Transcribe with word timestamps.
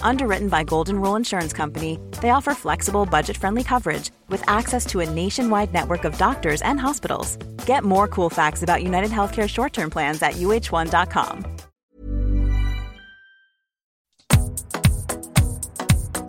Underwritten 0.00 0.48
by 0.48 0.64
Golden 0.64 1.00
Rule 1.00 1.16
Insurance 1.16 1.52
Company, 1.52 1.98
they 2.22 2.30
offer 2.30 2.54
flexible, 2.54 3.04
budget-friendly 3.04 3.64
coverage 3.64 4.10
with 4.28 4.42
access 4.48 4.86
to 4.86 5.00
a 5.00 5.10
nationwide 5.10 5.74
network 5.74 6.04
of 6.04 6.16
doctors 6.16 6.62
and 6.62 6.80
hospitals. 6.80 7.36
Get 7.66 7.84
more 7.84 8.08
cool 8.08 8.30
facts 8.30 8.62
about 8.62 8.82
United 8.82 9.10
Healthcare 9.10 9.48
short-term 9.48 9.90
plans 9.90 10.22
at 10.22 10.34
uhone.com. 10.36 11.44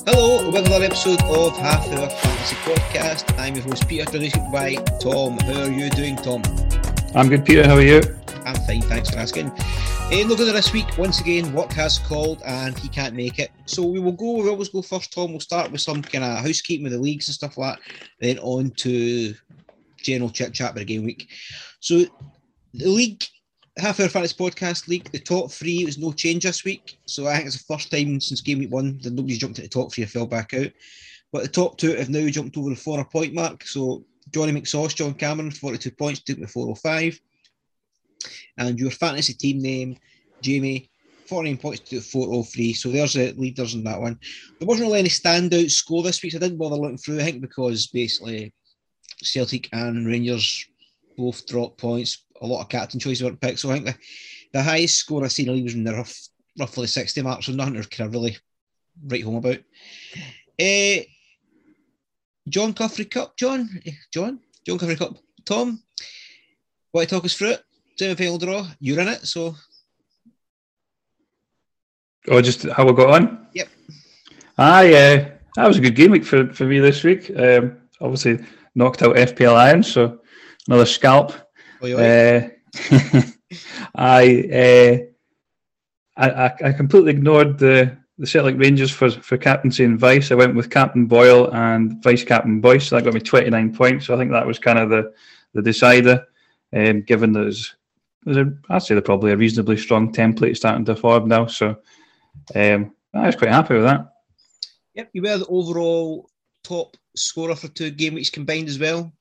Hello, 0.06 0.38
welcome 0.38 0.64
to 0.64 0.70
another 0.70 0.86
episode 0.86 1.22
of 1.24 1.58
Half 1.58 1.88
Hour 1.90 2.10
Fantasy 2.10 2.56
Podcast. 2.58 3.38
I'm 3.38 3.56
your 3.56 3.64
host 3.66 3.88
Peter, 3.88 4.06
joined 4.06 4.52
by 4.52 4.76
Tom. 5.02 5.38
How 5.40 5.64
are 5.64 5.72
you 5.72 5.90
doing, 5.90 6.16
Tom? 6.16 6.42
I'm 7.14 7.30
good, 7.30 7.46
Peter. 7.46 7.66
How 7.68 7.76
are 7.76 7.82
you? 7.82 8.02
I'm 8.48 8.56
fine, 8.56 8.82
thanks 8.84 9.10
for 9.10 9.18
asking. 9.18 9.50
Uh, 9.50 10.24
look 10.26 10.40
at 10.40 10.54
this 10.54 10.72
week, 10.72 10.98
once 10.98 11.20
again, 11.20 11.52
work 11.52 11.74
has 11.74 12.00
called 12.00 12.42
and 12.46 12.80
he 12.80 12.88
can't 12.88 13.14
make 13.14 13.40
it. 13.40 13.52
So 13.66 13.86
we 13.86 14.00
will 14.00 14.14
go, 14.14 14.38
we 14.38 14.48
always 14.48 14.70
go 14.70 14.82
first, 14.82 15.12
Tom. 15.12 15.32
We'll 15.32 15.42
start 15.42 15.70
with 15.70 15.82
some 15.82 16.02
kind 16.02 16.24
of 16.24 16.46
housekeeping 16.46 16.86
with 16.86 16.94
the 16.94 17.00
leagues 17.00 17.28
and 17.28 17.36
stuff 17.36 17.58
like 17.58 17.76
that, 17.76 17.94
then 18.22 18.40
on 18.40 18.72
to 18.78 19.34
general 19.98 20.30
chit 20.30 20.54
chat 20.54 20.72
about 20.72 20.80
the 20.80 20.86
game 20.86 21.04
week. 21.04 21.28
So 21.82 22.06
the 22.74 22.88
league, 22.88 23.22
half 23.78 24.00
hour 24.00 24.08
fantasy 24.08 24.36
podcast 24.36 24.88
league, 24.88 25.12
the 25.12 25.20
top 25.20 25.52
three 25.52 25.84
was 25.84 25.98
no 25.98 26.14
change 26.14 26.44
this 26.44 26.64
week. 26.64 27.00
So 27.06 27.28
I 27.28 27.36
think 27.36 27.48
it's 27.48 27.58
the 27.58 27.74
first 27.74 27.92
time 27.92 28.22
since 28.22 28.40
game 28.40 28.60
week 28.60 28.72
one 28.72 28.98
that 29.00 29.12
nobody's 29.12 29.40
jumped 29.40 29.60
at 29.60 29.64
the 29.64 29.70
top 29.70 29.92
three 29.92 30.06
fell 30.06 30.26
back 30.26 30.54
out. 30.54 30.72
But 31.34 31.44
the 31.44 31.50
top 31.50 31.78
two 31.78 31.96
have 31.96 32.10
now 32.10 32.26
jumped 32.30 32.56
over 32.56 32.70
the 32.70 32.78
four 32.78 33.04
point 33.04 33.34
mark. 33.34 33.68
So 33.68 34.06
Johnny 34.32 34.54
McSauce, 34.54 34.96
John 34.96 35.16
Cameron, 35.16 35.52
42 35.52 35.92
points, 35.92 36.22
took 36.22 36.40
the 36.40 36.48
405 36.48 37.20
and 38.58 38.80
your 38.80 38.92
fantasy 38.92 39.34
team 39.34 39.60
name, 39.60 39.98
Jamie, 40.42 40.90
14 41.28 41.58
points 41.58 41.80
to 41.82 42.00
403. 42.00 42.74
So 42.74 42.90
there's 42.90 43.14
the 43.14 43.34
leaders 43.34 43.74
in 43.74 43.84
that 43.84 44.00
one. 44.00 44.20
There 44.60 44.68
wasn't 44.68 44.88
really 44.88 45.00
any 45.00 45.10
standout 45.10 45.70
score 45.72 46.04
this 46.04 46.22
week, 46.22 46.32
so 46.32 46.38
I 46.38 46.42
didn't 46.42 46.58
bother 46.58 46.76
looking 46.76 46.98
through. 46.98 47.20
I 47.20 47.24
think 47.24 47.42
because 47.42 47.88
basically 47.88 48.54
Celtic 49.22 49.70
and 49.74 50.08
Rangers 50.08 50.66
both 51.18 51.46
dropped 51.46 51.80
points. 51.80 52.26
A 52.42 52.48
lot 52.48 52.62
of 52.62 52.70
captain 52.70 53.00
choices 53.00 53.24
weren't 53.24 53.42
picked. 53.42 53.60
So 53.60 53.70
I 53.70 53.74
think 53.74 53.86
the, 53.86 53.96
the 54.54 54.64
highest 54.64 54.98
score 54.98 55.24
I've 55.24 55.32
seen 55.32 55.48
in 55.48 55.52
the 55.52 55.56
league 55.56 55.66
was 55.66 55.74
in 55.74 55.84
the 55.84 55.94
rough, 55.94 56.16
roughly 56.60 56.88
60 56.88 57.22
marks, 57.24 57.48
so 57.48 57.52
nothing 57.52 57.74
to 57.76 57.88
kind 57.88 58.08
of 58.08 58.14
really 58.14 58.38
write 59.06 59.24
home 59.24 59.36
about. 59.36 59.58
Uh, 60.60 61.04
John 62.48 62.74
Cuffrey 62.74 63.06
Cup, 63.06 63.36
John, 63.38 63.68
eh, 63.86 63.92
John, 64.14 64.40
John 64.66 64.78
Cuffrey 64.78 64.96
Cup, 64.96 65.18
Tom, 65.44 65.84
want 66.94 67.10
to 67.10 67.16
talk 67.16 67.26
us 67.26 67.36
through 67.36 67.52
it? 67.52 67.64
Semi-final 67.98 68.38
draw. 68.38 68.68
You're 68.80 69.00
in 69.00 69.08
it, 69.08 69.26
so. 69.26 69.56
Oh, 72.30 72.42
just 72.42 72.64
how 72.64 72.88
I 72.88 72.92
got 72.92 73.10
on. 73.10 73.48
Yep. 73.54 73.68
Ah, 74.58 74.82
yeah, 74.82 75.30
that 75.56 75.68
was 75.68 75.78
a 75.78 75.82
good 75.82 75.96
game 75.96 76.12
week 76.12 76.26
for, 76.26 76.52
for 76.54 76.66
me 76.66 76.80
this 76.80 77.04
week. 77.04 77.32
Um, 77.36 77.78
obviously 78.02 78.46
knocked 78.76 79.02
out 79.02 79.16
FPL 79.16 79.56
Iron, 79.56 79.84
so 79.84 80.20
another 80.68 80.86
scalp. 80.86 81.34
Oh, 81.82 81.98
uh, 81.98 82.50
I, 83.96 84.44
uh, 84.54 84.98
I 86.18 86.54
I 86.64 86.72
completely 86.74 87.12
ignored 87.12 87.58
the 87.60 87.98
the 88.18 88.28
Celtic 88.28 88.58
Rangers 88.58 88.92
for 88.92 89.10
for 89.10 89.38
captaincy 89.38 89.84
and 89.84 90.00
vice. 90.00 90.32
I 90.32 90.36
went 90.36 90.56
with 90.56 90.70
Captain 90.70 91.06
Boyle 91.06 91.52
and 91.54 92.02
Vice 92.04 92.24
Captain 92.24 92.60
Boyce. 92.60 92.88
So 92.88 92.96
that 92.96 93.06
got 93.06 93.14
me 93.14 93.20
twenty 93.20 93.50
nine 93.50 93.74
points. 93.74 94.08
So 94.08 94.16
I 94.16 94.18
think 94.18 94.32
that 94.32 94.46
was 94.46 94.60
kind 94.60 94.80
of 94.80 94.90
the 94.90 95.14
the 95.54 95.62
decider. 95.62 96.26
Um, 96.74 97.02
given 97.02 97.32
there's 97.32 97.76
there's 98.24 98.38
a, 98.38 98.54
I'd 98.70 98.84
say 98.84 98.96
they're 98.96 99.02
probably 99.02 99.32
a 99.32 99.38
reasonably 99.38 99.78
strong 99.78 100.12
template 100.14 100.58
starting 100.58 100.86
to 100.86 100.96
form 100.96 101.28
now. 101.28 101.48
So 101.48 101.78
um, 102.56 102.94
I 103.14 103.26
was 103.28 103.36
quite 103.36 103.52
happy 103.52 103.76
with 103.76 103.84
that. 103.84 104.14
Yep, 104.96 105.10
you 105.14 105.22
were 105.22 105.38
the 105.38 105.46
overall 105.48 106.30
top 106.64 106.98
scorer 107.16 107.56
for 107.56 107.68
two 107.68 107.92
game 107.92 108.16
weeks 108.16 108.30
combined 108.30 108.68
as 108.68 108.80
well. 108.80 109.12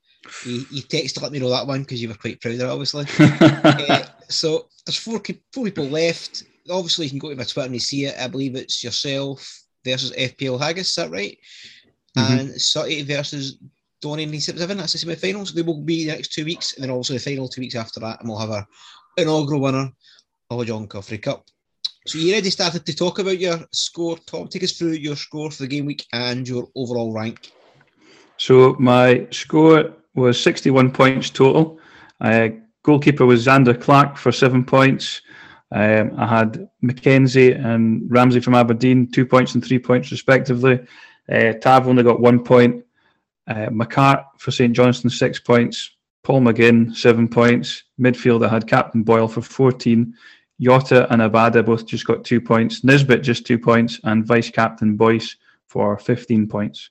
You, 0.44 0.64
you 0.70 0.82
texted 0.82 1.14
to 1.14 1.20
let 1.20 1.32
me 1.32 1.38
know 1.38 1.50
that 1.50 1.66
one 1.66 1.82
because 1.82 2.02
you 2.02 2.08
were 2.08 2.14
quite 2.14 2.40
proud 2.40 2.54
of 2.54 2.60
it, 2.60 2.66
obviously. 2.66 3.06
uh, 3.20 4.02
so 4.28 4.68
there's 4.84 4.96
four, 4.96 5.20
four 5.52 5.64
people 5.64 5.84
left. 5.84 6.44
Obviously, 6.68 7.06
you 7.06 7.10
can 7.10 7.18
go 7.20 7.30
to 7.30 7.36
my 7.36 7.44
Twitter 7.44 7.66
and 7.66 7.74
you 7.74 7.80
see 7.80 8.06
it. 8.06 8.18
I 8.18 8.26
believe 8.26 8.56
it's 8.56 8.82
yourself 8.82 9.62
versus 9.84 10.12
FPL 10.12 10.60
Haggis, 10.60 10.88
is 10.88 10.94
that 10.96 11.10
right? 11.10 11.38
Mm-hmm. 12.16 12.38
And 12.38 12.60
Sutty 12.60 13.02
versus 13.02 13.58
Donny 14.00 14.24
and 14.24 14.42
Seven. 14.42 14.78
That's 14.78 14.92
the 14.92 14.98
semi 14.98 15.14
finals. 15.14 15.52
They 15.52 15.62
will 15.62 15.82
be 15.82 16.04
the 16.04 16.12
next 16.12 16.32
two 16.32 16.44
weeks, 16.44 16.74
and 16.74 16.84
then 16.84 16.90
also 16.90 17.12
the 17.14 17.20
final 17.20 17.48
two 17.48 17.60
weeks 17.60 17.74
after 17.74 18.00
that, 18.00 18.20
and 18.20 18.28
we'll 18.28 18.38
have 18.38 18.50
our 18.50 18.66
inaugural 19.16 19.60
winner 19.60 19.90
of 20.50 20.60
a 20.60 20.64
John 20.64 20.86
Cuffrey 20.86 21.18
Cup. 21.18 21.44
So 22.06 22.18
you 22.18 22.32
already 22.32 22.50
started 22.50 22.86
to 22.86 22.94
talk 22.94 23.18
about 23.18 23.38
your 23.38 23.58
score, 23.72 24.16
Tom. 24.26 24.46
Take 24.46 24.62
us 24.62 24.72
through 24.72 24.92
your 24.92 25.16
score 25.16 25.50
for 25.50 25.64
the 25.64 25.68
game 25.68 25.86
week 25.86 26.06
and 26.12 26.46
your 26.46 26.68
overall 26.76 27.12
rank. 27.12 27.50
So 28.36 28.76
my 28.78 29.26
score 29.32 29.92
was 30.14 30.40
61 30.40 30.92
points 30.92 31.30
total. 31.30 31.80
Uh, 32.20 32.48
goalkeeper 32.84 33.26
was 33.26 33.46
Xander 33.46 33.80
Clark 33.80 34.16
for 34.16 34.30
seven 34.30 34.64
points. 34.64 35.20
Um, 35.72 36.12
I 36.16 36.26
had 36.26 36.68
McKenzie 36.84 37.58
and 37.64 38.08
Ramsay 38.08 38.40
from 38.40 38.54
Aberdeen, 38.54 39.10
two 39.10 39.26
points 39.26 39.54
and 39.54 39.64
three 39.64 39.80
points 39.80 40.12
respectively. 40.12 40.86
Uh, 41.28 41.54
Tav 41.54 41.88
only 41.88 42.04
got 42.04 42.20
one 42.20 42.44
point. 42.44 42.84
Uh, 43.48 43.68
McCart 43.68 44.24
for 44.38 44.50
St 44.50 44.74
Johnstone, 44.74 45.10
six 45.10 45.38
points. 45.38 45.90
Paul 46.24 46.40
McGinn, 46.40 46.94
seven 46.94 47.28
points. 47.28 47.84
Midfield, 48.00 48.44
I 48.44 48.48
had 48.48 48.66
Captain 48.66 49.02
Boyle 49.04 49.28
for 49.28 49.42
14. 49.42 50.12
Jota 50.60 51.06
and 51.12 51.22
Abada 51.22 51.64
both 51.64 51.86
just 51.86 52.06
got 52.06 52.24
two 52.24 52.40
points. 52.40 52.82
Nisbet 52.82 53.22
just 53.22 53.46
two 53.46 53.58
points. 53.58 54.00
And 54.02 54.26
Vice 54.26 54.50
Captain 54.50 54.96
Boyce 54.96 55.36
for 55.68 55.96
15 55.98 56.48
points. 56.48 56.90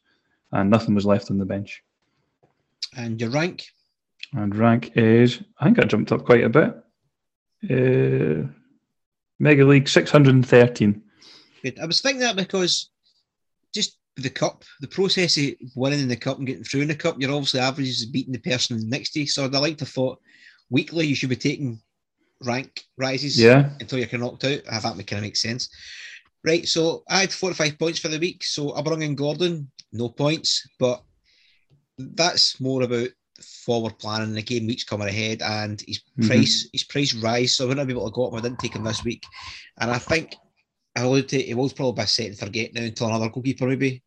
And 0.52 0.70
nothing 0.70 0.96
was 0.96 1.06
left 1.06 1.32
on 1.32 1.38
the 1.38 1.46
bench. 1.46 1.84
And 2.96 3.20
your 3.20 3.32
rank? 3.32 3.66
And 4.34 4.56
rank 4.56 4.96
is, 4.96 5.42
I 5.60 5.66
think 5.66 5.80
I 5.80 5.84
jumped 5.84 6.12
up 6.12 6.26
quite 6.26 6.44
a 6.44 6.50
bit. 6.50 6.74
Uh, 7.70 8.48
Mega 9.40 9.66
League 9.66 9.90
613. 9.90 11.02
Good. 11.62 11.80
I 11.80 11.86
was 11.86 12.00
thinking 12.00 12.22
that 12.22 12.36
because 12.36 12.90
just 13.74 13.98
the 14.18 14.30
cup, 14.30 14.64
the 14.80 14.88
process 14.88 15.38
of 15.38 15.53
winning 15.76 16.00
in 16.00 16.08
the 16.08 16.16
cup 16.16 16.38
and 16.38 16.48
getting 16.48 16.64
through 16.64 16.81
in 16.81 16.88
the 16.88 16.96
cup, 16.96 17.18
you're 17.20 17.31
obviously 17.31 17.59
averages 17.59 18.06
beating 18.06 18.34
the 18.34 18.40
person 18.40 18.90
next 18.90 19.12
to 19.12 19.22
you. 19.22 19.28
So 19.28 19.44
I'd 19.44 19.53
like 19.53 19.78
to 19.80 19.86
thought 19.86 20.20
weekly 20.70 21.06
you 21.06 21.16
should 21.16 21.30
be 21.30 21.36
taking 21.36 21.80
rank 22.44 22.84
rises 22.98 23.40
yeah. 23.40 23.70
until 23.80 24.00
you're 24.00 24.20
knocked 24.20 24.46
out. 24.46 24.62
I 24.72 24.80
think 24.80 24.98
that 24.98 25.08
kind 25.08 25.20
of 25.20 25.23
makes 25.23 25.41
sense. 25.41 25.70
Right, 26.46 26.67
so 26.67 27.03
I 27.09 27.22
had 27.22 27.34
four 27.34 27.50
or 27.50 27.56
five 27.56 27.78
points 27.79 28.00
for 28.00 28.08
the 28.08 28.20
week. 28.20 28.44
So 28.44 28.76
I 28.76 28.82
brought 28.84 29.02
in 29.02 29.16
Gordon, 29.16 29.72
no 29.91 30.09
points, 30.09 30.67
but 30.79 31.03
that's 31.97 32.62
more 32.62 32.84
about 32.84 33.09
forward 33.66 33.97
planning. 33.97 34.34
The 34.34 34.44
game 34.44 34.67
weeks 34.67 34.84
coming 34.84 35.08
ahead, 35.08 35.41
and 35.41 35.82
his 35.88 36.00
mm-hmm. 36.00 36.28
price, 36.28 36.70
his 36.72 36.84
price 36.84 37.16
rise. 37.16 37.56
So 37.56 37.66
I 37.66 37.67
wouldn't 37.70 37.88
be 37.88 37.94
able 37.94 38.06
to 38.06 38.14
go 38.14 38.28
up. 38.28 38.35
I 38.35 38.41
didn't 38.41 38.59
take 38.59 38.76
him 38.76 38.84
this 38.84 39.03
week, 39.03 39.23
and 39.79 39.90
I 39.90 39.97
think 39.97 40.35
I 40.96 41.02
alluded 41.02 41.29
to 41.29 41.44
it 41.44 41.56
was 41.56 41.73
probably 41.73 42.02
by 42.02 42.06
set 42.06 42.28
and 42.28 42.38
forget 42.38 42.73
now 42.73 42.84
until 42.84 43.08
another 43.08 43.29
goalkeeper 43.29 43.67
maybe 43.67 44.03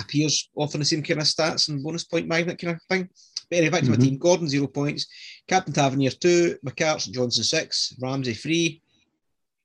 appears 0.00 0.50
often 0.56 0.80
the 0.80 0.86
same 0.86 1.02
kind 1.02 1.20
of 1.20 1.26
stats 1.26 1.68
and 1.68 1.82
bonus 1.82 2.04
point 2.04 2.28
magnet 2.28 2.58
kind 2.58 2.76
of 2.76 2.82
thing. 2.88 3.08
But 3.50 3.56
anyway, 3.56 3.70
back 3.70 3.80
to 3.80 3.86
mm-hmm. 3.86 4.00
my 4.00 4.04
team. 4.04 4.18
Gordon, 4.18 4.48
zero 4.48 4.66
points. 4.66 5.06
Captain 5.46 5.72
Tavernier, 5.72 6.10
two. 6.10 6.56
McCart, 6.64 7.10
Johnstone, 7.10 7.44
six. 7.44 7.94
Ramsay, 8.00 8.34
three. 8.34 8.82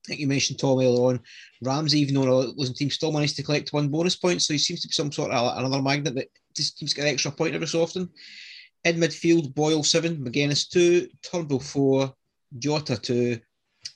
I 0.06 0.08
think 0.08 0.20
you 0.20 0.28
mentioned 0.28 0.60
Tom 0.60 0.80
earlier 0.80 0.90
on. 0.90 1.20
Ramsay, 1.62 2.00
even 2.00 2.16
though 2.16 2.40
a 2.40 2.54
losing 2.56 2.76
team, 2.76 2.90
still 2.90 3.12
managed 3.12 3.36
to 3.38 3.44
collect 3.44 3.74
one 3.74 3.90
bonus 3.90 4.16
point. 4.16 4.42
So 4.42 4.54
he 4.54 4.58
seems 4.58 4.82
to 4.82 4.88
be 4.88 4.94
some 4.94 5.12
sort 5.12 5.32
of 5.32 5.58
another 5.58 5.82
magnet 5.82 6.16
that 6.16 6.28
just 6.56 6.78
keeps 6.78 6.94
getting 6.94 7.10
an 7.10 7.14
extra 7.14 7.32
point 7.32 7.56
every 7.56 7.68
so 7.68 7.82
often. 7.82 8.10
In 8.86 8.98
midfield, 8.98 9.54
Boyle, 9.54 9.84
seven. 9.84 10.18
Magennis, 10.18 10.70
two. 10.70 11.08
Turnbull, 11.22 11.60
four. 11.60 12.14
Jota, 12.58 12.98
two. 12.98 13.40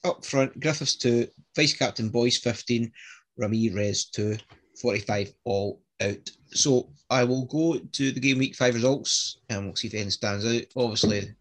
up 0.04 0.26
front, 0.26 0.60
Griffiths 0.60 0.96
2, 0.98 1.28
vice 1.56 1.74
captain 1.74 2.10
Boyce 2.10 2.38
15, 2.38 2.92
Ramirez 3.38 4.06
2, 4.06 4.38
45 4.82 5.34
all 5.44 5.82
out. 6.02 6.30
So 6.52 6.90
I 7.10 7.24
will 7.24 7.46
go 7.46 7.78
to 7.78 8.12
the 8.12 8.20
game 8.20 8.40
week 8.40 8.56
five 8.56 8.74
results 8.76 9.38
and 9.50 9.66
we'll 9.66 9.76
see 9.76 9.88
if 9.88 9.94
anything 9.94 10.12
stands 10.12 10.46
out. 10.46 10.64
Obviously, 10.76 11.34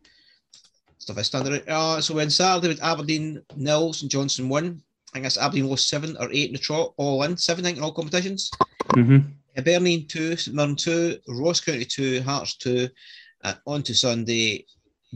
stuff 0.99 1.19
is 1.19 1.27
standing 1.27 1.55
out. 1.55 1.69
Uh, 1.69 2.01
so 2.01 2.15
when 2.15 2.31
Saturday 2.31 2.69
with 2.69 2.83
Aberdeen 2.83 3.43
nil, 3.57 3.93
St 3.93 4.11
Johnstone 4.11 4.49
won. 4.49 4.83
I 5.15 5.21
guess 5.21 5.39
Aberdeen 5.39 5.69
lost 5.69 5.89
seven 5.89 6.17
or 6.21 6.31
eight 6.31 6.49
in 6.49 6.53
the 6.53 6.59
trot, 6.59 6.93
all 6.99 7.23
in, 7.23 7.37
seven 7.37 7.65
I 7.65 7.69
think 7.69 7.79
in 7.79 7.85
all 7.85 7.93
competitions. 7.93 8.51
Mm-hmm. 8.91 9.29
Aberdeen 9.57 10.07
2, 10.07 10.37
St 10.37 10.55
Mirren 10.55 10.77
2, 10.77 11.19
Ross 11.29 11.61
County 11.61 11.85
2, 11.85 12.23
Hearts 12.23 12.57
2. 12.57 12.89
Uh, 13.45 13.55
on 13.67 13.83
to 13.83 13.95
Sunday, 13.95 14.67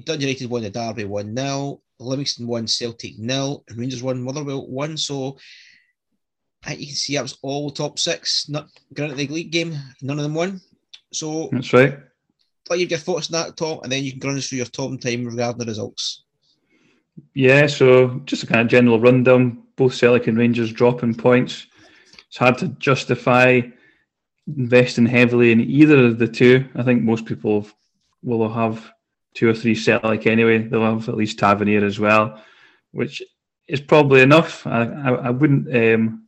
Dundee 0.04 0.26
United 0.26 0.48
won 0.48 0.62
the 0.62 0.70
Derby 0.70 1.04
1 1.04 1.36
0, 1.36 1.80
Livingston 1.98 2.46
1, 2.46 2.66
Celtic 2.66 3.16
0, 3.16 3.64
Rangers 3.76 4.02
1, 4.02 4.22
Motherwell 4.22 4.66
1. 4.68 4.96
So 4.96 5.36
I 5.36 5.38
you 6.68 6.86
can 6.86 6.94
see 6.94 7.14
that 7.14 7.22
was 7.22 7.38
all 7.42 7.70
top 7.70 7.98
six. 7.98 8.48
Not 8.48 8.68
granted 8.94 9.16
the 9.16 9.26
league 9.28 9.52
game, 9.52 9.76
none 10.02 10.18
of 10.18 10.22
them 10.22 10.34
won. 10.34 10.60
So 11.12 11.48
that's 11.52 11.72
right. 11.72 11.98
But 12.68 12.78
you 12.78 12.86
your 12.86 12.98
thoughts 12.98 13.32
on 13.32 13.40
that, 13.40 13.56
Tom, 13.56 13.80
and 13.82 13.90
then 13.90 14.04
you 14.04 14.12
can 14.12 14.28
run 14.28 14.38
us 14.38 14.48
through 14.48 14.58
your 14.58 14.66
top 14.66 14.98
time 15.00 15.24
regarding 15.24 15.58
the 15.58 15.64
results. 15.64 16.24
Yeah, 17.34 17.66
so 17.66 18.20
just 18.24 18.44
a 18.44 18.46
kind 18.46 18.60
of 18.60 18.68
general 18.68 19.00
rundown. 19.00 19.62
Both 19.76 19.94
Celtic 19.94 20.26
and 20.26 20.38
Rangers 20.38 20.72
dropping 20.72 21.14
points. 21.14 21.66
It's 22.28 22.36
hard 22.36 22.58
to 22.58 22.68
justify 22.68 23.62
investing 24.46 25.06
heavily 25.06 25.52
in 25.52 25.60
either 25.60 26.06
of 26.06 26.18
the 26.18 26.28
two. 26.28 26.68
I 26.74 26.82
think 26.82 27.02
most 27.02 27.26
people 27.26 27.66
will 28.22 28.52
have 28.52 28.90
two 29.34 29.48
or 29.48 29.54
three 29.54 29.74
Celtic 29.74 30.26
anyway. 30.26 30.58
They'll 30.58 30.82
have 30.82 31.08
at 31.08 31.16
least 31.16 31.38
Tavernier 31.38 31.84
as 31.84 31.98
well, 31.98 32.42
which 32.92 33.22
is 33.68 33.80
probably 33.80 34.20
enough. 34.20 34.66
I, 34.66 34.84
I, 34.84 35.10
I 35.10 35.30
wouldn't 35.30 35.74
um, 35.74 36.26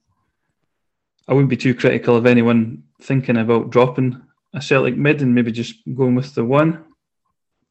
I 1.28 1.34
wouldn't 1.34 1.50
be 1.50 1.56
too 1.56 1.74
critical 1.74 2.16
of 2.16 2.26
anyone 2.26 2.84
thinking 3.00 3.36
about 3.36 3.70
dropping 3.70 4.20
a 4.54 4.60
Celtic 4.60 4.96
mid 4.96 5.22
and 5.22 5.34
maybe 5.34 5.52
just 5.52 5.74
going 5.94 6.14
with 6.14 6.34
the 6.34 6.44
one. 6.44 6.84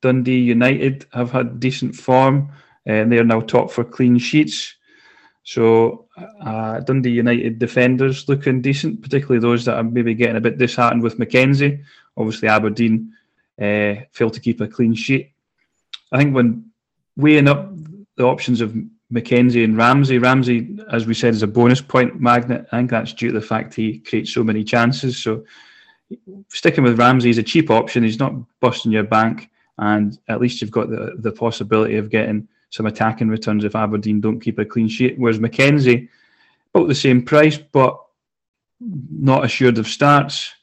Dundee 0.02 0.40
United 0.40 1.06
have 1.14 1.32
had 1.32 1.60
decent 1.60 1.96
form 1.96 2.52
and 2.86 3.12
they 3.12 3.20
are 3.20 3.24
now 3.24 3.42
top 3.42 3.72
for 3.72 3.84
clean 3.84 4.18
sheets. 4.18 4.76
So 5.44 6.08
uh, 6.42 6.80
Dundee 6.80 7.12
United 7.12 7.60
defenders 7.60 8.28
looking 8.28 8.62
decent, 8.62 9.02
particularly 9.02 9.40
those 9.40 9.66
that 9.66 9.76
are 9.76 9.84
maybe 9.84 10.14
getting 10.14 10.38
a 10.38 10.42
bit 10.42 10.58
disheartened 10.58 11.04
with 11.04 11.20
McKenzie. 11.20 11.84
Obviously, 12.18 12.48
Aberdeen 12.48 13.14
uh, 13.60 13.96
failed 14.12 14.34
to 14.34 14.40
keep 14.40 14.62
a 14.62 14.68
clean 14.68 14.96
sheet. 14.96 15.34
I 16.12 16.18
think 16.18 16.36
when 16.36 16.72
weighing 17.16 17.48
up 17.48 17.72
the 18.16 18.26
options 18.26 18.62
of 18.62 18.76
McKenzie 19.12 19.64
and 19.64 19.78
Ramsay, 19.78 20.20
Ramsay, 20.20 20.80
as 20.90 21.06
we 21.06 21.14
said, 21.14 21.34
is 21.34 21.44
a 21.44 21.48
bonus 21.48 21.82
point 21.82 22.20
magnet. 22.22 22.66
I 22.72 22.78
think 22.78 22.92
that's 22.92 23.14
due 23.14 23.28
to 23.28 23.40
the 23.40 23.46
fact 23.46 23.74
he 23.74 24.00
creates 24.00 24.34
so 24.34 24.44
many 24.44 24.64
chances. 24.64 25.22
So 25.22 25.44
sticking 26.48 26.84
with 26.84 26.98
Ramsay 26.98 27.30
is 27.30 27.38
a 27.38 27.44
cheap 27.44 27.70
option. 27.70 28.04
He's 28.04 28.20
not 28.20 28.34
busting 28.62 28.92
your 28.92 29.04
bank, 29.04 29.50
and 29.78 30.18
at 30.30 30.40
least 30.40 30.62
you've 30.62 30.72
got 30.72 30.90
the, 30.90 31.16
the 31.18 31.32
possibility 31.32 31.98
of 31.98 32.10
getting 32.10 32.48
some 32.70 32.86
attacking 32.86 33.28
returns 33.28 33.66
if 33.66 33.76
Aberdeen 33.76 34.22
don't 34.22 34.40
keep 34.40 34.60
a 34.60 34.66
clean 34.66 34.88
sheet. 34.88 35.16
Whereas 35.18 35.40
McKenzie, 35.40 36.08
about 36.74 36.88
the 36.88 36.96
same 36.96 37.22
price, 37.22 37.58
but 37.58 38.00
not 38.80 39.44
assured 39.44 39.78
of 39.78 39.88
starts, 39.88 40.54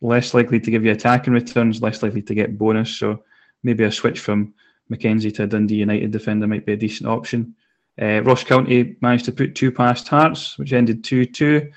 less 0.00 0.34
likely 0.34 0.58
to 0.58 0.70
give 0.72 0.84
you 0.84 0.90
attacking 0.90 1.32
returns, 1.32 1.80
less 1.80 2.02
likely 2.02 2.22
to 2.22 2.34
get 2.34 2.58
bonus. 2.58 2.98
So 2.98 3.22
maybe 3.62 3.84
a 3.84 3.92
switch 3.92 4.18
from 4.18 4.54
McKenzie 4.90 5.32
to 5.36 5.44
a 5.44 5.46
Dundee 5.46 5.76
United 5.76 6.10
defender 6.10 6.48
might 6.48 6.66
be 6.66 6.72
a 6.72 6.76
decent 6.76 7.08
option. 7.08 7.54
Uh, 8.00 8.22
Ross 8.22 8.42
County 8.44 8.96
managed 9.00 9.26
to 9.26 9.32
put 9.32 9.54
two 9.54 9.70
past 9.70 10.08
Hearts, 10.08 10.58
which 10.58 10.72
ended 10.72 11.04
2 11.04 11.26
2. 11.26 11.70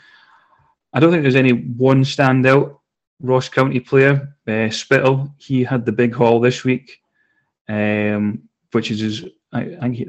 I 0.94 1.00
don't 1.00 1.12
think 1.12 1.24
there's 1.24 1.36
any 1.36 1.52
one 1.52 2.04
standout 2.04 2.78
Ross 3.20 3.50
County 3.50 3.80
player. 3.80 4.36
Uh, 4.48 4.70
Spittal, 4.70 5.34
he 5.38 5.64
had 5.64 5.86
the 5.86 5.92
big 5.92 6.14
haul 6.14 6.40
this 6.40 6.64
week, 6.64 7.02
um, 7.68 8.44
which 8.72 8.92
is 8.92 9.00
his, 9.00 9.26
I, 9.52 9.66
think 9.82 9.96
he, 9.96 10.08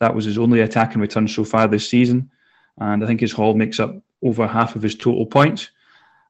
that 0.00 0.14
was 0.14 0.24
his 0.24 0.38
only 0.38 0.60
attack 0.60 0.94
and 0.94 1.02
return 1.02 1.28
so 1.28 1.44
far 1.44 1.68
this 1.68 1.88
season. 1.88 2.30
And 2.78 3.04
I 3.04 3.06
think 3.06 3.20
his 3.20 3.32
haul 3.32 3.54
makes 3.54 3.78
up 3.78 3.94
over 4.22 4.46
half 4.46 4.76
of 4.76 4.82
his 4.82 4.94
total 4.94 5.26
points. 5.26 5.70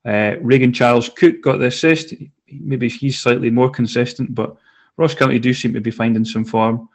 Uh, 0.05 0.35
Regan 0.41 0.73
Charles 0.73 1.09
Cook 1.09 1.41
got 1.41 1.59
the 1.59 1.67
assist. 1.67 2.15
Maybe 2.49 2.89
he's 2.89 3.21
slightly 3.21 3.51
more 3.51 3.71
consistent, 3.71 4.35
but 4.35 4.57
Ross 4.97 5.15
County 5.15 5.39
do 5.39 5.55
seem 5.55 5.73
to 5.75 5.81
be 5.81 5.91
finding 5.93 6.25
some 6.25 6.45
form. 6.45 6.89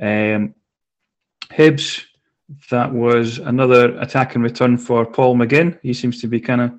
Um, 0.00 0.54
Hibs, 1.56 2.04
that 2.70 2.92
was 2.92 3.38
another 3.38 3.98
attack 3.98 4.34
and 4.34 4.44
return 4.44 4.76
for 4.76 5.04
Paul 5.04 5.36
McGinn. 5.36 5.78
He 5.82 5.92
seems 5.92 6.20
to 6.20 6.26
be 6.26 6.40
kind 6.40 6.60
of 6.60 6.72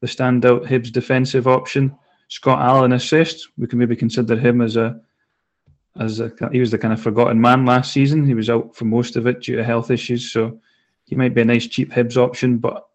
the 0.00 0.06
standout 0.06 0.66
Hibs 0.66 0.92
defensive 0.92 1.46
option. 1.46 1.96
Scott 2.28 2.60
Allan 2.60 2.92
assist. 2.92 3.48
We 3.56 3.66
can 3.66 3.78
maybe 3.78 3.96
consider 3.96 4.36
him 4.36 4.60
as 4.60 4.76
a 4.76 5.00
as 5.98 6.20
a, 6.20 6.30
he 6.52 6.60
was 6.60 6.70
the 6.70 6.78
kind 6.78 6.94
of 6.94 7.02
forgotten 7.02 7.40
man 7.40 7.66
last 7.66 7.92
season. 7.92 8.24
He 8.24 8.34
was 8.34 8.48
out 8.48 8.76
for 8.76 8.84
most 8.84 9.16
of 9.16 9.26
it 9.26 9.42
due 9.42 9.56
to 9.56 9.64
health 9.64 9.90
issues, 9.90 10.30
so 10.30 10.60
he 11.06 11.16
might 11.16 11.34
be 11.34 11.40
a 11.40 11.44
nice 11.44 11.66
cheap 11.66 11.90
Hibs 11.90 12.16
option. 12.16 12.58
But 12.58 12.86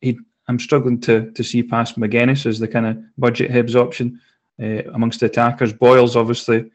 he, 0.00 0.18
I'm 0.48 0.58
struggling 0.58 1.00
to 1.02 1.30
to 1.32 1.44
see 1.44 1.62
past 1.62 1.98
Magennis 1.98 2.46
as 2.46 2.58
the 2.58 2.68
kind 2.68 2.86
of 2.86 2.98
budget 3.16 3.50
Hibs 3.50 3.76
option 3.76 4.20
uh, 4.60 4.82
amongst 4.92 5.20
the 5.20 5.26
attackers. 5.26 5.72
Boyle's 5.72 6.16
obviously 6.16 6.70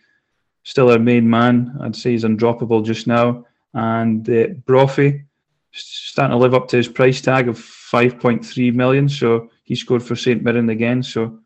still 0.63 0.91
our 0.91 0.99
main 0.99 1.29
man. 1.29 1.77
I'd 1.81 1.95
say 1.95 2.11
he's 2.11 2.23
undroppable 2.23 2.85
just 2.85 3.07
now. 3.07 3.45
And 3.73 4.27
uh, 4.29 4.47
Brophy 4.65 5.25
starting 5.71 6.31
to 6.31 6.37
live 6.37 6.53
up 6.53 6.67
to 6.69 6.77
his 6.77 6.87
price 6.87 7.21
tag 7.21 7.47
of 7.47 7.57
5.3 7.57 8.73
million. 8.73 9.07
So 9.09 9.49
he 9.63 9.75
scored 9.75 10.03
for 10.03 10.15
St 10.15 10.43
Mirren 10.43 10.69
again. 10.69 11.03
So 11.03 11.39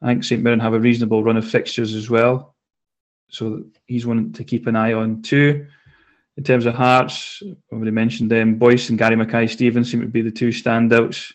I 0.00 0.08
think 0.08 0.24
St 0.24 0.42
Mirren 0.42 0.60
have 0.60 0.74
a 0.74 0.80
reasonable 0.80 1.22
run 1.22 1.36
of 1.36 1.48
fixtures 1.48 1.94
as 1.94 2.08
well. 2.08 2.54
So 3.28 3.64
he's 3.86 4.06
one 4.06 4.32
to 4.34 4.44
keep 4.44 4.66
an 4.66 4.76
eye 4.76 4.92
on 4.92 5.22
too. 5.22 5.66
In 6.36 6.44
terms 6.44 6.66
of 6.66 6.74
Hearts, 6.74 7.42
I've 7.42 7.56
already 7.72 7.90
mentioned 7.90 8.30
them. 8.30 8.56
Boyce 8.56 8.88
and 8.88 8.98
Gary 8.98 9.16
Mackay 9.16 9.46
Stevens 9.48 9.90
seem 9.90 10.00
to 10.00 10.06
be 10.06 10.22
the 10.22 10.30
two 10.30 10.48
standouts. 10.48 11.32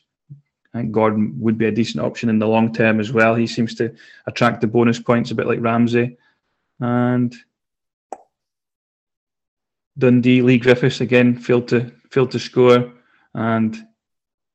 I 0.74 0.82
think 0.82 0.92
Gordon 0.92 1.36
would 1.40 1.58
be 1.58 1.66
a 1.66 1.72
decent 1.72 2.04
option 2.04 2.30
in 2.30 2.40
the 2.40 2.48
long 2.48 2.74
term 2.74 3.00
as 3.00 3.12
well. 3.12 3.36
He 3.36 3.48
seems 3.48 3.76
to 3.76 3.96
attract 4.26 4.62
the 4.62 4.68
bonus 4.68 5.00
points 5.00 5.32
a 5.32 5.36
bit 5.36 5.48
like 5.48 5.62
Ramsay. 5.62 6.18
And 6.80 7.36
Dundee, 9.98 10.42
Leigh 10.42 10.60
Griffiths 10.60 11.02
again 11.02 11.36
failed 11.36 11.68
to 11.70 11.92
failed 12.12 12.32
to 12.32 12.40
score, 12.40 12.94
and 13.34 13.76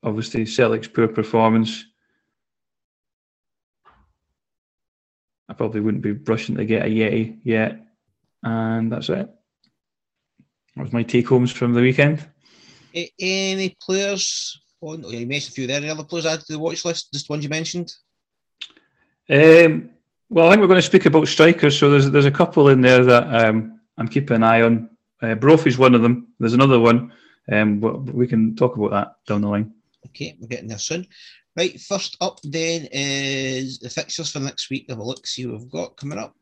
obviously 0.02 0.47
Celtic's 0.47 0.88
poor 0.88 1.08
performance. 1.08 1.85
I 5.49 5.54
probably 5.54 5.80
wouldn't 5.80 6.02
be 6.02 6.12
rushing 6.12 6.56
to 6.56 6.64
get 6.64 6.87
a 6.87 6.88
Yeti 6.88 7.40
yet, 7.44 7.85
and 8.42 8.90
that's 8.90 9.08
it. 9.08 9.28
That 10.76 10.82
was 10.82 10.92
my 10.92 11.02
take 11.02 11.28
homes 11.28 11.52
from 11.52 11.75
the 11.75 11.82
weekend. 11.82 12.26
Any 13.18 13.76
players? 13.80 14.58
On, 14.80 15.02
you 15.04 15.26
mentioned 15.26 15.52
a 15.52 15.54
few 15.54 15.66
there. 15.66 15.76
Any 15.76 15.90
other 15.90 16.04
players 16.04 16.26
added 16.26 16.44
to 16.47 16.54
the 16.54 16.58
watch 16.58 16.85
list? 16.85 17.12
Just 17.12 17.30
ones 17.30 17.44
you 17.44 17.50
mentioned. 17.50 17.94
Um, 19.30 19.90
well, 20.32 20.46
I 20.46 20.50
think 20.50 20.62
we're 20.62 20.68
going 20.68 20.78
to 20.78 20.86
speak 20.86 21.04
about 21.04 21.28
strikers. 21.28 21.78
So 21.78 21.90
there's 21.90 22.10
there's 22.10 22.24
a 22.24 22.30
couple 22.30 22.70
in 22.70 22.80
there 22.80 23.04
that 23.04 23.44
um, 23.44 23.80
I'm 23.98 24.08
keeping 24.08 24.36
an 24.36 24.42
eye 24.42 24.62
on. 24.62 24.88
Uh, 25.20 25.34
Brophy's 25.34 25.78
one 25.78 25.94
of 25.94 26.02
them. 26.02 26.28
There's 26.40 26.54
another 26.54 26.80
one. 26.80 27.12
Um, 27.50 27.80
we 28.06 28.26
can 28.26 28.56
talk 28.56 28.76
about 28.76 28.90
that 28.92 29.14
down 29.26 29.42
the 29.42 29.48
line. 29.48 29.74
Okay, 30.06 30.36
we're 30.40 30.48
getting 30.48 30.68
there 30.68 30.78
soon. 30.78 31.06
Right, 31.54 31.78
first 31.78 32.16
up 32.22 32.40
then 32.42 32.88
is 32.92 33.78
the 33.78 33.90
fixtures 33.90 34.32
for 34.32 34.40
next 34.40 34.70
week. 34.70 34.86
Have 34.88 34.98
a 34.98 35.02
look, 35.02 35.26
see 35.26 35.44
what 35.46 35.60
we've 35.60 35.70
got 35.70 35.96
coming 35.98 36.18
up. 36.18 36.34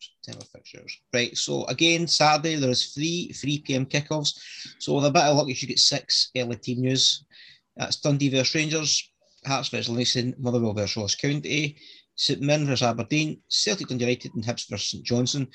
September 0.00 0.46
fixtures. 0.50 0.98
Right, 1.12 1.36
so 1.36 1.64
again, 1.66 2.06
Saturday 2.06 2.56
there 2.56 2.70
is 2.70 2.94
three 2.94 3.30
3 3.32 3.58
p.m. 3.58 3.84
kickoffs. 3.84 4.38
So 4.78 4.94
with 4.94 5.04
a 5.04 5.10
bit 5.10 5.24
of 5.24 5.36
luck, 5.36 5.48
you 5.48 5.54
should 5.54 5.68
get 5.68 5.78
six 5.78 6.30
early 6.34 6.56
team 6.56 6.80
news. 6.80 7.24
That's 7.76 7.96
Dundee 7.96 8.30
versus 8.30 8.54
Rangers, 8.54 9.10
Hearts 9.44 9.68
versus 9.68 9.90
Livingston, 9.90 10.34
Motherwell 10.38 10.72
versus 10.72 10.96
Ross 10.96 11.14
County, 11.14 11.76
St 12.20 12.42
Mirren 12.42 12.66
versus 12.66 12.86
Aberdeen, 12.86 13.40
Celtic 13.48 13.90
United, 13.90 14.34
and 14.34 14.44
Hibs 14.44 14.68
versus 14.68 14.90
St 14.90 15.02
Johnstone. 15.02 15.48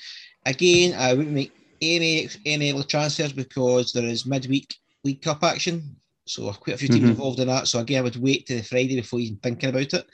Again, 0.44 0.94
I 0.98 1.14
wouldn't 1.14 1.32
make 1.32 1.52
any 1.80 2.28
any 2.44 2.72
early 2.72 2.82
transfers 2.82 3.32
because 3.32 3.92
there 3.92 4.04
is 4.04 4.26
midweek 4.26 4.74
League 5.04 5.22
Cup 5.22 5.44
action. 5.44 5.94
So 6.26 6.52
quite 6.54 6.74
a 6.74 6.78
few 6.78 6.88
teams 6.88 7.02
mm-hmm. 7.02 7.10
involved 7.10 7.38
in 7.38 7.46
that. 7.46 7.68
So 7.68 7.78
again, 7.78 8.00
I 8.00 8.02
would 8.02 8.16
wait 8.16 8.46
to 8.46 8.56
the 8.56 8.64
Friday 8.64 8.96
before 8.96 9.20
even 9.20 9.36
thinking 9.36 9.68
about 9.68 9.94
it. 9.94 10.06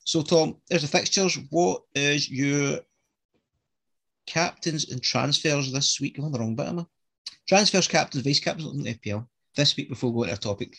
So 0.00 0.22
Tom, 0.22 0.56
there's 0.68 0.82
the 0.82 0.88
fixtures. 0.88 1.38
What 1.50 1.82
is 1.94 2.28
your 2.28 2.80
captains 4.26 4.90
and 4.90 5.00
transfers 5.00 5.70
this 5.70 6.00
week? 6.00 6.18
I'm 6.18 6.24
on 6.24 6.32
the 6.32 6.40
wrong 6.40 6.56
bit, 6.56 6.66
am 6.66 6.80
I? 6.80 6.86
Transfers, 7.46 7.86
captains, 7.86 8.24
vice 8.24 8.40
captains 8.40 8.72
in 8.72 8.82
the 8.82 8.94
FPL 8.94 9.28
this 9.54 9.76
week 9.76 9.90
before 9.90 10.12
going 10.12 10.26
to 10.26 10.32
our 10.32 10.38
topic. 10.38 10.76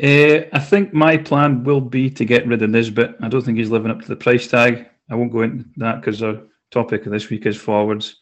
Uh, 0.00 0.46
I 0.52 0.60
think 0.60 0.92
my 0.94 1.16
plan 1.16 1.64
will 1.64 1.80
be 1.80 2.08
to 2.10 2.24
get 2.24 2.46
rid 2.46 2.62
of 2.62 2.70
Nisbet. 2.70 3.16
I 3.20 3.28
don't 3.28 3.42
think 3.42 3.58
he's 3.58 3.70
living 3.70 3.90
up 3.90 4.00
to 4.00 4.08
the 4.08 4.16
price 4.16 4.46
tag. 4.46 4.86
I 5.10 5.14
won't 5.16 5.32
go 5.32 5.42
into 5.42 5.64
that 5.78 6.00
because 6.00 6.22
our 6.22 6.38
topic 6.70 7.06
of 7.06 7.12
this 7.12 7.30
week 7.30 7.46
is 7.46 7.56
forwards. 7.56 8.16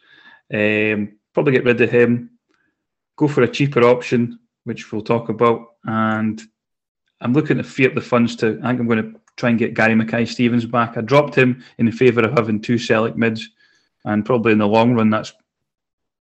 Um, 0.52 1.16
probably 1.34 1.52
get 1.52 1.64
rid 1.64 1.80
of 1.80 1.90
him, 1.90 2.30
go 3.16 3.28
for 3.28 3.42
a 3.42 3.48
cheaper 3.48 3.84
option, 3.84 4.38
which 4.64 4.90
we'll 4.90 5.02
talk 5.02 5.28
about, 5.28 5.74
and 5.84 6.40
I'm 7.20 7.34
looking 7.34 7.58
to 7.58 7.62
free 7.62 7.86
up 7.86 7.94
the 7.94 8.00
funds 8.00 8.36
to. 8.36 8.58
I 8.62 8.68
think 8.68 8.80
I'm 8.80 8.86
going 8.86 9.12
to 9.12 9.20
try 9.36 9.50
and 9.50 9.58
get 9.58 9.74
Gary 9.74 9.94
Mackay 9.94 10.24
Stevens 10.24 10.64
back. 10.64 10.96
I 10.96 11.02
dropped 11.02 11.34
him 11.34 11.62
in 11.76 11.92
favour 11.92 12.22
of 12.22 12.32
having 12.32 12.60
two 12.60 12.78
Celtic 12.78 13.16
mids, 13.16 13.50
and 14.04 14.24
probably 14.24 14.52
in 14.52 14.58
the 14.58 14.66
long 14.66 14.94
run 14.94 15.10
that's 15.10 15.34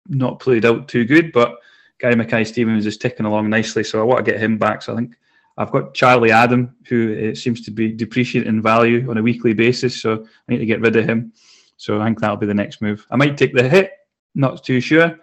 not 0.07 0.39
played 0.39 0.65
out 0.65 0.89
too 0.89 1.05
good. 1.05 1.31
But 1.31 1.55
Gary 1.99 2.15
Mackay 2.15 2.43
Stevens 2.43 2.85
is 2.85 2.97
ticking 2.97 3.25
along 3.25 3.49
nicely, 3.49 3.83
so 3.83 4.01
I 4.01 4.03
want 4.03 4.25
to 4.25 4.31
get 4.31 4.41
him 4.41 4.57
back. 4.57 4.81
So 4.81 4.93
I 4.93 4.97
think 4.97 5.15
I've 5.57 5.71
got 5.71 5.93
Charlie 5.93 6.31
Adam, 6.31 6.75
who 6.87 7.31
uh, 7.31 7.35
seems 7.35 7.61
to 7.61 7.71
be 7.71 7.91
depreciating 7.91 8.49
in 8.49 8.61
value 8.61 9.09
on 9.09 9.17
a 9.17 9.23
weekly 9.23 9.53
basis, 9.53 10.01
so 10.01 10.25
I 10.25 10.51
need 10.51 10.59
to 10.59 10.65
get 10.65 10.81
rid 10.81 10.95
of 10.95 11.07
him. 11.07 11.33
So 11.77 12.01
I 12.01 12.05
think 12.05 12.19
that'll 12.19 12.37
be 12.37 12.45
the 12.45 12.53
next 12.53 12.81
move. 12.81 13.05
I 13.09 13.15
might 13.15 13.37
take 13.37 13.53
the 13.53 13.67
hit, 13.67 13.91
not 14.33 14.63
too 14.63 14.81
sure. 14.81 15.17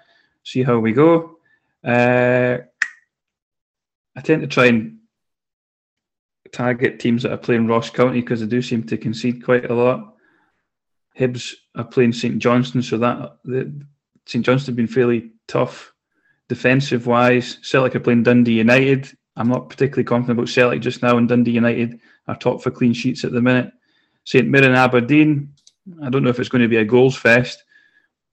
See 0.45 0.63
how 0.63 0.79
we 0.79 0.93
go. 0.93 1.39
Uh, 1.85 2.59
I 4.17 4.21
tend 4.23 4.43
to 4.43 4.49
try 4.49 4.67
and 4.67 4.99
target 6.53 7.01
teams 7.01 7.23
that 7.23 7.33
are 7.33 7.39
playing 7.39 7.67
Ross 7.67 7.91
County 7.91 8.21
because 8.21 8.41
they 8.41 8.47
do 8.47 8.63
seem 8.63 8.85
to 8.85 8.97
concede 8.97 9.45
quite 9.45 9.71
a 9.71 9.75
lot. 9.75 10.15
Hibs 11.19 11.55
are 11.75 11.85
playing 11.85 12.13
St 12.13 12.39
Johnstone, 12.39 12.83
so 12.83 12.99
that 12.99 13.37
St 14.27 14.45
Johnstone 14.45 14.73
have 14.73 14.77
been 14.77 14.87
fairly 14.87 15.33
tough 15.47 15.93
defensive 16.49 17.07
wise. 17.07 17.59
Celtic 17.63 17.97
are 17.97 18.01
playing 18.01 18.23
Dundee 18.23 18.59
United. 18.59 19.11
I'm 19.37 19.49
not 19.49 19.71
particularly 19.71 20.05
confident 20.05 20.39
about 20.39 20.49
Celtic 20.49 20.81
just 20.83 21.03
now, 21.03 21.17
and 21.17 21.29
Dundee 21.29 21.53
United 21.53 22.01
are 22.29 22.37
top 22.37 22.63
for 22.63 22.71
clean 22.71 22.93
sheets 22.93 23.25
at 23.25 23.33
the 23.33 23.41
minute. 23.41 23.73
St 24.25 24.47
Mirren 24.47 24.75
Aberdeen. 24.75 25.55
I 26.03 26.11
don't 26.11 26.23
know 26.23 26.31
if 26.31 26.39
it's 26.39 26.49
going 26.49 26.63
to 26.63 26.69
be 26.69 26.77
a 26.77 26.85
goals 26.85 27.17
fest. 27.17 27.65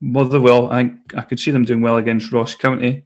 Motherwell, 0.02 0.72
I 0.72 0.84
think 0.84 1.16
I 1.16 1.22
could 1.22 1.40
see 1.40 1.52
them 1.52 1.66
doing 1.66 1.82
well 1.82 1.98
against 1.98 2.32
Ross 2.32 2.56
County. 2.56 3.06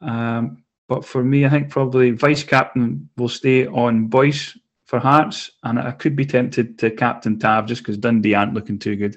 Um, 0.00 0.64
but 0.88 1.04
for 1.04 1.22
me, 1.22 1.46
I 1.46 1.48
think 1.48 1.70
probably 1.70 2.10
vice 2.10 2.44
captain 2.44 3.08
will 3.16 3.28
stay 3.28 3.66
on 3.66 4.08
Boyce 4.08 4.58
for 4.84 4.98
Hearts, 4.98 5.52
and 5.62 5.78
I 5.78 5.92
could 5.92 6.16
be 6.16 6.26
tempted 6.26 6.78
to 6.80 6.90
captain 6.90 7.38
Tav 7.38 7.66
just 7.66 7.82
because 7.82 7.98
Dundee 7.98 8.34
aren't 8.34 8.54
looking 8.54 8.78
too 8.78 8.96
good. 8.96 9.16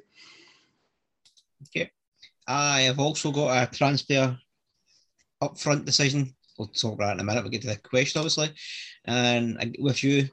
Okay. 1.67 1.91
I 2.47 2.81
have 2.81 2.99
also 2.99 3.31
got 3.31 3.63
a 3.63 3.75
transfer 3.75 4.37
upfront 5.41 5.85
decision. 5.85 6.34
We'll 6.57 6.67
talk 6.69 6.93
about 6.93 7.09
it 7.09 7.13
in 7.13 7.19
a 7.19 7.23
minute. 7.23 7.43
We'll 7.43 7.51
get 7.51 7.61
to 7.63 7.67
the 7.67 7.77
question, 7.77 8.19
obviously. 8.19 8.51
And 9.05 9.75
with 9.79 10.03
you, 10.03 10.29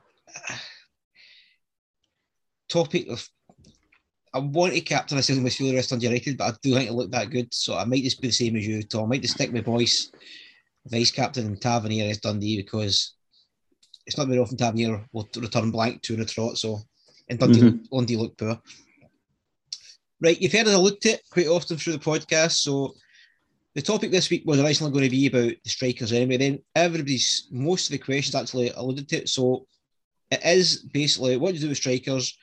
topic 2.68 3.08
of 3.08 3.28
I 4.34 4.38
want 4.38 4.72
to 4.72 4.80
captain 4.80 5.18
a 5.18 5.22
season 5.22 5.44
with 5.44 5.54
Fuller 5.54 5.74
West 5.74 5.92
United, 5.92 6.38
but 6.38 6.54
I 6.54 6.56
do 6.62 6.74
think 6.74 6.88
it 6.88 6.94
looked 6.94 7.12
that 7.12 7.28
good. 7.28 7.52
So 7.52 7.76
I 7.76 7.84
might 7.84 8.02
just 8.02 8.20
be 8.20 8.28
the 8.28 8.32
same 8.32 8.56
as 8.56 8.66
you, 8.66 8.82
Tom. 8.82 9.04
I 9.04 9.06
might 9.08 9.22
just 9.22 9.34
stick 9.34 9.52
with 9.52 9.66
Boyce 9.66 10.10
vice 10.86 11.10
captain 11.10 11.46
and 11.46 11.60
Tavernier 11.60 12.10
is 12.10 12.18
Dundee 12.18 12.56
because 12.56 13.14
it's 14.06 14.18
not 14.18 14.26
very 14.26 14.40
often 14.40 14.56
Tavernier 14.56 15.04
will 15.12 15.28
return 15.36 15.70
blank 15.70 16.02
to 16.02 16.16
the 16.16 16.24
trot. 16.24 16.58
So, 16.58 16.80
and 17.28 17.38
Dundee, 17.38 17.60
mm-hmm. 17.60 17.96
Dundee 17.96 18.16
look 18.16 18.36
poor. 18.36 18.58
Right, 20.20 20.40
you've 20.40 20.52
heard 20.52 20.68
us 20.68 20.76
looked 20.76 21.06
at 21.06 21.20
quite 21.30 21.48
often 21.48 21.76
through 21.76 21.94
the 21.94 21.98
podcast. 21.98 22.52
So, 22.52 22.94
the 23.74 23.82
topic 23.82 24.10
this 24.10 24.28
week 24.28 24.42
was 24.44 24.60
originally 24.60 24.92
going 24.92 25.04
to 25.04 25.10
be 25.10 25.26
about 25.26 25.52
the 25.62 25.70
strikers 25.70 26.12
anyway. 26.12 26.36
Then 26.36 26.58
everybody's 26.74 27.48
most 27.50 27.86
of 27.86 27.92
the 27.92 27.98
questions 27.98 28.34
actually 28.34 28.70
alluded 28.70 29.08
to 29.08 29.16
it. 29.18 29.28
So, 29.28 29.66
it 30.30 30.40
is 30.44 30.78
basically 30.92 31.36
what 31.36 31.50
do 31.50 31.54
you 31.54 31.60
do 31.60 31.68
with 31.68 31.78
strikers. 31.78 32.36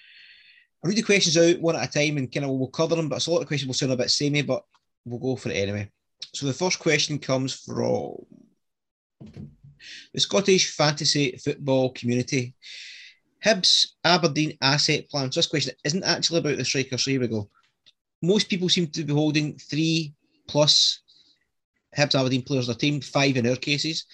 I 0.83 0.87
read 0.87 0.97
the 0.97 1.03
questions 1.03 1.37
out 1.37 1.61
one 1.61 1.75
at 1.75 1.89
a 1.89 1.91
time 1.91 2.17
and 2.17 2.31
kind 2.31 2.45
of 2.45 2.51
we'll 2.51 2.69
cover 2.69 2.95
them, 2.95 3.09
but 3.09 3.17
it's 3.17 3.27
a 3.27 3.31
lot 3.31 3.41
of 3.41 3.47
questions 3.47 3.67
will 3.67 3.73
sound 3.73 3.91
a 3.91 3.97
bit 3.97 4.09
samey, 4.09 4.43
but 4.43 4.63
we'll 5.05 5.19
go 5.19 5.35
for 5.35 5.49
it 5.49 5.55
anyway. 5.55 5.91
So 6.33 6.45
the 6.45 6.53
first 6.53 6.79
question 6.79 7.19
comes 7.19 7.53
from 7.53 8.13
the 10.13 10.19
Scottish 10.19 10.71
fantasy 10.75 11.37
football 11.43 11.91
community. 11.91 12.55
Hibs 13.43 13.87
Aberdeen 14.03 14.57
asset 14.61 15.09
plan. 15.09 15.31
So 15.31 15.39
this 15.39 15.47
question 15.47 15.73
isn't 15.83 16.03
actually 16.03 16.39
about 16.39 16.57
the 16.57 16.65
striker. 16.65 16.97
So 16.97 17.11
here 17.11 17.21
we 17.21 17.27
go. 17.27 17.49
Most 18.21 18.49
people 18.49 18.69
seem 18.69 18.87
to 18.87 19.03
be 19.03 19.13
holding 19.13 19.57
three 19.57 20.13
plus 20.47 21.01
Hibs 21.97 22.15
Aberdeen 22.15 22.43
players 22.43 22.67
in 22.67 22.73
their 22.73 22.77
team, 22.77 23.01
five 23.01 23.37
in 23.37 23.47
our 23.47 23.55
cases. 23.55 24.05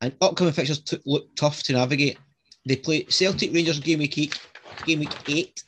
And 0.00 0.14
upcoming 0.20 0.52
fixtures 0.52 0.80
t- 0.80 1.00
look 1.06 1.34
tough 1.36 1.62
to 1.64 1.72
navigate. 1.72 2.18
They 2.66 2.76
play 2.76 3.04
Celtic 3.08 3.52
Rangers 3.52 3.80
game 3.80 3.98
week 3.98 4.18
eight, 4.18 4.38
game 4.84 5.00
week 5.00 5.14
eight, 5.28 5.62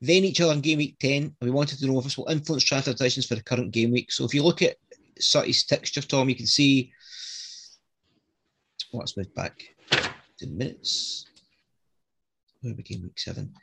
then 0.00 0.24
each 0.24 0.40
other 0.40 0.52
in 0.52 0.60
game 0.60 0.78
week 0.78 0.98
ten. 0.98 1.22
And 1.22 1.34
we 1.40 1.50
wanted 1.50 1.78
to 1.78 1.86
know 1.86 1.98
if 1.98 2.04
this 2.04 2.18
will 2.18 2.28
influence 2.28 2.64
transfer 2.64 2.92
decisions 2.92 3.26
for 3.26 3.36
the 3.36 3.42
current 3.42 3.70
game 3.70 3.92
week. 3.92 4.12
So 4.12 4.24
if 4.24 4.34
you 4.34 4.42
look 4.42 4.62
at 4.62 4.76
Sutty's 5.18 5.64
texture, 5.64 6.02
Tom, 6.02 6.28
you 6.28 6.34
can 6.34 6.46
see 6.46 6.92
what's 8.90 9.16
moved 9.16 9.34
back 9.34 9.62
to 10.38 10.46
minutes. 10.46 11.26
Where 12.62 12.74
became 12.74 13.02
week 13.02 13.18
seven? 13.18 13.54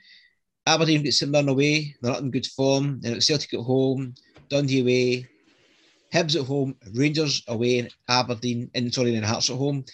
Aberdeen 0.65 1.03
get 1.03 1.13
St 1.13 1.31
Mirren 1.31 1.49
away, 1.49 1.95
they're 2.01 2.11
not 2.11 2.21
in 2.21 2.31
good 2.31 2.45
form. 2.45 2.99
They're 3.01 3.11
Then 3.11 3.21
Celtic 3.21 3.53
at 3.53 3.59
home, 3.61 4.15
Dundee 4.49 4.81
away, 4.81 5.27
Hibs 6.17 6.39
at 6.39 6.47
home, 6.47 6.75
Rangers 6.93 7.43
away, 7.47 7.79
and 7.79 7.93
Aberdeen, 8.09 8.71
and 8.73 8.93
sorry, 8.93 9.11
then 9.11 9.23
Hearts 9.23 9.49
at 9.49 9.57
home. 9.57 9.85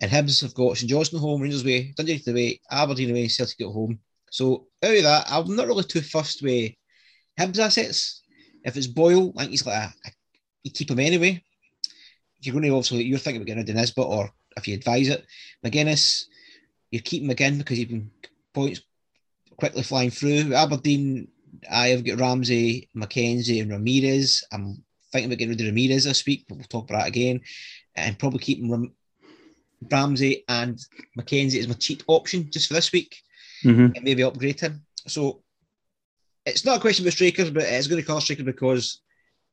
And 0.00 0.10
Hibs 0.10 0.40
have 0.42 0.54
got 0.54 0.76
St 0.76 0.88
Johnstone 0.88 1.20
home, 1.20 1.42
Rangers 1.42 1.62
away, 1.62 1.92
Dundee 1.96 2.22
away, 2.26 2.60
Aberdeen 2.70 3.10
away, 3.10 3.28
Celtic 3.28 3.60
at 3.60 3.66
home. 3.66 3.98
So 4.30 4.66
out 4.82 4.96
of 4.96 5.02
that, 5.02 5.26
I'm 5.30 5.56
not 5.56 5.66
really 5.66 5.84
too 5.84 6.00
fussed 6.00 6.42
with 6.42 6.72
Hibs 7.38 7.58
assets. 7.58 8.22
If 8.64 8.76
it's 8.76 8.86
Boyle, 8.86 9.32
I 9.36 9.40
think 9.40 9.50
he's 9.50 9.66
like 9.66 9.76
a, 9.76 9.92
a 10.06 10.10
you 10.62 10.70
keep 10.70 10.90
him 10.90 11.00
anyway. 11.00 11.42
You're 12.40 12.52
going 12.52 12.64
to 12.64 12.70
also, 12.70 12.94
you're 12.96 13.18
thinking 13.18 13.42
about 13.42 13.46
getting 13.46 13.62
rid 13.64 13.70
of 13.70 13.76
Nisbet, 13.76 14.06
or 14.06 14.30
if 14.56 14.68
you 14.68 14.74
advise 14.74 15.08
it, 15.08 15.26
Magennis, 15.64 16.24
you 16.90 17.00
keep 17.00 17.22
him 17.22 17.30
again 17.30 17.58
because 17.58 17.78
you've 17.78 17.88
been 17.88 18.10
points 18.54 18.80
quickly 19.56 19.82
flying 19.82 20.10
through. 20.10 20.54
Aberdeen, 20.54 21.28
I 21.70 21.88
have 21.88 22.04
got 22.04 22.20
Ramsay, 22.20 22.88
McKenzie, 22.96 23.60
and 23.60 23.70
Ramirez. 23.70 24.44
I'm 24.52 24.84
thinking 25.12 25.30
about 25.30 25.38
getting 25.38 25.50
rid 25.50 25.60
of 25.60 25.66
Ramirez 25.66 26.04
this 26.04 26.26
week, 26.26 26.44
but 26.48 26.56
we'll 26.56 26.64
talk 26.64 26.88
about 26.88 27.00
that 27.00 27.08
again. 27.08 27.40
And 27.96 28.18
probably 28.18 28.40
keeping 28.40 28.70
Ram- 28.70 28.94
Ramsay 29.90 30.44
and 30.48 30.78
McKenzie 31.18 31.58
as 31.58 31.68
my 31.68 31.74
cheap 31.74 32.02
option 32.06 32.50
just 32.50 32.68
for 32.68 32.74
this 32.74 32.92
week. 32.92 33.16
Mm-hmm. 33.64 33.92
And 33.94 34.02
maybe 34.02 34.22
upgrade 34.22 34.60
him. 34.60 34.84
So 35.06 35.42
it's 36.46 36.64
not 36.64 36.78
a 36.78 36.80
question 36.80 37.04
about 37.04 37.12
strikers, 37.12 37.50
but 37.50 37.64
it's 37.64 37.86
going 37.86 38.00
to 38.00 38.06
cost 38.06 38.26
strikers 38.26 38.44
because 38.44 39.00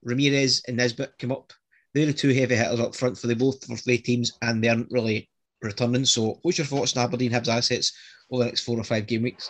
Ramirez 0.03 0.63
and 0.67 0.77
Nisbet 0.77 1.17
come 1.19 1.31
up. 1.31 1.51
They're 1.93 2.05
the 2.05 2.13
two 2.13 2.33
heavy 2.33 2.55
hitters 2.55 2.79
up 2.79 2.95
front 2.95 3.17
for 3.17 3.27
the 3.27 3.35
both 3.35 3.65
for 3.65 3.75
three 3.77 3.97
teams, 3.97 4.33
and 4.41 4.63
they 4.63 4.69
aren't 4.69 4.91
really 4.91 5.29
returning. 5.61 6.05
So, 6.05 6.39
what's 6.41 6.57
your 6.57 6.67
thoughts 6.67 6.95
on 6.95 7.03
Aberdeen 7.03 7.31
Hibs 7.31 7.47
assets 7.47 7.93
over 8.29 8.43
the 8.43 8.49
next 8.49 8.61
four 8.61 8.77
or 8.77 8.83
five 8.83 9.07
game 9.07 9.23
weeks? 9.23 9.49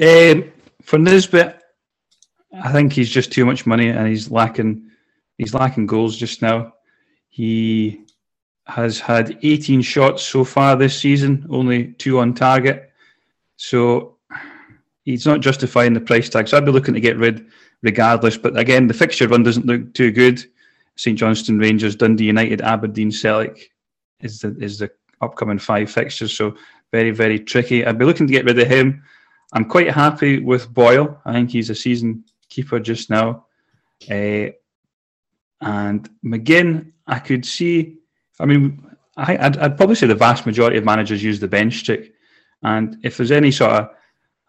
Um, 0.00 0.52
for 0.82 0.98
Nisbet, 0.98 1.62
I 2.52 2.72
think 2.72 2.92
he's 2.92 3.10
just 3.10 3.32
too 3.32 3.44
much 3.44 3.66
money, 3.66 3.88
and 3.88 4.06
he's 4.06 4.30
lacking. 4.30 4.90
He's 5.38 5.54
lacking 5.54 5.86
goals 5.86 6.16
just 6.16 6.42
now. 6.42 6.74
He 7.28 8.04
has 8.66 8.98
had 8.98 9.38
18 9.42 9.82
shots 9.82 10.22
so 10.22 10.44
far 10.44 10.76
this 10.76 10.98
season, 10.98 11.46
only 11.50 11.92
two 11.94 12.18
on 12.18 12.34
target. 12.34 12.90
So 13.56 14.16
he's 15.04 15.26
not 15.26 15.40
justifying 15.40 15.92
the 15.92 16.00
price 16.00 16.28
tag. 16.28 16.48
So 16.48 16.56
I'd 16.56 16.64
be 16.64 16.72
looking 16.72 16.94
to 16.94 17.00
get 17.00 17.16
rid 17.16 17.46
regardless. 17.82 18.36
But 18.36 18.58
again, 18.58 18.86
the 18.86 18.94
fixture 18.94 19.28
run 19.28 19.42
doesn't 19.42 19.66
look 19.66 19.94
too 19.94 20.10
good. 20.10 20.44
St 20.96 21.18
Johnstone 21.18 21.58
Rangers, 21.58 21.94
Dundee 21.94 22.24
United, 22.24 22.60
Aberdeen, 22.62 23.12
Celtic 23.12 23.70
is 24.20 24.40
the 24.40 24.56
is 24.58 24.78
the 24.78 24.90
upcoming 25.20 25.58
five 25.58 25.90
fixtures. 25.90 26.36
So 26.36 26.56
very 26.90 27.10
very 27.10 27.38
tricky. 27.38 27.84
I'd 27.84 27.98
be 27.98 28.04
looking 28.04 28.26
to 28.26 28.32
get 28.32 28.46
rid 28.46 28.58
of 28.58 28.68
him. 28.68 29.02
I'm 29.52 29.66
quite 29.66 29.90
happy 29.90 30.40
with 30.40 30.72
Boyle. 30.72 31.20
I 31.24 31.32
think 31.34 31.50
he's 31.50 31.70
a 31.70 31.74
season 31.74 32.24
keeper 32.48 32.80
just 32.80 33.10
now. 33.10 33.46
Uh, 34.10 34.48
and 35.60 36.08
McGinn, 36.24 36.92
I 37.06 37.18
could 37.18 37.44
see. 37.44 37.98
I 38.38 38.46
mean, 38.46 38.90
I, 39.16 39.36
I'd, 39.36 39.56
I'd 39.58 39.76
probably 39.76 39.94
say 39.94 40.06
the 40.06 40.14
vast 40.14 40.46
majority 40.46 40.78
of 40.78 40.84
managers 40.84 41.22
use 41.22 41.40
the 41.40 41.48
bench 41.48 41.78
stick. 41.80 42.12
And 42.62 42.98
if 43.02 43.16
there's 43.16 43.30
any 43.30 43.50
sort 43.50 43.72
of 43.72 43.90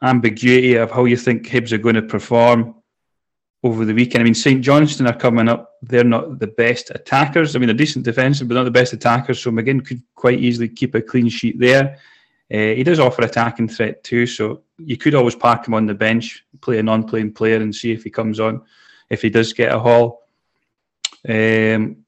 ambiguity 0.01 0.75
of 0.75 0.91
how 0.91 1.05
you 1.05 1.17
think 1.17 1.47
Hibs 1.47 1.71
are 1.71 1.77
going 1.77 1.95
to 1.95 2.01
perform, 2.01 2.75
over 3.63 3.85
the 3.85 3.93
weekend. 3.93 4.21
I 4.21 4.23
mean, 4.23 4.33
St 4.33 4.61
Johnstone 4.61 5.07
are 5.07 5.17
coming 5.17 5.49
up. 5.49 5.73
They're 5.81 6.03
not 6.03 6.39
the 6.39 6.47
best 6.47 6.91
attackers. 6.91 7.55
I 7.55 7.59
mean, 7.59 7.67
they're 7.67 7.75
decent 7.75 8.05
defensive, 8.05 8.47
but 8.47 8.55
not 8.55 8.63
the 8.63 8.71
best 8.71 8.93
attackers. 8.93 9.41
So 9.41 9.51
McGinn 9.51 9.85
could 9.85 10.01
quite 10.15 10.39
easily 10.39 10.69
keep 10.69 10.95
a 10.95 11.01
clean 11.01 11.29
sheet 11.29 11.59
there. 11.59 11.97
Uh, 12.51 12.75
he 12.75 12.83
does 12.83 12.99
offer 12.99 13.23
attacking 13.23 13.67
threat 13.67 14.03
too, 14.03 14.25
so 14.25 14.61
you 14.77 14.95
could 14.95 15.15
always 15.15 15.35
park 15.35 15.67
him 15.67 15.73
on 15.73 15.85
the 15.85 15.93
bench, 15.93 16.45
play 16.61 16.79
a 16.79 16.83
non-playing 16.83 17.33
player, 17.33 17.57
and 17.57 17.75
see 17.75 17.91
if 17.91 18.03
he 18.03 18.09
comes 18.09 18.39
on. 18.39 18.61
If 19.09 19.21
he 19.21 19.29
does 19.29 19.51
get 19.51 19.73
a 19.73 19.79
haul, 19.79 20.26
um, 21.27 22.05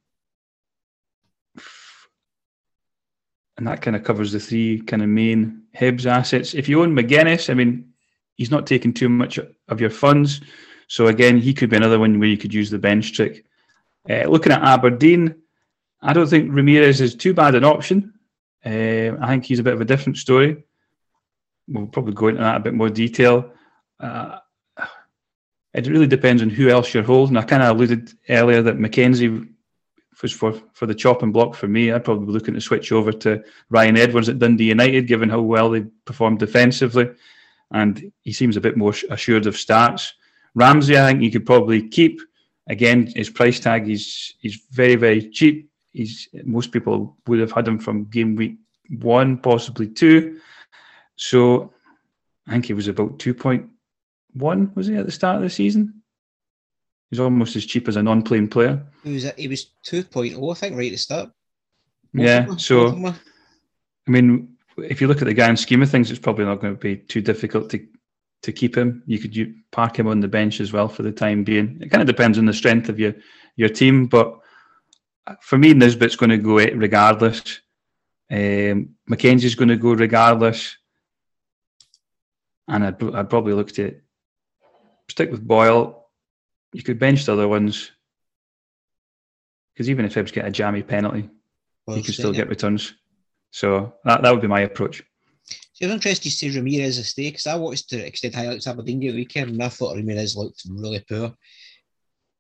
and 3.58 3.68
that 3.68 3.82
kind 3.82 3.96
of 3.96 4.04
covers 4.04 4.32
the 4.32 4.40
three 4.40 4.82
kind 4.82 5.02
of 5.02 5.10
main 5.10 5.64
Hibs 5.76 6.06
assets. 6.06 6.54
If 6.54 6.70
you 6.70 6.82
own 6.82 6.96
Magennis, 6.96 7.50
I 7.50 7.54
mean, 7.54 7.90
he's 8.36 8.52
not 8.52 8.66
taking 8.66 8.94
too 8.94 9.10
much 9.10 9.38
of 9.68 9.82
your 9.82 9.90
funds. 9.90 10.42
So 10.88 11.08
again, 11.08 11.38
he 11.38 11.54
could 11.54 11.70
be 11.70 11.76
another 11.76 12.00
one 12.00 12.20
where 12.20 12.30
you 12.30 12.38
could 12.38 12.54
use 12.54 12.70
the 12.70 12.80
bench 12.80 13.14
trick. 13.14 13.46
Uh, 14.10 14.24
looking 14.24 14.54
at 14.54 14.64
Aberdeen, 14.64 15.36
I 16.02 16.14
don't 16.14 16.30
think 16.30 16.54
Ramirez 16.54 17.02
is 17.02 17.16
too 17.16 17.34
bad 17.34 17.56
an 17.56 17.66
option. 17.66 18.14
Uh, 18.66 19.18
I 19.22 19.28
think 19.28 19.46
he's 19.46 19.60
a 19.60 19.64
bit 19.64 19.74
of 19.74 19.82
a 19.82 19.86
different 19.86 20.18
story. 20.18 20.64
We'll 21.68 21.88
probably 21.88 22.14
go 22.14 22.30
into 22.30 22.42
that 22.42 22.58
a 22.58 22.62
bit 22.62 22.74
more 22.74 22.90
detail. 22.90 23.52
Uh, 24.00 24.40
it 25.74 25.88
really 25.88 26.08
depends 26.08 26.42
on 26.42 26.50
who 26.50 26.70
else 26.70 26.94
you're 26.94 27.04
holding. 27.04 27.38
I 27.38 27.44
kind 27.44 27.64
of 27.64 27.76
alluded 27.76 28.12
earlier 28.30 28.62
that 28.64 28.78
McKenzie 28.78 29.48
was 30.22 30.32
for, 30.32 30.54
for 30.74 30.86
the 30.86 30.96
chopping 30.96 31.32
block 31.32 31.56
for 31.56 31.68
me. 31.68 31.92
I'd 31.92 32.04
probably 32.04 32.26
be 32.26 32.32
looking 32.32 32.54
to 32.56 32.62
switch 32.62 32.92
over 32.92 33.12
to 33.12 33.44
Ryan 33.70 33.98
Edwards 33.98 34.30
at 34.30 34.40
Dundee 34.40 34.66
United, 34.66 35.08
given 35.08 35.30
how 35.30 35.42
well 35.42 35.70
they 35.70 35.82
performed 36.06 36.40
defensively. 36.40 37.10
And 37.72 38.12
he 38.22 38.34
seems 38.34 38.58
a 38.58 38.62
bit 38.62 38.78
more 38.78 38.94
assured 39.12 39.46
of 39.46 39.56
starts. 39.56 40.14
Ramsay, 40.56 40.98
I 40.98 41.08
think 41.08 41.22
you 41.22 41.32
could 41.32 41.46
probably 41.46 41.88
keep. 41.88 42.20
Again, 42.68 43.12
his 43.16 43.30
price 43.30 43.60
tag 43.60 43.90
is 43.90 44.34
he's 44.40 44.62
very, 44.72 44.96
very 44.96 45.30
cheap. 45.30 45.70
He's 45.92 46.28
most 46.44 46.72
people 46.72 47.18
would 47.28 47.40
have 47.40 47.52
had 47.52 47.68
him 47.68 47.80
from 47.80 48.06
game 48.06 48.36
week 48.36 48.58
one, 49.00 49.38
possibly 49.38 49.88
two. 49.88 50.40
So 51.16 51.74
I 52.48 52.52
think 52.52 52.66
he 52.66 52.74
was 52.74 52.88
about 52.88 53.20
two 53.20 53.34
point 53.34 53.70
one, 54.39 54.72
was 54.75 54.88
he 54.88 54.96
at 54.96 55.05
the 55.05 55.12
start 55.12 55.38
of 55.38 55.43
the 55.43 55.50
season? 55.50 56.01
He's 57.10 57.19
almost 57.19 57.55
as 57.55 57.65
cheap 57.65 57.88
as 57.88 57.96
a 57.96 58.03
non-playing 58.03 58.50
player. 58.50 58.86
He 59.03 59.13
was 59.13 59.31
he 59.36 59.48
was 59.48 59.72
2.0, 59.86 60.51
I 60.51 60.53
think, 60.55 60.77
right 60.77 60.88
at 60.88 60.91
the 60.91 60.98
start. 60.98 61.31
Most 62.13 62.25
yeah, 62.25 62.55
so 62.58 63.13
I 64.08 64.12
mean, 64.12 64.58
if 64.77 65.01
you 65.01 65.08
look 65.08 65.22
at 65.22 65.27
the 65.27 65.34
grand 65.34 65.60
scheme 65.60 65.81
of 65.81 65.89
things, 65.89 66.10
it's 66.10 66.19
probably 66.19 66.46
not 66.46 66.62
going 66.62 66.74
to 66.74 66.79
be 66.79 66.98
too 66.98 67.22
difficult 67.22 67.69
to 67.72 67.86
to 68.43 68.51
keep 68.51 68.77
him. 68.77 69.03
You 69.05 69.19
could 69.19 69.36
you 69.36 69.55
park 69.72 69.98
him 69.98 70.08
on 70.08 70.19
the 70.19 70.27
bench 70.27 70.60
as 70.62 70.72
well 70.72 70.88
for 70.88 71.03
the 71.03 71.12
time 71.12 71.43
being. 71.43 71.79
It 71.81 71.89
kind 71.89 72.01
of 72.01 72.08
depends 72.08 72.38
on 72.38 72.46
the 72.46 72.53
strength 72.53 72.89
of 72.89 73.00
your 73.00 73.13
your 73.55 73.69
team, 73.69 74.08
but 74.08 74.39
for 75.41 75.58
me, 75.58 75.74
Nisbet's 75.74 76.15
going 76.15 76.29
to 76.29 76.38
go 76.38 76.55
regardless. 76.55 77.62
Um, 78.31 78.96
McKenzie's 79.10 79.55
going 79.55 79.69
to 79.69 79.75
go 79.75 79.93
regardless, 79.93 80.77
and 82.67 82.86
I'd, 82.86 83.03
I'd 83.15 83.29
probably 83.29 83.53
look 83.53 83.72
to 83.74 84.00
stick 85.10 85.32
with 85.32 85.46
Boyle. 85.46 86.08
You 86.74 86.84
could 86.84 87.00
bench 87.00 87.25
the 87.25 87.34
other 87.34 87.48
ones 87.48 87.92
because 89.74 89.89
even 89.89 90.06
if 90.06 90.13
Hibs 90.13 90.34
get 90.34 90.46
a 90.46 90.51
jammy 90.51 90.84
penalty, 90.84 91.30
well, 91.88 91.98
you 91.98 92.04
can 92.04 92.13
still 92.13 92.34
get 92.34 92.50
returns. 92.50 92.94
So 93.51 93.96
that, 94.04 94.22
that 94.22 94.32
would 94.32 94.42
be 94.42 94.48
my 94.48 94.62
approach. 94.62 95.01
So 95.74 95.86
I'm 95.86 95.94
interested 95.94 96.30
to 96.30 96.36
see 96.36 96.56
Ramirez 96.56 96.98
a 96.98 97.04
stay 97.04 97.30
because 97.30 97.48
I 97.48 97.56
watched 97.56 97.89
the 97.89 98.06
extended 98.06 98.38
highlights 98.38 98.68
of 98.68 98.74
Aberdeen 98.74 99.00
the 99.00 99.13
weekend 99.13 99.51
and 99.51 99.63
I 99.63 99.70
thought 99.70 99.96
Ramirez 99.96 100.36
looked 100.36 100.63
really 100.70 101.04
poor. 101.08 101.34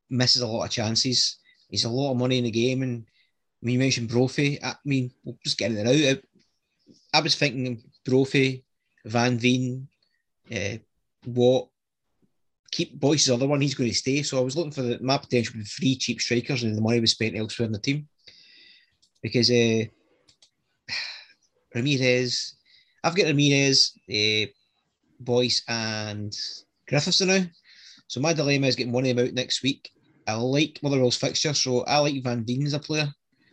Misses 0.09 0.41
a 0.41 0.47
lot 0.47 0.65
of 0.65 0.71
chances. 0.71 1.37
He's 1.69 1.85
a 1.85 1.89
lot 1.89 2.11
of 2.11 2.17
money 2.17 2.39
in 2.39 2.43
the 2.43 2.51
game. 2.51 2.83
And 2.83 3.05
I 3.07 3.65
mean, 3.65 3.73
you 3.73 3.79
mentioned 3.79 4.09
Brophy. 4.09 4.61
I 4.61 4.75
mean, 4.83 5.11
we'll 5.23 5.37
just 5.43 5.57
getting 5.57 5.77
it 5.77 5.87
out. 5.87 6.21
I, 7.13 7.17
I 7.17 7.21
was 7.21 7.35
thinking 7.35 7.81
Brophy, 8.05 8.65
Van 9.05 9.39
Veen, 9.39 9.87
uh, 10.53 10.77
Watt, 11.25 11.69
keep 12.71 12.99
Boyce's 12.99 13.29
other 13.29 13.47
one. 13.47 13.61
He's 13.61 13.75
going 13.75 13.89
to 13.89 13.95
stay. 13.95 14.21
So 14.23 14.37
I 14.37 14.41
was 14.41 14.55
looking 14.55 14.71
for 14.71 14.81
the, 14.81 14.99
my 15.01 15.17
potential 15.17 15.55
with 15.57 15.67
three 15.67 15.95
cheap 15.95 16.21
strikers 16.21 16.63
and 16.63 16.75
the 16.75 16.81
money 16.81 16.99
was 16.99 17.11
spent 17.11 17.35
elsewhere 17.35 17.65
in 17.65 17.71
the 17.71 17.79
team. 17.79 18.07
Because 19.21 19.49
uh, 19.49 19.83
Ramirez, 21.75 22.55
I've 23.03 23.15
got 23.15 23.25
Ramirez, 23.25 23.93
uh, 24.09 24.49
Boyce, 25.19 25.63
and 25.67 26.35
Griffiths 26.87 27.21
now. 27.21 27.43
So 28.07 28.19
my 28.19 28.33
dilemma 28.33 28.67
is 28.67 28.75
getting 28.75 28.93
one 28.93 29.05
of 29.05 29.15
them 29.15 29.27
out 29.27 29.33
next 29.33 29.61
week. 29.61 29.91
I 30.27 30.33
like 30.33 30.79
Motherwell's 30.81 31.17
fixture, 31.17 31.53
so 31.53 31.81
I 31.81 31.97
like 31.99 32.23
Van 32.23 32.45
Veen 32.45 32.65
as 32.65 32.73
a 32.73 32.79
player, 32.79 33.07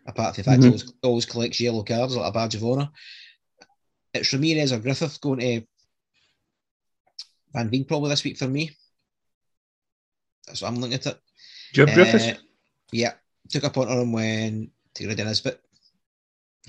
apart 0.06 0.34
from 0.34 0.42
the 0.42 0.50
fact 0.50 0.60
mm-hmm. 0.60 0.68
he 0.68 0.68
always, 0.68 0.92
always 1.02 1.26
collects 1.26 1.60
yellow 1.60 1.82
cards 1.82 2.16
like 2.16 2.28
a 2.28 2.32
badge 2.32 2.54
of 2.54 2.64
honour. 2.64 2.88
It's 4.14 4.32
Ramirez 4.32 4.72
or 4.72 4.78
Griffith 4.78 5.20
going 5.20 5.40
to 5.40 5.62
Van 7.52 7.70
Veen 7.70 7.84
probably 7.84 8.10
this 8.10 8.24
week 8.24 8.36
for 8.36 8.48
me. 8.48 8.70
That's 10.46 10.62
what 10.62 10.68
I'm 10.68 10.76
looking 10.76 10.94
at 10.94 11.06
it. 11.06 11.18
Have 11.76 11.88
uh, 11.88 11.94
Griffiths? 11.94 12.40
Yeah, 12.92 13.12
took 13.50 13.64
up 13.64 13.78
on 13.78 13.88
him 13.88 14.12
when 14.12 14.70
to 14.94 15.06
rid 15.06 15.20
of 15.20 15.26
Nisbet. 15.26 15.60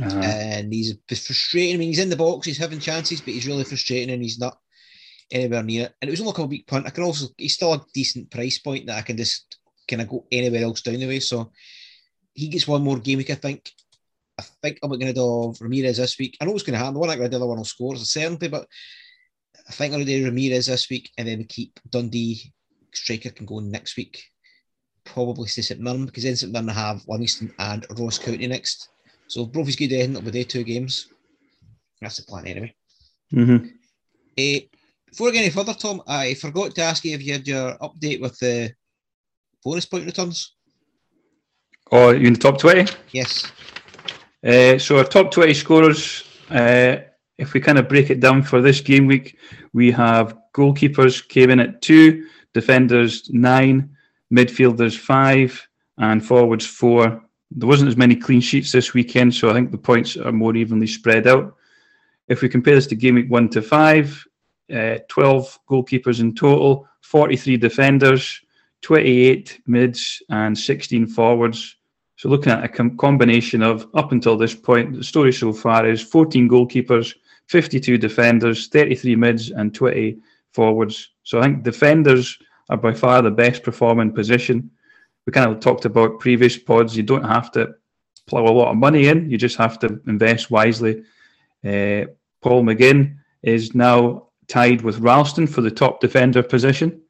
Uh-huh. 0.02 0.20
And 0.20 0.72
he's 0.72 0.96
frustrating. 1.08 1.76
I 1.76 1.78
mean, 1.78 1.88
he's 1.90 2.00
in 2.00 2.10
the 2.10 2.16
box, 2.16 2.46
he's 2.46 2.58
having 2.58 2.80
chances, 2.80 3.22
but 3.22 3.34
he's 3.34 3.48
really 3.48 3.64
frustrating 3.64 4.12
and 4.12 4.22
he's 4.22 4.40
not 4.40 4.60
anywhere 5.32 5.64
near 5.64 5.86
it. 5.86 5.96
And 6.02 6.10
it 6.10 6.12
was 6.12 6.22
only 6.22 6.34
a 6.36 6.46
weak 6.46 6.68
punt. 6.68 6.86
I 6.86 6.92
can 6.92 7.04
also, 7.04 7.28
he's 7.38 7.56
still 7.56 7.74
a 7.74 7.86
decent 7.94 8.30
price 8.30 8.60
point 8.60 8.86
that 8.88 8.98
I 8.98 9.02
can 9.02 9.18
just 9.18 9.58
kind 9.88 10.02
of 10.02 10.08
go 10.08 10.26
anywhere 10.32 10.64
else 10.64 10.82
down 10.82 11.00
the 11.00 11.08
way. 11.08 11.20
So 11.20 11.52
he 12.34 12.50
gets 12.50 12.68
one 12.68 12.84
more 12.84 13.00
game 13.00 13.18
week, 13.18 13.32
I 13.32 13.36
think. 13.36 13.72
I 14.40 14.44
think 14.62 14.78
I'm 14.84 14.90
going 14.90 15.00
to 15.02 15.14
do 15.14 15.56
Ramirez 15.60 15.98
this 15.98 16.20
week. 16.20 16.38
I 16.40 16.46
know 16.46 16.52
what's 16.52 16.64
going 16.64 16.74
to 16.74 16.80
happen. 16.80 16.94
The 16.94 17.00
one 17.00 17.10
I 17.10 17.16
get 17.16 17.22
rid 17.22 17.26
of, 17.26 17.32
the 17.32 17.38
other 17.38 17.48
one 17.48 17.58
will 17.58 17.66
score, 17.66 17.96
it's 17.96 18.04
a 18.04 18.06
certainty, 18.06 18.50
but 18.50 18.68
I 19.68 19.72
think 19.72 19.94
I'm 19.94 20.00
going 20.00 20.06
to 20.06 20.20
do 20.20 20.26
Ramirez 20.26 20.68
this 20.68 20.90
week 20.92 21.10
and 21.18 21.28
then 21.28 21.40
we 21.40 21.46
keep 21.46 21.80
Dundee 21.90 22.54
striker 22.94 23.30
can 23.30 23.46
go 23.46 23.60
next 23.60 23.98
week. 23.98 24.24
Probably 25.06 25.48
to 25.48 25.64
St 25.64 25.80
Mirren 25.80 26.06
because 26.06 26.24
then 26.24 26.36
St 26.36 26.52
Mirren 26.52 26.68
have 26.68 27.04
Livingston 27.08 27.54
and 27.60 27.86
Ross 27.98 28.20
County 28.20 28.48
next. 28.48 28.90
So 29.28 29.44
if 29.44 29.52
Brophy's 29.52 29.76
good, 29.76 29.92
then 29.92 30.12
it'll 30.12 30.22
be 30.22 30.32
their 30.32 30.44
two 30.44 30.64
games. 30.64 31.08
That's 32.02 32.18
the 32.18 32.24
plan 32.24 32.48
anyway. 32.48 32.76
Mm-hmm. 33.34 33.68
Uh, 34.38 34.60
before 35.10 35.30
I 35.30 35.32
get 35.32 35.40
any 35.40 35.50
further, 35.50 35.74
Tom, 35.74 36.02
I 36.08 36.34
forgot 36.36 36.76
to 36.76 36.82
ask 36.84 37.04
you 37.04 37.16
if 37.16 37.24
you 37.24 37.34
had 37.34 37.48
your 37.48 37.78
update 37.78 38.22
with 38.22 38.38
the 38.40 38.74
bonus 39.64 39.86
point 39.86 40.06
returns. 40.06 40.54
Oh, 41.92 42.12
you 42.12 42.28
in 42.28 42.34
the 42.34 42.40
top 42.40 42.60
20? 42.60 42.92
Yes. 43.12 43.52
Uh, 44.46 44.78
so 44.78 44.98
our 44.98 45.04
top 45.04 45.32
20 45.32 45.54
scorers, 45.54 46.24
uh, 46.50 46.98
if 47.38 47.54
we 47.54 47.62
kind 47.62 47.78
of 47.78 47.88
break 47.88 48.10
it 48.10 48.20
down 48.20 48.44
for 48.44 48.62
this 48.62 48.82
game 48.82 49.08
week, 49.08 49.38
we 49.74 49.92
have 49.92 50.38
goalkeepers 50.54 51.28
came 51.28 51.50
in 51.50 51.60
at 51.60 51.82
two, 51.82 52.28
defenders 52.62 53.12
nine, 53.32 53.78
midfielders 54.32 54.98
five, 54.98 55.50
and 55.98 56.26
forwards 56.26 56.66
four 56.66 57.04
there 57.52 57.68
wasn't 57.68 57.88
as 57.88 57.98
many 57.98 58.16
clean 58.16 58.42
sheets 58.42 58.72
this 58.72 58.94
weekend, 58.94 59.34
so 59.34 59.50
I 59.50 59.54
think 59.54 59.72
the 59.72 59.78
points 59.78 60.18
are 60.18 60.32
more 60.32 60.56
evenly 60.56 60.88
spread 60.88 61.28
out. 61.28 61.56
If 62.28 62.42
we 62.42 62.50
compare 62.50 62.76
this 62.76 62.88
to 62.88 62.96
game 62.96 63.16
week 63.16 63.32
one 63.32 63.50
to 63.50 63.62
five, 63.62 64.26
uh, 64.74 64.98
12 65.08 65.60
goalkeepers 65.70 66.20
in 66.20 66.36
total, 66.36 66.88
43 67.02 67.56
defenders, 67.58 68.42
28 68.82 69.62
mids, 69.66 70.22
and 70.30 70.58
16 70.58 71.08
forwards. 71.08 71.78
So, 72.18 72.28
looking 72.30 72.52
at 72.52 72.64
a 72.64 72.68
com- 72.68 72.98
combination 72.98 73.62
of 73.62 73.88
up 73.94 74.12
until 74.12 74.38
this 74.38 74.56
point, 74.56 74.98
the 74.98 75.04
story 75.04 75.32
so 75.32 75.54
far 75.54 75.88
is 75.88 76.02
14 76.02 76.50
goalkeepers, 76.50 77.16
52 77.46 77.98
defenders, 77.98 78.68
33 78.68 79.16
mids, 79.16 79.52
and 79.52 79.74
20 79.74 80.18
forwards. 80.52 81.12
So, 81.24 81.40
I 81.40 81.44
think 81.44 81.64
defenders 81.64 82.38
are 82.70 82.78
by 82.78 82.94
far 82.94 83.22
the 83.22 83.32
best 83.32 83.64
performing 83.64 84.14
position 84.14 84.72
we 85.28 85.34
kind 85.34 85.52
of 85.52 85.60
talked 85.60 85.86
about 85.86 86.20
previous 86.20 86.58
pods. 86.58 86.96
You 86.96 87.04
don't 87.04 87.26
have 87.26 87.52
to 87.52 87.76
plow 88.26 88.46
a 88.46 88.50
lot 88.50 88.72
of 88.72 88.78
money 88.78 89.08
in. 89.08 89.30
You 89.30 89.38
just 89.38 89.58
have 89.58 89.78
to 89.80 90.00
invest 90.08 90.50
wisely. 90.50 91.04
Uh, 91.64 92.06
Paul 92.42 92.64
McGinn 92.64 93.18
is 93.44 93.76
now 93.76 94.30
tied 94.48 94.82
with 94.82 95.00
Ralston 95.00 95.46
for 95.46 95.60
the 95.60 95.70
top 95.70 96.00
defender 96.00 96.42
position. 96.42 97.02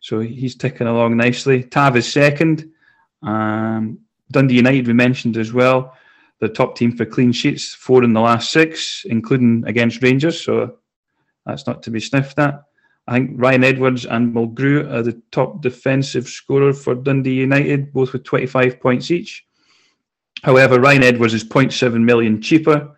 So 0.00 0.20
he's 0.20 0.54
ticking 0.54 0.86
along 0.86 1.16
nicely. 1.16 1.64
Tav 1.64 1.96
is 1.96 2.12
second. 2.12 2.70
Um, 3.22 4.00
Dundee 4.30 4.56
United, 4.56 4.86
we 4.86 4.92
mentioned 4.92 5.38
as 5.38 5.52
well, 5.52 5.94
the 6.40 6.48
top 6.50 6.76
team 6.76 6.94
for 6.94 7.06
clean 7.06 7.32
sheets, 7.32 7.72
four 7.72 8.04
in 8.04 8.12
the 8.12 8.20
last 8.20 8.52
six, 8.52 9.06
including 9.06 9.64
against 9.66 10.02
Rangers. 10.02 10.44
So 10.44 10.76
that's 11.46 11.66
not 11.66 11.82
to 11.84 11.90
be 11.90 12.00
sniffed 12.00 12.38
at. 12.38 12.64
I 13.08 13.14
think 13.14 13.32
Ryan 13.34 13.64
Edwards 13.64 14.04
and 14.04 14.34
Mulgrew 14.34 14.90
are 14.92 15.02
the 15.02 15.20
top 15.30 15.62
defensive 15.62 16.26
scorer 16.26 16.72
for 16.72 16.94
Dundee 16.94 17.34
United, 17.34 17.92
both 17.92 18.12
with 18.12 18.24
25 18.24 18.80
points 18.80 19.10
each. 19.10 19.44
However, 20.42 20.80
Ryan 20.80 21.04
Edwards 21.04 21.34
is 21.34 21.44
0.7 21.44 22.02
million 22.02 22.42
cheaper. 22.42 22.96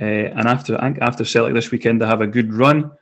Uh, 0.00 0.04
and 0.04 0.46
after 0.46 0.76
after 1.00 1.24
Celtic 1.24 1.54
this 1.54 1.72
weekend, 1.72 2.00
they 2.00 2.06
have 2.06 2.20
a 2.20 2.26
good 2.26 2.54
run. 2.54 2.92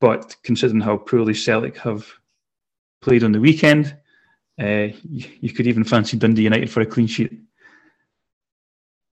But 0.00 0.36
considering 0.44 0.80
how 0.80 0.96
poorly 0.96 1.34
Celtic 1.34 1.76
have 1.78 2.06
played 3.02 3.24
on 3.24 3.32
the 3.32 3.40
weekend, 3.40 3.96
uh, 4.60 4.88
you, 5.02 5.26
you 5.40 5.52
could 5.52 5.66
even 5.66 5.84
fancy 5.84 6.16
Dundee 6.16 6.42
United 6.42 6.70
for 6.70 6.80
a 6.80 6.86
clean 6.86 7.08
sheet. 7.08 7.32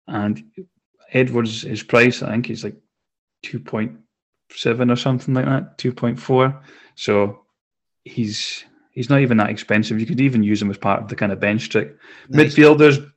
And 0.09 0.43
Edwards, 1.13 1.63
his 1.63 1.83
price, 1.83 2.23
I 2.23 2.33
think, 2.33 2.51
is 2.51 2.65
like 2.65 2.77
2.2 3.45 4.04
seven 4.55 4.91
or 4.91 4.97
something 4.97 5.35
like 5.35 5.47
that, 5.47 5.79
two 5.79 5.93
point 5.93 6.19
four. 6.19 6.61
So 6.95 7.45
he's 8.05 8.65
he's 8.91 9.11
not 9.11 9.21
even 9.21 9.37
that 9.39 9.51
expensive. 9.51 10.01
You 10.01 10.07
could 10.07 10.21
even 10.21 10.43
use 10.43 10.61
him 10.61 10.71
as 10.71 10.79
part 10.79 11.03
of 11.03 11.09
the 11.09 11.17
kind 11.17 11.33
of 11.33 11.41
bench 11.41 11.69
trick. 11.69 11.97
Nice. 12.29 12.55
Midfielders. 12.55 13.11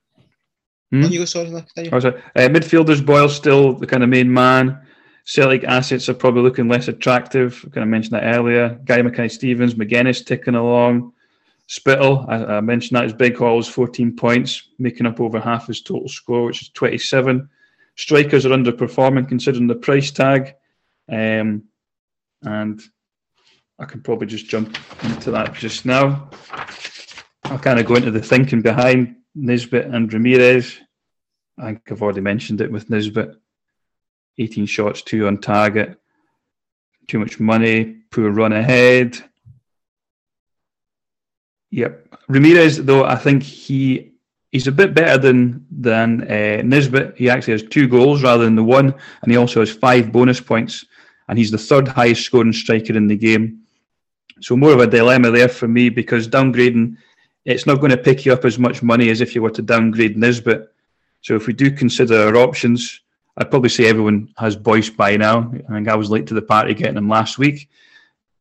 Hmm? 0.92 1.04
You 1.04 1.20
go, 1.20 1.26
sorry, 1.26 1.52
oh, 1.92 2.00
sorry. 2.00 2.22
Uh, 2.36 2.48
midfielders, 2.48 3.06
Boyle 3.06 3.30
still 3.30 3.74
the 3.74 3.88
kind 3.88 4.04
of 4.04 4.10
main 4.10 4.32
man. 4.32 4.82
Celtic 5.26 5.66
assets 5.66 6.08
are 6.08 6.14
probably 6.14 6.42
looking 6.42 6.70
less 6.70 6.88
attractive. 6.88 7.62
I 7.68 7.70
kind 7.72 7.84
of 7.84 7.90
mentioned 7.90 8.14
that 8.14 8.36
earlier. 8.36 8.80
Gary 8.86 9.04
Mackay 9.04 9.28
Stevens, 9.28 9.76
Magennis 9.76 10.26
ticking 10.26 10.56
along. 10.56 11.12
Spittal, 11.68 12.26
I, 12.30 12.56
I, 12.56 12.62
mentioned 12.62 12.96
that 12.96 13.04
his 13.04 13.14
big 13.14 13.36
haul 13.36 13.58
was 13.58 13.68
14 13.68 14.16
points, 14.16 14.64
making 14.80 15.06
up 15.06 15.20
over 15.20 15.38
half 15.38 15.68
his 15.68 15.82
total 15.82 16.08
score, 16.08 16.46
which 16.46 16.62
is 16.62 16.70
27. 16.70 17.50
Strikers 17.98 18.46
are 18.46 18.52
underperforming 18.52 19.28
considering 19.28 19.68
the 19.68 19.76
price 19.76 20.10
tag. 20.10 20.56
Um, 21.10 21.64
and 22.42 22.82
I 23.80 23.86
can 23.86 24.02
probably 24.02 24.28
just 24.28 24.48
jump 24.48 24.78
into 25.04 25.32
that 25.32 25.54
just 25.54 25.86
now. 25.86 26.30
I'll 27.44 27.60
kind 27.60 27.80
of 27.80 27.86
go 27.86 27.96
into 27.96 28.12
the 28.12 28.22
thinking 28.22 28.62
behind 28.62 29.16
Nisbet 29.36 29.86
and 29.86 30.12
Ramirez. 30.12 30.78
I 31.58 31.66
think 31.66 31.92
I've 31.92 32.02
already 32.02 32.22
mentioned 32.22 32.62
it 32.62 32.72
with 32.72 32.90
Nisbet. 32.90 33.36
18 34.40 34.66
shots, 34.68 35.02
two 35.02 35.28
on 35.28 35.40
target, 35.40 36.00
too 37.08 37.20
much 37.20 37.40
money, 37.40 38.02
poor 38.12 38.30
run 38.30 38.54
ahead. 38.54 39.18
Yep. 41.72 42.16
Ramirez, 42.28 42.84
though, 42.84 43.04
I 43.04 43.16
think 43.16 43.44
he 43.44 44.14
he's 44.52 44.68
a 44.68 44.72
bit 44.72 44.94
better 44.94 45.18
than 45.18 45.66
than 45.72 46.24
uh, 46.24 46.62
Nisbet. 46.64 47.18
He 47.18 47.30
actually 47.30 47.54
has 47.54 47.64
two 47.64 47.88
goals 47.88 48.24
rather 48.24 48.46
than 48.46 48.56
the 48.56 48.64
one, 48.64 48.94
and 49.22 49.32
he 49.32 49.38
also 49.38 49.60
has 49.60 49.72
five 49.72 50.12
bonus 50.12 50.40
points, 50.40 50.86
and 51.28 51.38
he's 51.38 51.52
the 51.52 51.58
third 51.58 51.88
highest 51.88 52.24
scoring 52.24 52.54
striker 52.54 52.96
in 52.96 53.08
the 53.08 53.18
game. 53.18 53.64
So 54.40 54.56
more 54.56 54.74
of 54.74 54.80
a 54.80 54.88
dilemma 54.88 55.32
there 55.32 55.50
for 55.50 55.68
me 55.68 55.90
because 55.90 56.28
downgrading, 56.28 56.98
it's 57.46 57.66
not 57.66 57.80
going 57.80 57.92
to 57.92 57.98
pick 57.98 58.26
you 58.26 58.34
up 58.34 58.46
as 58.46 58.60
much 58.60 58.84
money 58.84 59.10
as 59.10 59.22
if 59.22 59.34
you 59.34 59.42
were 59.42 59.52
to 59.52 59.62
downgrade 59.62 60.18
Nisbet. 60.18 60.68
So 61.22 61.36
if 61.36 61.48
we 61.48 61.54
do 61.54 61.72
consider 61.72 62.28
our 62.28 62.38
options, 62.38 63.02
I'd 63.36 63.50
probably 63.50 63.70
say 63.70 63.88
everyone 63.88 64.34
has 64.38 64.56
Boyce 64.56 64.90
by 64.90 65.18
now. 65.18 65.52
I 65.70 65.74
think 65.74 65.88
I 65.88 65.96
was 65.96 66.12
late 66.12 66.28
to 66.28 66.34
the 66.36 66.42
party 66.42 66.74
getting 66.74 66.98
him 66.98 67.10
last 67.10 67.38
week, 67.38 67.70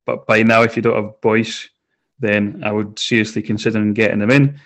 but 0.05 0.27
by 0.27 0.43
now, 0.43 0.63
if 0.63 0.77
you 0.77 0.83
don't 0.83 1.03
have 1.03 1.21
Boyce, 1.21 1.69
then 2.19 2.63
I 2.65 2.73
would 2.73 2.99
seriously 2.99 3.43
consider 3.43 3.85
getting 3.93 4.21
him 4.21 4.31
in. 4.31 4.61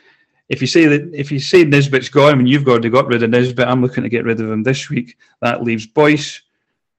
If 0.50 0.60
you 0.60 0.66
say 0.66 0.86
that, 0.86 1.14
if 1.14 1.30
you 1.30 1.38
say 1.38 1.64
Nisbet's 1.64 2.08
gone 2.08 2.40
and 2.40 2.48
you've 2.48 2.66
already 2.66 2.90
got 2.90 3.06
rid 3.06 3.22
of 3.22 3.30
Nisbet, 3.30 3.68
I'm 3.68 3.80
looking 3.80 4.02
to 4.02 4.08
get 4.08 4.24
rid 4.24 4.40
of 4.40 4.50
him 4.50 4.64
this 4.64 4.90
week. 4.90 5.16
That 5.40 5.62
leaves 5.62 5.86
Boyce, 5.86 6.42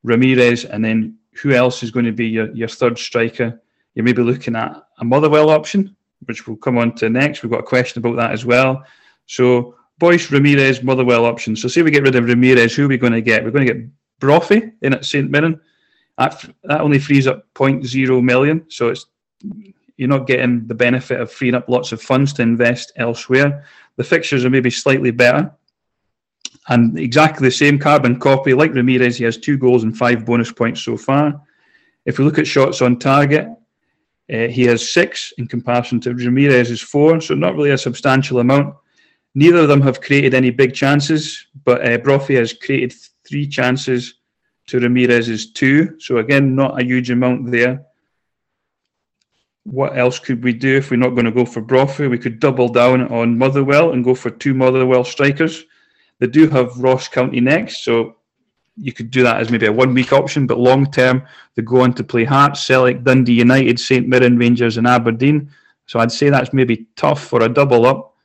Ramirez, 0.03 0.63
and 0.63 0.83
then 0.83 1.17
who 1.33 1.51
else 1.51 1.83
is 1.83 1.91
going 1.91 2.05
to 2.05 2.13
be 2.13 2.27
your, 2.27 2.49
your 2.55 2.69
third 2.69 2.97
striker? 2.97 3.61
You're 3.93 4.05
maybe 4.05 4.23
looking 4.23 4.55
at 4.55 4.81
a 4.99 5.03
Motherwell 5.05 5.49
option, 5.49 5.93
which 6.27 6.47
we'll 6.47 6.55
come 6.55 6.77
on 6.77 6.95
to 6.95 7.09
next. 7.09 7.43
We've 7.43 7.51
got 7.51 7.59
a 7.59 7.63
question 7.63 7.99
about 7.99 8.15
that 8.15 8.31
as 8.31 8.45
well. 8.45 8.85
So 9.25 9.75
Boyce, 9.99 10.31
Ramirez, 10.31 10.81
Motherwell 10.81 11.25
option. 11.25 11.57
So 11.57 11.67
say 11.67 11.81
we 11.81 11.91
get 11.91 12.03
rid 12.03 12.15
of 12.15 12.23
Ramirez, 12.23 12.73
who 12.73 12.85
are 12.85 12.87
we 12.87 12.97
going 12.97 13.13
to 13.13 13.21
get? 13.21 13.43
We're 13.43 13.51
going 13.51 13.67
to 13.67 13.73
get 13.73 13.85
Brophy 14.19 14.71
in 14.81 14.93
at 14.93 15.03
St 15.03 15.29
Mirren. 15.29 15.59
That, 16.17 16.45
that 16.63 16.79
only 16.79 16.99
frees 16.99 17.27
up 17.27 17.53
0.0 17.53 18.23
million. 18.23 18.65
So 18.69 18.89
it's 18.89 19.07
you're 20.01 20.09
not 20.09 20.25
getting 20.25 20.65
the 20.65 20.73
benefit 20.73 21.21
of 21.21 21.31
freeing 21.31 21.53
up 21.53 21.69
lots 21.69 21.91
of 21.91 22.01
funds 22.01 22.33
to 22.33 22.41
invest 22.41 22.91
elsewhere. 22.95 23.63
The 23.97 24.03
fixtures 24.03 24.43
are 24.43 24.49
maybe 24.49 24.71
slightly 24.71 25.11
better. 25.11 25.53
And 26.69 26.97
exactly 26.97 27.47
the 27.47 27.51
same 27.51 27.77
carbon 27.77 28.19
copy, 28.19 28.55
like 28.55 28.73
Ramirez, 28.73 29.19
he 29.19 29.25
has 29.25 29.37
two 29.37 29.59
goals 29.59 29.83
and 29.83 29.95
five 29.95 30.25
bonus 30.25 30.51
points 30.51 30.81
so 30.81 30.97
far. 30.97 31.39
If 32.07 32.17
we 32.17 32.25
look 32.25 32.39
at 32.39 32.47
shots 32.47 32.81
on 32.81 32.97
target, 32.97 33.45
uh, 34.33 34.47
he 34.47 34.63
has 34.63 34.91
six 34.91 35.33
in 35.37 35.45
comparison 35.45 35.99
to 35.99 36.15
Ramirez's 36.15 36.81
four, 36.81 37.21
so 37.21 37.35
not 37.35 37.53
really 37.53 37.69
a 37.69 37.77
substantial 37.77 38.39
amount. 38.39 38.73
Neither 39.35 39.59
of 39.59 39.67
them 39.67 39.81
have 39.81 40.01
created 40.01 40.33
any 40.33 40.49
big 40.49 40.73
chances, 40.73 41.45
but 41.63 41.87
uh, 41.87 41.99
Brophy 41.99 42.37
has 42.37 42.53
created 42.53 42.95
three 43.23 43.47
chances 43.47 44.15
to 44.65 44.79
Ramirez's 44.79 45.51
two, 45.51 45.99
so 45.99 46.17
again, 46.17 46.55
not 46.55 46.81
a 46.81 46.83
huge 46.83 47.11
amount 47.11 47.51
there. 47.51 47.85
What 49.63 49.97
else 49.97 50.17
could 50.17 50.43
we 50.43 50.53
do 50.53 50.77
if 50.77 50.89
we're 50.89 50.97
not 50.97 51.11
going 51.11 51.25
to 51.25 51.31
go 51.31 51.45
for 51.45 51.61
Brophy? 51.61 52.07
We 52.07 52.17
could 52.17 52.39
double 52.39 52.67
down 52.67 53.07
on 53.13 53.37
Motherwell 53.37 53.91
and 53.91 54.03
go 54.03 54.15
for 54.15 54.31
two 54.31 54.53
Motherwell 54.53 55.03
strikers. 55.03 55.65
They 56.19 56.27
do 56.27 56.49
have 56.49 56.77
Ross 56.77 57.07
County 57.07 57.39
next, 57.41 57.83
so 57.83 58.15
you 58.77 58.93
could 58.93 59.11
do 59.11 59.23
that 59.23 59.39
as 59.39 59.51
maybe 59.51 59.67
a 59.67 59.71
one 59.71 59.93
week 59.93 60.13
option, 60.13 60.47
but 60.47 60.57
long 60.57 60.89
term, 60.91 61.23
they 61.55 61.61
go 61.61 61.81
on 61.81 61.93
to 61.93 62.03
play 62.03 62.23
Hearts, 62.23 62.65
Celtic, 62.65 63.03
Dundee 63.03 63.33
United, 63.33 63.79
St 63.79 64.07
Mirren, 64.07 64.37
Rangers, 64.37 64.77
and 64.77 64.87
Aberdeen. 64.87 65.51
So 65.85 65.99
I'd 65.99 66.11
say 66.11 66.29
that's 66.29 66.53
maybe 66.53 66.87
tough 66.95 67.23
for 67.23 67.43
a 67.43 67.49
double 67.49 67.85
up. 67.85 68.15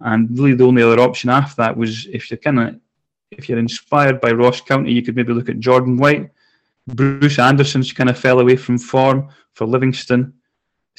And 0.00 0.30
really, 0.38 0.54
the 0.54 0.64
only 0.64 0.82
other 0.82 1.00
option 1.00 1.28
after 1.28 1.56
that 1.56 1.76
was 1.76 2.06
if 2.06 2.30
you're 2.30 2.38
kind 2.38 2.60
of 2.60 2.80
if 3.30 3.48
you're 3.48 3.58
inspired 3.58 4.20
by 4.20 4.32
Ross 4.32 4.60
County, 4.60 4.92
you 4.92 5.02
could 5.02 5.16
maybe 5.16 5.32
look 5.32 5.48
at 5.48 5.60
Jordan 5.60 5.96
White. 5.96 6.30
Bruce 6.86 7.38
Anderson's 7.38 7.92
kind 7.92 8.10
of 8.10 8.18
fell 8.18 8.40
away 8.40 8.56
from 8.56 8.78
form 8.78 9.28
for 9.52 9.66
Livingston. 9.66 10.32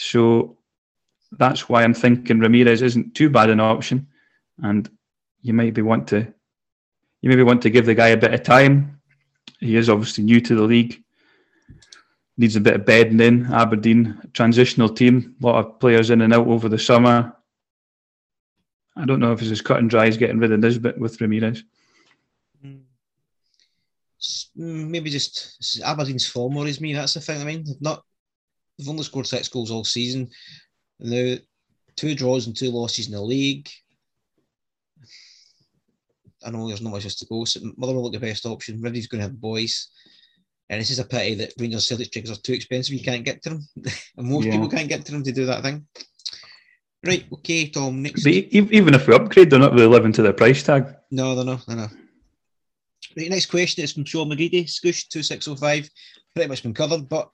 So 0.02 0.58
that's 1.34 1.70
why 1.70 1.84
I'm 1.84 1.94
thinking 1.94 2.40
Ramirez 2.40 2.82
isn't 2.82 3.14
too 3.14 3.30
bad 3.30 3.52
an 3.52 3.60
option. 3.60 4.08
And 4.64 4.90
you 5.42 5.54
maybe 5.54 5.84
want 5.84 6.08
to 6.08 6.34
you 7.22 7.30
maybe 7.30 7.44
want 7.44 7.62
to 7.62 7.70
give 7.70 7.86
the 7.86 7.94
guy 7.94 8.08
a 8.08 8.18
bit 8.18 8.34
of 8.34 8.42
time. 8.42 9.00
He 9.60 9.76
is 9.76 9.90
obviously 9.90 10.24
new 10.24 10.42
to 10.42 10.56
the 10.56 10.64
league. 10.64 11.04
Needs 12.36 12.56
a 12.56 12.62
bit 12.62 12.74
of 12.74 12.86
bedding 12.86 13.20
in. 13.20 13.46
Aberdeen, 13.54 14.20
transitional 14.34 14.90
team, 14.90 15.36
a 15.40 15.46
lot 15.46 15.64
of 15.64 15.80
players 15.80 16.10
in 16.10 16.22
and 16.22 16.34
out 16.34 16.48
over 16.48 16.68
the 16.68 16.80
summer. 16.80 17.36
I 18.96 19.06
don't 19.06 19.20
know 19.20 19.34
if 19.34 19.42
it's 19.42 19.52
as 19.52 19.62
cut 19.62 19.78
and 19.78 19.90
dry 19.90 20.08
as 20.08 20.18
getting 20.18 20.40
rid 20.40 20.52
of 20.52 20.62
this 20.62 20.76
Nisbet 20.76 20.98
with 20.98 21.22
Ramirez. 21.22 21.64
Maybe 24.56 25.12
just 25.12 25.82
Aberdeen's 25.84 26.28
form 26.28 26.56
worries 26.56 26.82
me. 26.82 26.94
That's 26.94 27.14
the 27.14 27.22
thing. 27.22 27.40
I 27.42 27.46
mean, 27.46 27.66
not 27.80 28.04
they've 28.82 28.90
only 28.90 29.04
scored 29.04 29.28
six 29.28 29.48
goals 29.48 29.72
all 29.72 29.84
season. 29.84 30.30
Now, 31.00 31.36
two 31.96 32.16
draws 32.16 32.48
and 32.48 32.56
two 32.56 32.72
losses 32.72 33.08
in 33.08 33.14
the 33.14 33.22
league. 33.22 33.70
I 36.44 36.50
know 36.50 36.68
there's 36.68 36.82
not 36.82 36.92
much 36.92 37.04
else 37.04 37.16
to 37.16 37.26
go. 37.28 37.46
So 37.46 37.60
Motherwell 37.78 38.04
look 38.04 38.14
the 38.14 38.20
best 38.20 38.46
option. 38.46 38.82
Ridley's 38.82 39.08
going 39.08 39.20
to 39.20 39.28
have 39.28 39.40
boys. 39.40 39.90
And 40.70 40.82
this 40.82 40.90
is 40.90 41.00
a 41.00 41.06
pity 41.06 41.36
that 41.36 41.54
Rangers 41.60 41.88
Celtic 41.88 42.08
strikers 42.08 42.32
are 42.32 42.42
too 42.42 42.54
expensive. 42.54 42.94
You 42.94 43.04
can't 43.04 43.26
get 43.26 43.44
to 43.44 43.50
them. 43.50 43.68
and 44.18 44.28
most 44.28 44.46
yeah. 44.46 44.54
people 44.54 44.70
can't 44.70 44.90
get 44.90 45.06
to 45.06 45.12
them 45.12 45.24
to 45.24 45.32
do 45.32 45.46
that 45.46 45.64
thing. 45.64 45.86
Right, 47.06 47.26
okay, 47.34 47.68
Tom. 47.68 48.04
Next. 48.04 48.24
But 48.24 48.34
even 48.34 48.94
if 48.94 49.08
we 49.08 49.16
upgrade, 49.16 49.50
they're 49.50 49.60
not 49.60 49.74
really 49.74 49.88
living 49.88 50.14
to 50.14 50.22
their 50.22 50.34
price 50.34 50.64
tag. 50.64 50.96
No, 51.10 51.36
they're 51.36 51.46
not. 51.46 51.66
They're 51.66 51.76
not. 51.76 51.92
Right, 53.18 53.30
next 53.30 53.48
question 53.48 53.84
is 53.84 53.92
from 53.92 54.06
Sean 54.06 54.30
McGreedy, 54.30 54.66
Scoosh 54.66 55.08
2605. 55.10 55.90
Pretty 56.34 56.48
much 56.48 56.64
been 56.64 56.74
covered, 56.74 57.10
but 57.10 57.30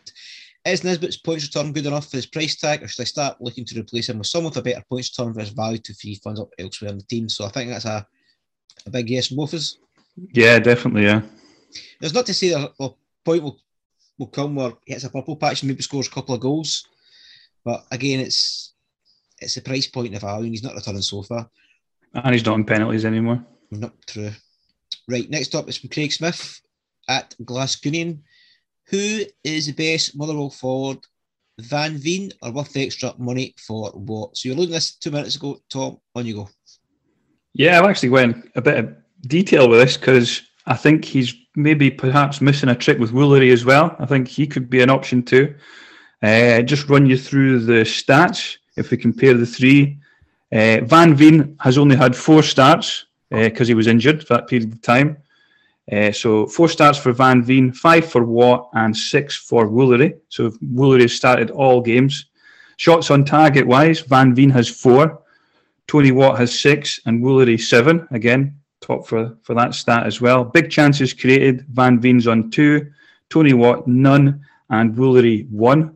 is 0.65 0.84
Nisbet's 0.84 1.17
points 1.17 1.46
return 1.46 1.72
good 1.72 1.86
enough 1.86 2.10
for 2.10 2.17
his 2.17 2.26
price 2.26 2.56
tag, 2.56 2.84
or 2.84 2.88
should 2.88 3.02
I 3.02 3.06
start 3.06 3.41
looking 3.41 3.65
to 3.65 3.80
replace 3.80 4.10
him 4.10 4.17
with 4.17 4.28
someone 4.28 4.52
with 4.52 4.58
a 4.58 4.62
better 4.62 4.84
points 4.89 5.17
return 5.17 5.34
for 5.34 5.39
his 5.39 5.50
value 5.50 5.78
to 5.80 5.93
free 5.93 6.15
funds 6.15 6.39
up 6.39 6.50
elsewhere 6.60 6.91
in 6.91 6.98
the 6.98 7.04
team? 7.04 7.30
So 7.30 7.46
I 7.46 7.50
think 7.50 7.70
that's 7.70 7.86
a 7.86 8.06
a 8.86 8.89
big 8.89 9.10
yes 9.10 9.28
from 9.28 9.38
both 9.38 9.54
of 9.54 9.60
us. 9.60 9.78
Yeah, 10.34 10.60
definitely. 10.60 11.04
Yeah. 11.04 11.22
There's 12.00 12.13
not 12.13 12.26
to 12.28 12.34
say 12.34 12.50
that 12.50 12.72
a 12.80 12.89
point 13.26 13.43
will 13.43 13.60
will 14.17 14.28
come 14.28 14.56
where 14.56 14.74
he 14.86 14.93
hits 14.93 15.04
a 15.04 15.10
purple 15.10 15.36
patch 15.36 15.62
and 15.62 15.70
maybe 15.70 15.84
scores 15.84 16.08
a 16.08 16.12
couple 16.12 16.34
of 16.34 16.41
goals, 16.41 16.88
but 17.63 17.86
again, 17.91 18.20
it's 18.20 18.74
it's 19.39 19.58
a 19.58 19.62
price 19.62 19.88
point 19.88 20.15
of 20.15 20.22
value, 20.22 20.46
and 20.46 20.54
he's 20.54 20.63
not 20.63 20.76
returning 20.76 21.02
so 21.02 21.22
far. 21.22 21.50
And 22.13 22.34
he's 22.34 22.46
not 22.46 22.56
in 22.56 22.65
penalties 22.65 23.06
anymore. 23.06 23.46
Not 23.70 23.93
true. 24.08 24.32
Right, 25.08 25.30
next 25.30 25.54
up 25.54 25.70
is 25.70 25.78
from 25.78 25.89
Craig 25.89 26.12
Smith 26.12 26.62
at 27.08 27.36
Glasgoonian. 27.43 28.24
Who 28.89 29.23
is 29.43 29.67
the 29.67 29.73
best 29.73 30.17
Motherwell 30.17 30.50
forward, 30.50 31.00
Van 31.60 31.97
Veen 31.97 32.32
or 32.41 32.52
worth 32.52 32.73
the 32.73 32.86
extra 32.86 33.13
money 33.17 33.54
for 33.58 33.91
what? 33.91 34.38
So 34.38 34.50
you're 34.50 34.58
looking 34.58 34.73
at 34.73 34.78
this 34.78 34.95
two 34.95 35.12
minutes 35.12 35.36
ago, 35.36 35.60
Tom. 35.69 35.97
On 36.15 36.26
you 36.26 36.36
go. 36.36 36.50
Yeah, 37.54 37.80
I've 37.80 37.89
actually 37.89 38.10
went 38.10 38.50
a 38.56 38.62
bit 38.62 38.78
of 38.78 38.95
detail 39.21 39.67
with 39.67 39.80
this 39.80 39.97
because 39.97 40.41
I 40.67 40.76
think 40.76 41.04
he's 41.04 41.34
maybe 41.56 41.89
perhaps 41.89 42.39
missing 42.39 42.69
a 42.69 42.76
trick 42.76 43.00
with 43.00 43.12
Woolery 43.12 43.52
as 43.52 43.65
well. 43.65 43.95
I 44.00 44.06
think 44.06 44.28
he 44.28 44.45
could 44.45 44.69
be 44.69 44.82
an 44.82 44.89
option 44.89 45.23
too. 45.23 45.56
Uh, 46.21 46.62
just 46.62 46.89
run 46.89 47.06
you 47.06 47.17
through 47.17 47.60
the 47.60 47.84
stats 47.84 48.58
if 48.76 48.91
we 48.91 48.97
compare 48.97 49.34
the 49.34 49.45
three. 49.45 49.97
Uh, 50.52 50.80
Van 50.84 51.15
Veen 51.15 51.58
has 51.60 51.78
only 51.78 51.95
had 51.95 52.15
four 52.15 52.43
starts 52.43 53.06
because 53.30 53.67
uh, 53.67 53.71
he 53.71 53.73
was 53.73 53.88
injured 53.88 54.26
for 54.26 54.36
that 54.36 54.47
period 54.47 54.71
of 54.71 54.82
time. 54.82 55.17
Uh, 55.91 56.12
so 56.12 56.45
four 56.47 56.67
starts 56.67 56.97
for 56.97 57.13
Van 57.13 57.41
Veen, 57.41 57.71
five 57.71 58.06
for 58.06 58.23
Watt, 58.23 58.69
and 58.73 58.95
six 58.95 59.36
for 59.38 59.67
Woolery. 59.67 60.17
So 60.30 60.50
Woolery 60.73 61.10
started 61.10 61.50
all 61.52 61.82
games. 61.82 62.26
Shots 62.76 63.10
on 63.10 63.26
target 63.26 63.65
wise, 63.65 64.02
Van 64.02 64.36
Veen 64.36 64.50
has 64.50 64.69
four. 64.69 65.23
Tony 65.88 66.12
Watt 66.12 66.38
has 66.38 66.60
six 66.60 67.00
and 67.06 67.23
Woolery 67.23 67.60
seven. 67.60 68.08
Again, 68.12 68.60
top 68.82 69.08
for, 69.08 69.38
for 69.43 69.54
that 69.56 69.73
stat 69.73 70.06
as 70.06 70.19
well. 70.19 70.43
Big 70.43 70.69
chances 70.69 71.13
created. 71.13 71.65
Van 71.69 72.00
Veen's 72.00 72.28
on 72.28 72.52
two. 72.52 72.91
Tony 73.30 73.54
Watt, 73.54 73.88
none. 73.88 74.45
And 74.69 74.95
Woolery, 74.95 75.50
one. 75.50 75.95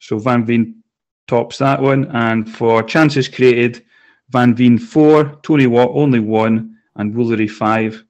So 0.00 0.18
Van 0.18 0.44
Veen 0.44 0.82
tops 1.28 1.58
that 1.58 1.80
one. 1.80 2.06
And 2.06 2.50
for 2.52 2.82
chances 2.82 3.28
created, 3.28 3.84
Van 4.30 4.54
Veen, 4.54 4.76
four. 4.76 5.38
Tony 5.42 5.68
Watt, 5.68 5.90
only 5.92 6.20
one. 6.20 6.76
And 6.96 7.14
Woolery, 7.14 7.48
five. 7.48 8.04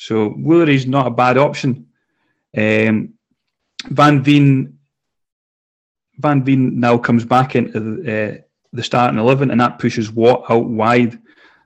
So 0.00 0.30
Woolery's 0.30 0.86
not 0.86 1.06
a 1.06 1.10
bad 1.10 1.36
option. 1.36 1.88
Um, 2.56 3.12
Van 3.84 4.22
Veen 4.22 4.78
Van 6.16 6.42
Veen 6.42 6.80
now 6.80 6.96
comes 6.96 7.26
back 7.26 7.54
into 7.54 7.78
the, 7.78 8.32
uh, 8.32 8.38
the 8.72 8.82
starting 8.82 9.18
11, 9.18 9.50
and 9.50 9.60
that 9.60 9.78
pushes 9.78 10.10
Watt 10.10 10.44
out 10.48 10.64
wide. 10.64 11.18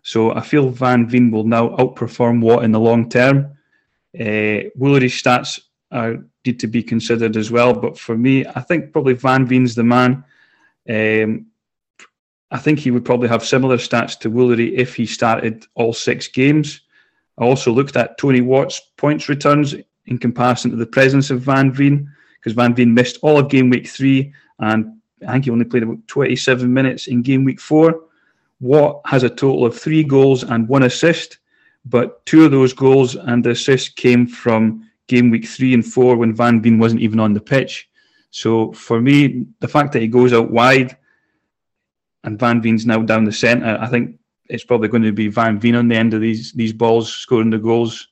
So 0.03 0.33
I 0.33 0.41
feel 0.41 0.69
Van 0.69 1.09
Veen 1.09 1.31
will 1.31 1.45
now 1.45 1.69
outperform 1.77 2.41
Watt 2.41 2.65
in 2.65 2.73
the 2.73 2.81
long 2.81 3.09
term. 3.09 3.57
Uh, 4.19 4.67
Woolery's 4.77 5.23
stats 5.23 5.61
are, 5.93 6.17
need 6.45 6.59
to 6.59 6.67
be 6.67 6.83
considered 6.83 7.37
as 7.37 7.53
well, 7.53 7.73
but 7.73 7.97
for 7.97 8.19
me, 8.19 8.45
I 8.47 8.63
think 8.63 8.93
probably 8.93 9.15
Van 9.15 9.47
Veen's 9.47 9.77
the 9.77 9.85
man. 9.85 10.25
Um, 10.91 11.47
I 12.51 12.59
think 12.59 12.81
he 12.81 12.91
would 12.91 13.05
probably 13.05 13.29
have 13.29 13.45
similar 13.45 13.77
stats 13.77 14.19
to 14.21 14.31
Woolery 14.31 14.73
if 14.75 14.97
he 14.97 15.07
started 15.07 15.67
all 15.77 15.93
six 15.93 16.27
games. 16.27 16.81
I 17.39 17.45
also 17.45 17.73
looked 17.73 17.97
at 17.97 18.19
Tony 18.19 18.41
Watt's 18.41 18.81
points 18.97 19.29
returns 19.29 19.75
in 20.07 20.19
comparison 20.19 20.71
to 20.71 20.77
the 20.77 20.87
presence 20.87 21.31
of 21.31 21.41
Van 21.41 21.73
Veen, 21.73 22.11
because 22.39 22.53
Van 22.53 22.75
Veen 22.75 22.95
missed 22.95 23.19
all 23.23 23.39
of 23.39 23.49
game 23.49 23.71
week 23.71 23.89
three, 23.89 24.33
and 24.61 25.01
I 25.27 25.33
think 25.33 25.47
he 25.47 25.51
only 25.51 25.65
played 25.65 25.83
about 25.83 26.07
27 26.07 26.73
minutes 26.73 27.07
in 27.07 27.23
game 27.23 27.45
week 27.45 27.61
four. 27.61 28.03
Watt 28.61 29.01
has 29.07 29.23
a 29.23 29.31
total 29.31 29.67
of 29.67 29.79
three 29.79 30.05
goals 30.05 30.45
and 30.45 30.69
one 30.69 30.85
assist, 30.85 31.39
but 31.85 32.25
two 32.27 32.45
of 32.45 32.51
those 32.51 32.73
goals 32.73 33.17
and 33.17 33.45
the 33.45 33.51
assist 33.51 33.97
came 33.97 34.27
from 34.27 34.89
game 35.09 35.31
week 35.31 35.47
three 35.47 35.75
and 35.75 35.85
four 35.85 36.17
when 36.17 36.35
Van 36.35 36.63
Veen 36.63 36.79
wasn't 36.79 37.03
even 37.03 37.21
on 37.21 37.33
the 37.33 37.41
pitch. 37.41 37.89
So 38.31 38.73
for 38.73 39.01
me, 39.01 39.47
the 39.61 39.69
fact 39.69 39.93
that 39.93 40.03
he 40.03 40.09
goes 40.09 40.33
out 40.33 40.51
wide 40.51 40.97
and 42.25 42.39
Van 42.39 42.63
Veen's 42.63 42.87
now 42.87 43.01
down 43.03 43.25
the 43.25 43.33
centre, 43.33 43.79
I 43.81 43.87
think 43.87 44.19
it's 44.49 44.65
probably 44.65 44.89
going 44.89 45.03
to 45.03 45.13
be 45.13 45.29
Van 45.29 45.59
Veen 45.59 45.75
on 45.75 45.89
the 45.89 45.97
end 45.97 46.15
of 46.15 46.21
these 46.21 46.53
these 46.53 46.73
balls, 46.73 47.13
scoring 47.13 47.51
the 47.51 47.59
goals, 47.59 48.09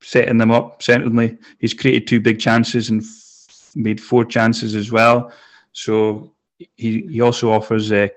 setting 0.00 0.38
them 0.38 0.50
up. 0.50 0.82
Certainly, 0.82 1.38
he's 1.58 1.74
created 1.74 2.06
two 2.06 2.20
big 2.20 2.40
chances 2.40 2.90
and 2.90 3.02
f- 3.02 3.70
made 3.74 4.00
four 4.00 4.24
chances 4.24 4.74
as 4.74 4.90
well. 4.90 5.32
So 5.72 6.32
he 6.76 7.02
he 7.02 7.20
also 7.20 7.52
offers 7.52 7.92
a 7.92 8.10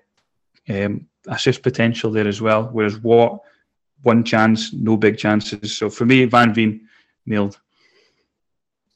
um, 0.70 1.08
assist 1.28 1.62
potential 1.62 2.12
there 2.12 2.28
as 2.28 2.42
well. 2.42 2.70
Whereas 2.72 2.98
Watt, 2.98 3.42
one 4.04 4.24
chance, 4.24 4.74
no 4.74 4.98
big 4.98 5.18
chances. 5.18 5.78
So 5.78 5.90
for 5.90 6.06
me, 6.06 6.26
Van 6.26 6.54
Veen 6.54 6.88
nailed. 7.26 7.60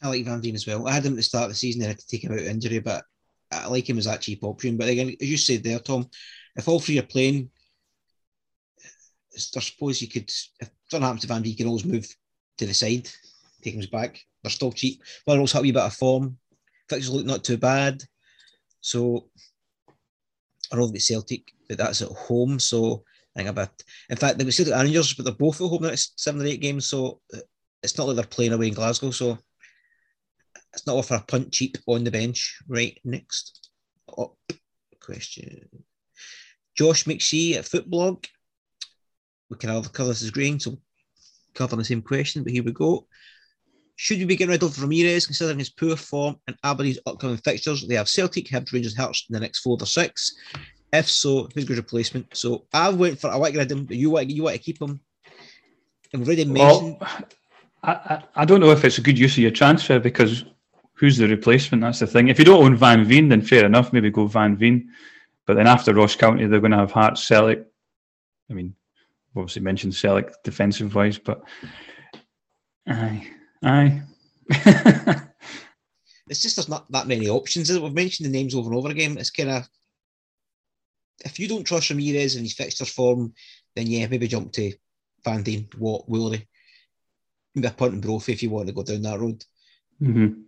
I 0.01 0.09
like 0.09 0.25
Van 0.25 0.41
Veen 0.41 0.55
as 0.55 0.67
well. 0.67 0.87
I 0.87 0.93
had 0.93 1.05
him 1.05 1.13
at 1.13 1.17
the 1.17 1.23
start 1.23 1.45
of 1.45 1.49
the 1.49 1.55
season. 1.55 1.83
I 1.83 1.87
had 1.87 1.99
to 1.99 2.07
take 2.07 2.23
him 2.23 2.31
out 2.31 2.39
of 2.39 2.45
injury, 2.45 2.79
but 2.79 3.05
I 3.51 3.67
like 3.67 3.89
him 3.89 3.97
as 3.97 4.05
that 4.05 4.21
cheap 4.21 4.43
option. 4.43 4.77
But 4.77 4.89
again, 4.89 5.15
as 5.19 5.29
you 5.29 5.37
said 5.37 5.63
there, 5.63 5.79
Tom, 5.79 6.09
if 6.55 6.67
all 6.67 6.79
three 6.79 6.99
are 6.99 7.03
playing, 7.03 7.49
I 9.35 9.59
suppose 9.59 10.01
you 10.01 10.07
could, 10.07 10.29
if 10.59 10.69
something 10.89 11.01
happens 11.01 11.21
to 11.21 11.27
Van 11.27 11.43
Veen, 11.43 11.51
you 11.51 11.57
can 11.57 11.67
always 11.67 11.85
move 11.85 12.07
to 12.57 12.65
the 12.65 12.73
side, 12.73 13.09
take 13.61 13.75
him 13.75 13.85
back. 13.91 14.19
They're 14.41 14.51
still 14.51 14.71
cheap. 14.71 15.01
But 15.25 15.39
also 15.39 15.57
have 15.57 15.63
a 15.63 15.67
wee 15.67 15.71
bit 15.71 15.81
of 15.81 15.93
form. 15.93 16.37
Fixtures 16.89 17.13
look 17.13 17.25
not 17.25 17.43
too 17.43 17.57
bad. 17.57 18.01
So 18.81 19.29
I 20.71 20.77
know 20.77 20.87
that 20.87 21.01
Celtic, 21.01 21.51
but 21.67 21.77
that's 21.77 22.01
at 22.01 22.09
home. 22.09 22.59
So 22.59 23.03
I 23.35 23.39
think 23.39 23.49
about, 23.49 23.83
in 24.09 24.17
fact, 24.17 24.37
they've 24.37 24.53
Celtic 24.53 24.73
and 24.73 24.83
Rangers, 24.83 25.13
but 25.13 25.25
they're 25.25 25.33
both 25.33 25.59
at 25.59 25.67
home 25.67 25.81
the 25.81 25.89
next 25.89 26.19
seven 26.19 26.41
or 26.41 26.45
eight 26.45 26.61
games. 26.61 26.85
So 26.85 27.21
it's 27.83 27.97
not 27.97 28.07
like 28.07 28.15
they're 28.15 28.25
playing 28.25 28.53
away 28.53 28.67
in 28.67 28.73
Glasgow. 28.73 29.11
So 29.11 29.37
it's 30.73 30.87
not 30.87 30.95
worth 30.95 31.11
a 31.11 31.19
punt 31.27 31.51
cheap 31.51 31.77
on 31.87 32.03
the 32.03 32.11
bench. 32.11 32.59
Right, 32.67 32.99
next 33.03 33.69
up 34.17 34.37
question. 35.01 35.67
Josh 36.77 37.05
McShee 37.05 37.55
at 37.55 37.65
Footblog. 37.65 38.25
We 39.55 39.59
can 39.59 39.69
have 39.69 39.93
cover 39.93 40.09
this 40.09 40.21
as 40.21 40.31
green, 40.31 40.59
so 40.59 40.77
cover 41.53 41.77
the 41.77 41.85
same 41.85 42.01
question, 42.01 42.43
but 42.43 42.51
here 42.51 42.63
we 42.63 42.73
go. 42.73 43.07
Should 43.95 44.17
we 44.17 44.25
be 44.25 44.35
getting 44.35 44.51
rid 44.51 44.63
of 44.63 44.81
Ramirez 44.81 45.25
considering 45.25 45.59
his 45.59 45.69
poor 45.69 45.95
form 45.95 46.35
and 46.47 46.57
Aberdeen's 46.63 46.99
upcoming 47.05 47.37
fixtures? 47.37 47.87
They 47.87 47.95
have 47.95 48.09
Celtic, 48.09 48.47
Hibs, 48.47 48.73
Rangers, 48.73 48.97
Hearts 48.97 49.25
in 49.29 49.33
the 49.33 49.39
next 49.39 49.59
four 49.59 49.77
or 49.79 49.85
six. 49.85 50.35
If 50.91 51.09
so, 51.09 51.47
who's 51.53 51.63
good 51.63 51.77
replacement? 51.77 52.35
So 52.35 52.65
I 52.73 52.89
went 52.89 53.19
for 53.19 53.29
I 53.29 53.37
want 53.37 53.47
to 53.47 53.51
get 53.53 53.59
rid 53.59 53.71
of 53.71 53.77
him, 53.77 53.85
but 53.85 53.95
you 53.95 54.09
want 54.09 54.29
you 54.29 54.43
want 54.43 54.57
to 54.57 54.61
keep 54.61 54.81
him. 54.81 54.99
And 56.11 56.21
we've 56.21 56.27
already 56.27 56.45
mentioned. 56.45 56.97
Well, 56.99 57.25
I, 57.83 58.23
I 58.35 58.45
don't 58.45 58.59
know 58.59 58.71
if 58.71 58.83
it's 58.83 58.97
a 58.97 59.01
good 59.01 59.17
use 59.17 59.33
of 59.33 59.39
your 59.39 59.51
transfer 59.51 59.99
because 59.99 60.43
who's 60.93 61.17
the 61.17 61.29
replacement? 61.29 61.81
That's 61.81 61.99
the 61.99 62.07
thing. 62.07 62.27
If 62.27 62.39
you 62.39 62.45
don't 62.45 62.63
own 62.63 62.75
Van 62.75 63.05
Veen, 63.05 63.29
then 63.29 63.41
fair 63.41 63.65
enough, 63.65 63.93
maybe 63.93 64.09
go 64.09 64.27
Van 64.27 64.57
Veen. 64.57 64.89
But 65.45 65.55
then 65.55 65.67
after 65.67 65.93
Ross 65.93 66.15
County, 66.15 66.47
they're 66.47 66.59
going 66.59 66.71
to 66.71 66.77
have 66.77 66.91
Hearts, 66.91 67.23
Celtic. 67.23 67.65
I 68.49 68.53
mean, 68.53 68.75
obviously 69.35 69.61
mentioned 69.61 69.95
Celtic 69.95 70.31
defensive 70.43 70.95
wise, 70.95 71.17
but 71.17 71.41
aye, 72.87 73.27
aye. 73.63 74.01
it's 76.29 76.41
just 76.41 76.55
there's 76.55 76.69
not 76.69 76.89
that 76.91 77.07
many 77.07 77.29
options. 77.29 77.71
We've 77.71 77.93
mentioned 77.93 78.27
the 78.27 78.31
names 78.31 78.55
over 78.55 78.69
and 78.69 78.77
over 78.77 78.89
again. 78.89 79.17
It's 79.17 79.31
kind 79.31 79.49
of 79.49 79.67
if 81.23 81.39
you 81.39 81.47
don't 81.47 81.63
trust 81.63 81.89
Ramirez 81.89 82.35
and 82.35 82.45
his 82.45 82.53
fixtures 82.53 82.89
form, 82.89 83.33
then 83.75 83.87
yeah, 83.87 84.07
maybe 84.07 84.27
jump 84.27 84.51
to 84.53 84.73
Van 85.23 85.43
Veen, 85.43 85.67
Watt, 85.77 86.07
Woolery, 86.09 86.45
maybe 87.53 87.67
a 87.67 87.71
punt 87.71 87.93
and 87.93 88.01
Brophy 88.01 88.33
if 88.33 88.43
you 88.43 88.49
want 88.49 88.67
to 88.67 88.73
go 88.73 88.83
down 88.83 89.01
that 89.03 89.19
road. 89.19 89.43
Mm-hmm. 90.01 90.41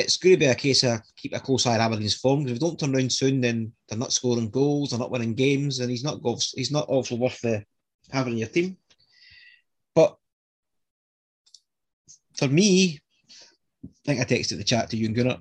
It's 0.00 0.16
going 0.16 0.34
to 0.34 0.38
be 0.38 0.46
a 0.46 0.54
case 0.54 0.82
of 0.84 1.00
keep 1.16 1.34
a 1.34 1.40
close 1.40 1.66
eye 1.66 1.74
on 1.74 1.80
Aberdeen's 1.80 2.14
form 2.14 2.40
because 2.40 2.52
if 2.52 2.60
they 2.60 2.66
don't 2.66 2.78
turn 2.78 2.94
around 2.94 3.12
soon, 3.12 3.40
then 3.40 3.72
they're 3.88 3.98
not 3.98 4.12
scoring 4.12 4.50
goals, 4.50 4.90
they're 4.90 4.98
not 4.98 5.10
winning 5.10 5.34
games, 5.34 5.80
and 5.80 5.90
he's 5.90 6.04
not 6.04 6.20
he's 6.54 6.70
not 6.70 6.88
also 6.88 7.16
worth 7.16 7.40
the 7.40 7.64
having 8.10 8.34
in 8.34 8.38
your 8.38 8.48
team. 8.48 8.76
But 9.94 10.16
for 12.36 12.48
me, 12.48 13.00
I 13.84 13.88
think 14.04 14.20
I 14.20 14.24
texted 14.24 14.58
the 14.58 14.64
chat 14.64 14.90
to 14.90 14.96
you 14.96 15.06
and 15.06 15.14
Gunnar. 15.14 15.38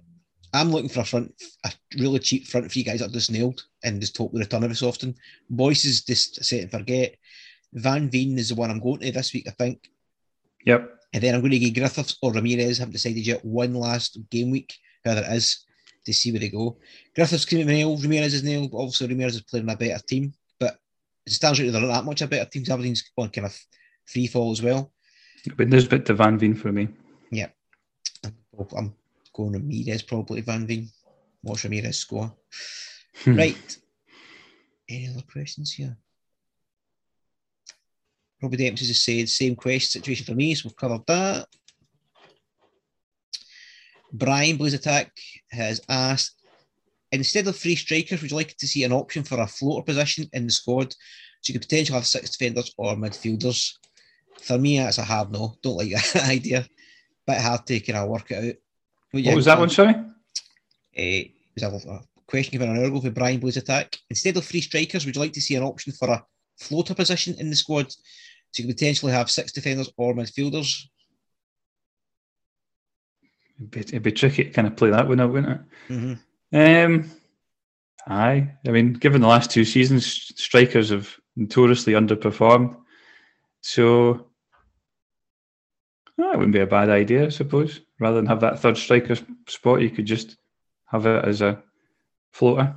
I'm 0.53 0.71
looking 0.71 0.89
for 0.89 1.01
a 1.01 1.05
front, 1.05 1.33
a 1.63 1.71
really 1.99 2.19
cheap 2.19 2.47
front 2.47 2.71
three 2.71 2.83
guys 2.83 3.01
that 3.01 3.11
just 3.11 3.31
nailed 3.31 3.63
and 3.83 4.01
just 4.01 4.17
hope 4.17 4.33
they 4.33 4.39
return 4.39 4.63
every 4.63 4.75
so 4.75 4.87
often. 4.87 5.15
Boyce 5.49 5.85
is 5.85 6.03
just 6.03 6.43
set 6.43 6.61
and 6.61 6.71
forget. 6.71 7.15
Van 7.73 8.09
Veen 8.09 8.37
is 8.39 8.49
the 8.49 8.55
one 8.55 8.71
I'm 8.71 8.79
going 8.79 8.99
to 9.01 9.11
this 9.11 9.33
week, 9.33 9.47
I 9.47 9.51
think. 9.51 9.89
Yep. 10.65 10.98
And 11.13 11.23
then 11.23 11.33
I'm 11.33 11.41
going 11.41 11.51
to 11.51 11.59
give 11.59 11.73
Griffiths 11.73 12.17
or 12.21 12.31
Ramirez, 12.31 12.77
haven't 12.77 12.93
decided 12.93 13.25
yet, 13.25 13.43
one 13.43 13.73
last 13.73 14.19
game 14.29 14.51
week, 14.51 14.73
whether 15.03 15.21
it 15.21 15.33
is, 15.33 15.65
to 16.05 16.13
see 16.13 16.31
where 16.31 16.39
they 16.39 16.49
go. 16.49 16.77
Griffiths 17.15 17.45
can 17.45 17.59
be 17.59 17.63
nailed, 17.65 18.03
Ramirez 18.03 18.33
is 18.33 18.43
nailed, 18.43 18.71
but 18.71 18.77
obviously 18.77 19.07
Ramirez 19.07 19.35
is 19.35 19.41
playing 19.41 19.69
a 19.69 19.75
better 19.75 20.03
team. 20.07 20.33
But 20.59 20.77
it 21.25 21.33
stands 21.33 21.59
out 21.59 21.71
they're 21.71 21.81
not 21.81 21.87
that 21.87 22.05
much 22.05 22.21
a 22.21 22.27
better 22.27 22.49
team. 22.49 22.63
Aberdeen's 22.63 23.03
on 23.17 23.29
kind 23.29 23.47
of 23.47 23.57
free 24.05 24.27
fall 24.27 24.51
as 24.51 24.61
well. 24.61 24.91
But 25.55 25.69
there's 25.69 25.85
a 25.85 25.89
bit 25.89 26.05
to 26.07 26.13
Van 26.13 26.37
Veen 26.37 26.55
for 26.55 26.71
me. 26.71 26.89
Yeah. 27.31 27.47
I'm 28.23 28.93
going 29.33 29.53
Ramirez 29.53 30.03
probably 30.03 30.41
Van 30.41 30.67
Veen. 30.67 30.89
Watch 31.43 31.63
Ramirez 31.63 31.97
score. 31.97 32.33
Hmm. 33.23 33.35
right. 33.35 33.77
Any 34.89 35.07
other 35.07 35.23
questions 35.31 35.73
here? 35.73 35.97
Robbie 38.41 38.57
Dempsey 38.57 38.85
just 38.85 39.03
said 39.03 39.27
same 39.27 39.55
question 39.55 40.01
situation 40.01 40.25
for 40.25 40.33
me, 40.33 40.55
so 40.55 40.67
we've 40.69 40.75
covered 40.75 41.05
that. 41.07 41.47
Brian 44.11 44.57
Blaze 44.57 44.73
Attack 44.73 45.11
has 45.51 45.81
asked 45.89 46.39
instead 47.11 47.47
of 47.47 47.55
three 47.55 47.75
strikers, 47.75 48.21
would 48.21 48.31
you 48.31 48.37
like 48.37 48.55
to 48.57 48.67
see 48.67 48.83
an 48.83 48.93
option 48.93 49.23
for 49.23 49.39
a 49.39 49.47
floater 49.47 49.83
position 49.83 50.29
in 50.33 50.45
the 50.45 50.51
squad? 50.51 50.93
So 51.41 51.51
you 51.51 51.59
could 51.59 51.67
potentially 51.67 51.95
have 51.95 52.07
six 52.07 52.35
defenders 52.35 52.73
or 52.77 52.95
midfielders. 52.95 53.73
For 54.41 54.57
me, 54.57 54.77
that's 54.77 54.97
a 54.97 55.03
hard 55.03 55.31
no. 55.31 55.55
Don't 55.61 55.77
like 55.77 55.91
that 55.91 56.27
idea. 56.29 56.65
Bit 57.27 57.41
hard 57.41 57.65
to 57.67 57.79
kind 57.79 57.99
of 57.99 58.09
work 58.09 58.31
it 58.31 58.35
out. 58.35 58.55
What, 59.11 59.25
what 59.25 59.35
was 59.35 59.45
that 59.45 59.59
one, 59.59 59.69
sorry? 59.69 59.95
Uh, 60.97 61.29
was 61.71 61.85
a 61.85 62.01
question 62.27 62.51
given 62.51 62.69
an 62.69 62.77
hour 62.77 62.85
ago 62.85 63.01
for 63.01 63.11
Brian 63.11 63.39
Blaze 63.39 63.57
Attack. 63.57 63.97
Instead 64.09 64.37
of 64.37 64.45
three 64.45 64.61
strikers, 64.61 65.05
would 65.05 65.15
you 65.15 65.21
like 65.21 65.33
to 65.33 65.41
see 65.41 65.55
an 65.55 65.63
option 65.63 65.93
for 65.93 66.09
a 66.09 66.23
floater 66.59 66.93
position 66.93 67.35
in 67.39 67.49
the 67.49 67.55
squad? 67.55 67.93
So 68.51 68.63
you 68.63 68.67
could 68.67 68.77
potentially 68.77 69.11
have 69.11 69.29
six 69.29 69.51
defenders 69.51 69.91
or 69.97 70.13
midfielders. 70.13 70.85
It'd 73.57 73.71
be, 73.71 73.79
it'd 73.81 74.03
be 74.03 74.11
tricky 74.11 74.45
to 74.45 74.49
kind 74.49 74.67
of 74.67 74.75
play 74.75 74.89
that 74.89 75.07
one 75.07 75.19
out, 75.19 75.31
wouldn't 75.31 75.61
it? 75.89 75.93
Mm-hmm. 75.93 76.93
Um, 76.95 77.11
aye. 78.07 78.51
I 78.65 78.71
mean, 78.71 78.93
given 78.93 79.21
the 79.21 79.27
last 79.27 79.51
two 79.51 79.65
seasons, 79.65 80.33
strikers 80.35 80.89
have 80.89 81.13
notoriously 81.35 81.93
underperformed. 81.93 82.75
So 83.61 84.27
that 86.17 86.37
wouldn't 86.37 86.53
be 86.53 86.61
a 86.61 86.67
bad 86.67 86.89
idea, 86.89 87.25
I 87.25 87.29
suppose. 87.29 87.81
Rather 87.99 88.15
than 88.15 88.25
have 88.27 88.41
that 88.41 88.59
third 88.59 88.77
striker 88.77 89.15
spot, 89.47 89.81
you 89.81 89.89
could 89.89 90.05
just 90.05 90.37
have 90.85 91.05
it 91.05 91.25
as 91.25 91.41
a 91.41 91.61
floater 92.31 92.75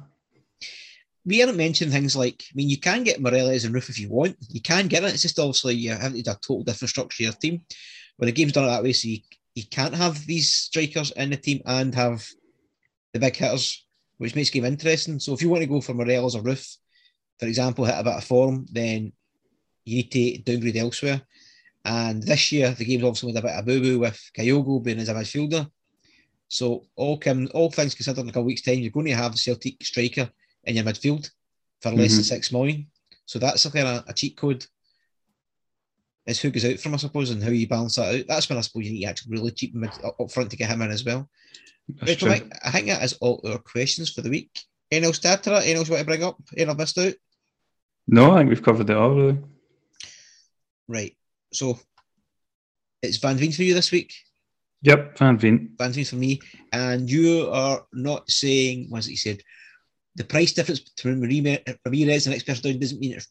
we 1.25 1.39
haven't 1.39 1.57
mentioned 1.57 1.93
things 1.93 2.17
like, 2.17 2.43
I 2.51 2.53
mean, 2.55 2.69
you 2.69 2.79
can 2.79 3.05
get 3.05 3.21
Morelos 3.21 3.65
and 3.65 3.75
Roofe 3.75 3.91
if 3.91 3.99
you 3.99 4.09
want. 4.09 4.37
You 4.49 4.61
can 4.61 4.89
get 4.89 5.05
it. 5.05 5.13
It's 5.13 5.23
just 5.23 5.39
obviously 5.39 5.75
you 5.75 5.91
have 5.91 6.13
to 6.13 6.23
do 6.23 6.31
a 6.31 6.35
total 6.35 6.65
different 6.65 6.91
structure 6.91 7.23
your 7.23 7.33
team. 7.33 7.63
But 8.19 8.27
the 8.27 8.33
game's 8.33 8.53
done 8.53 8.65
it 8.65 8.69
that 8.69 8.83
way, 8.83 8.93
so 8.93 9.09
you, 9.09 9.19
you 9.55 9.65
can't 9.71 9.95
have 9.95 10.27
these 10.27 10.51
strikers 10.51 11.13
in 11.13 11.31
the 11.31 11.37
team 11.37 11.63
and 11.65 11.95
have 11.95 12.27
the 13.13 13.21
big 13.21 13.37
hitters, 13.37 13.85
which 14.19 14.35
makes 14.35 14.51
the 14.51 14.61
game 14.61 14.67
interesting. 14.67 15.21
So 15.21 15.33
if 15.33 15.43
you 15.43 15.49
want 15.49 15.63
to 15.63 15.69
go 15.69 15.81
for 15.81 15.95
Morelos 15.95 16.35
or 16.35 16.43
Roofe, 16.43 16.77
for 17.39 17.47
example, 17.47 17.85
hit 17.85 17.99
a 17.99 18.05
bit 18.05 18.15
of 18.15 18.25
form, 18.25 18.67
then 18.71 19.13
you 19.85 19.97
need 19.97 20.11
to 20.13 20.39
downgrade 20.39 20.77
elsewhere. 20.77 21.23
And 21.85 22.23
this 22.23 22.53
year, 22.53 22.71
the 22.73 22.85
game's 22.85 23.05
obviously 23.05 23.33
made 23.33 23.39
a 23.39 23.43
bit 23.43 23.57
of 23.57 23.65
boo 23.65 23.81
boo 23.81 23.99
with 24.01 24.31
Kyogo 24.37 24.83
being 24.83 24.99
as 24.99 25.09
a 25.09 25.15
midfielder. 25.15 25.69
So 26.49 26.85
all, 26.97 27.21
all 27.55 27.71
things 27.71 27.95
considered, 27.95 28.21
in 28.21 28.29
a 28.29 28.33
couple 28.33 28.45
weeks' 28.45 28.63
time, 28.63 28.79
you're 28.79 28.91
going 28.91 29.07
to 29.07 29.15
have 29.15 29.39
Celtic 29.39 29.83
striker 29.83 30.31
in 30.65 30.77
your 30.77 30.85
midfield 30.85 31.31
for 31.81 31.91
less 31.91 32.11
mm-hmm. 32.11 32.17
than 32.17 32.25
six 32.25 32.53
million. 32.53 32.87
So 33.27 33.39
that's 33.39 33.65
a 33.65 33.71
kind 33.71 33.89
of 33.89 34.05
a 34.09 34.13
cheat 34.13 34.37
code. 34.37 34.65
It's 36.27 36.41
who 36.41 36.51
goes 36.51 36.65
out 36.65 36.79
from, 36.79 36.95
I 36.95 36.99
suppose, 36.99 37.31
and 37.31 37.43
how 37.43 37.51
you 37.51 37.67
balance 37.67 37.97
that 37.97 38.15
out. 38.15 38.25
That's 38.29 38.49
when 38.49 38.59
I 38.59 38.61
suppose 38.61 38.85
you 38.85 38.93
need 38.93 39.03
to 39.03 39.09
actually 39.09 39.33
really 39.33 39.51
cheap 39.51 39.75
mid 39.75 39.91
up 40.05 40.31
front 40.31 40.51
to 40.51 40.57
get 40.57 40.71
him 40.71 40.83
in 40.83 40.91
as 40.91 41.05
well. 41.05 41.29
Right, 42.01 42.23
Mike, 42.23 42.53
I 42.65 42.71
think 42.71 42.87
that 42.87 43.03
is 43.03 43.15
all 43.15 43.41
our 43.45 43.59
questions 43.59 44.13
for 44.13 44.23
the 44.23 44.31
week. 44.31 44.51
Anything 44.91 45.07
else 45.07 45.19
to 45.21 45.29
add 45.29 45.43
to 45.43 45.51
that? 45.51 45.63
Anything 45.63 45.77
else 45.79 45.89
you 45.89 45.95
want 45.95 46.03
to 46.03 46.07
bring 46.07 46.23
up? 46.23 46.37
Anything 46.53 46.71
I've 46.71 46.79
missed 46.79 46.99
out? 46.99 47.15
No, 48.07 48.33
I 48.33 48.39
think 48.39 48.51
we've 48.51 48.63
covered 48.63 48.91
it 48.91 48.97
all, 48.97 49.15
really. 49.15 49.39
Right. 50.87 51.17
So 51.53 51.79
it's 53.03 53.17
Van 53.17 53.37
Veen 53.37 53.53
for 53.53 53.63
you 53.63 53.75
this 53.75 53.91
week. 53.91 54.15
Yep, 54.83 55.19
Van 55.19 55.39
Veen. 55.39 55.75
Van 55.79 55.93
Veen 55.93 56.05
for 56.05 56.17
me. 56.17 56.41
And 56.73 57.11
you 57.11 57.49
are 57.51 57.85
not 57.93 58.31
saying, 58.31 58.87
what 58.91 59.05
he 59.05 59.17
said? 59.17 59.43
The 60.17 60.25
price 60.25 60.53
difference 60.53 60.81
between 60.81 61.21
Ramirez 61.21 62.27
and 62.27 62.47
person 62.47 62.71
down 62.71 62.79
doesn't 62.79 63.01
mean 63.01 63.15
it's 63.15 63.29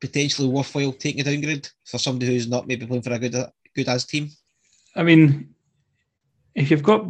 potentially 0.00 0.48
worthwhile 0.48 0.92
taking 0.92 1.20
a 1.20 1.24
downgrade 1.24 1.68
for 1.84 1.98
somebody 1.98 2.26
who's 2.26 2.48
not 2.48 2.66
maybe 2.66 2.86
playing 2.86 3.02
for 3.02 3.12
a 3.12 3.18
good 3.18 3.34
good 3.74 3.88
as 3.88 4.04
team. 4.04 4.30
I 4.94 5.02
mean, 5.02 5.54
if 6.54 6.70
you've 6.70 6.82
got, 6.82 7.06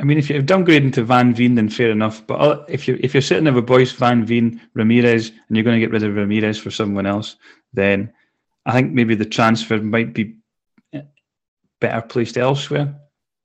I 0.00 0.04
mean, 0.04 0.18
if 0.18 0.30
you're 0.30 0.42
downgrading 0.42 0.94
to 0.94 1.04
Van 1.04 1.34
Veen, 1.34 1.54
then 1.54 1.68
fair 1.68 1.90
enough. 1.90 2.26
But 2.26 2.64
if 2.68 2.88
you 2.88 2.98
if 3.00 3.14
you're 3.14 3.20
sitting 3.20 3.44
there 3.44 3.52
with 3.52 3.66
Boyce, 3.66 3.92
Van 3.92 4.24
Veen, 4.24 4.60
Ramirez, 4.74 5.28
and 5.28 5.56
you're 5.56 5.64
going 5.64 5.78
to 5.78 5.84
get 5.84 5.92
rid 5.92 6.02
of 6.02 6.14
Ramirez 6.14 6.58
for 6.58 6.70
someone 6.70 7.06
else, 7.06 7.36
then 7.72 8.12
I 8.66 8.72
think 8.72 8.92
maybe 8.92 9.14
the 9.14 9.24
transfer 9.24 9.78
might 9.78 10.14
be 10.14 10.36
better 11.80 12.00
placed 12.00 12.38
elsewhere. 12.38 12.94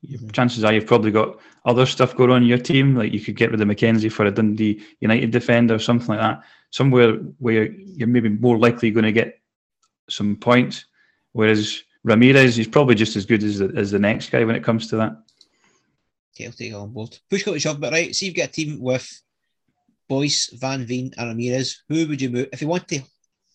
Mm-hmm. 0.07 0.29
Chances 0.29 0.63
are 0.63 0.71
you've 0.71 0.85
probably 0.85 1.11
got 1.11 1.39
other 1.65 1.85
stuff 1.85 2.15
going 2.15 2.31
on 2.31 2.41
in 2.41 2.47
your 2.47 2.57
team, 2.57 2.95
like 2.95 3.11
you 3.11 3.19
could 3.19 3.35
get 3.35 3.51
rid 3.51 3.61
of 3.61 3.67
McKenzie 3.67 4.11
for 4.11 4.25
a 4.25 4.31
Dundee 4.31 4.83
United 4.99 5.31
defender 5.31 5.75
or 5.75 5.79
something 5.79 6.07
like 6.07 6.19
that. 6.19 6.43
Somewhere 6.71 7.13
where 7.39 7.65
you're 7.65 8.07
maybe 8.07 8.29
more 8.29 8.57
likely 8.57 8.91
going 8.91 9.05
to 9.05 9.11
get 9.11 9.39
some 10.09 10.35
points. 10.35 10.85
Whereas 11.33 11.83
Ramirez, 12.03 12.55
he's 12.55 12.67
probably 12.67 12.95
just 12.95 13.15
as 13.15 13.25
good 13.25 13.43
as 13.43 13.59
the, 13.59 13.71
as 13.75 13.91
the 13.91 13.99
next 13.99 14.29
guy 14.29 14.43
when 14.43 14.55
it 14.55 14.63
comes 14.63 14.87
to 14.87 14.97
that. 14.97 15.17
Okay, 16.35 16.45
I'll 16.45 16.53
take 16.53 16.71
it 16.71 16.75
on 16.75 16.93
board. 16.93 17.17
Push 17.29 17.43
got 17.43 17.53
to 17.53 17.59
shove, 17.59 17.79
but 17.79 17.91
right. 17.91 18.15
See, 18.15 18.27
you've 18.27 18.35
got 18.35 18.49
a 18.49 18.51
team 18.51 18.79
with 18.79 19.21
Boyce, 20.07 20.49
Van 20.53 20.85
Veen, 20.85 21.13
and 21.17 21.29
Ramirez. 21.29 21.83
Who 21.89 22.07
would 22.07 22.21
you 22.21 22.29
move 22.29 22.47
if 22.53 22.61
you 22.61 22.67
want 22.67 22.87
to 22.87 23.01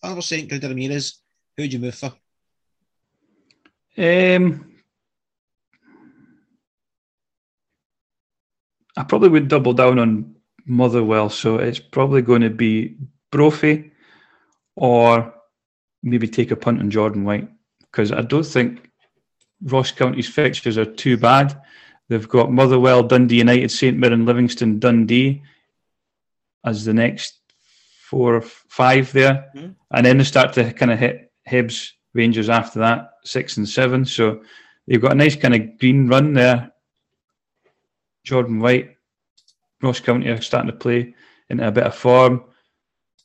100% 0.03 0.49
get 0.49 0.63
Ramirez? 0.63 1.19
Who 1.57 1.63
would 1.63 1.73
you 1.73 1.79
move 1.79 1.95
for? 1.95 2.13
Um, 3.97 4.74
I 8.97 9.03
probably 9.03 9.29
would 9.29 9.47
double 9.47 9.73
down 9.73 9.99
on 9.99 10.35
Motherwell, 10.65 11.29
so 11.29 11.57
it's 11.57 11.79
probably 11.79 12.21
going 12.21 12.41
to 12.41 12.49
be 12.49 12.97
Brophy 13.31 13.91
or 14.75 15.33
maybe 16.01 16.27
take 16.27 16.51
a 16.51 16.55
punt 16.55 16.79
on 16.79 16.89
Jordan 16.89 17.23
White 17.23 17.49
because 17.79 18.11
I 18.11 18.21
don't 18.21 18.45
think 18.45 18.89
Ross 19.61 19.91
County's 19.91 20.29
fixtures 20.29 20.77
are 20.77 20.85
too 20.85 21.17
bad. 21.17 21.59
They've 22.07 22.27
got 22.27 22.51
Motherwell, 22.51 23.03
Dundee 23.03 23.37
United, 23.37 23.71
St 23.71 23.97
Mirren, 23.97 24.25
Livingston, 24.25 24.79
Dundee 24.79 25.41
as 26.63 26.85
the 26.85 26.93
next 26.93 27.39
four 28.09 28.35
or 28.35 28.41
five 28.41 29.11
there, 29.11 29.51
mm-hmm. 29.55 29.71
and 29.91 30.05
then 30.05 30.17
they 30.17 30.23
start 30.23 30.53
to 30.53 30.71
kind 30.73 30.91
of 30.91 30.99
hit 30.99 31.31
Hibs, 31.49 31.91
Rangers 32.13 32.49
after 32.49 32.79
that, 32.79 33.11
six 33.23 33.57
and 33.57 33.67
seven. 33.67 34.05
So 34.05 34.41
they've 34.87 35.01
got 35.01 35.11
a 35.11 35.15
nice 35.15 35.35
kind 35.35 35.55
of 35.55 35.77
green 35.79 36.07
run 36.07 36.33
there. 36.33 36.71
Jordan 38.25 38.59
White, 38.59 38.97
Ross 39.81 39.99
County 39.99 40.27
are 40.27 40.41
starting 40.41 40.71
to 40.71 40.77
play 40.77 41.15
into 41.49 41.65
a 41.65 41.71
bit 41.71 41.85
of 41.85 41.95
form. 41.95 42.43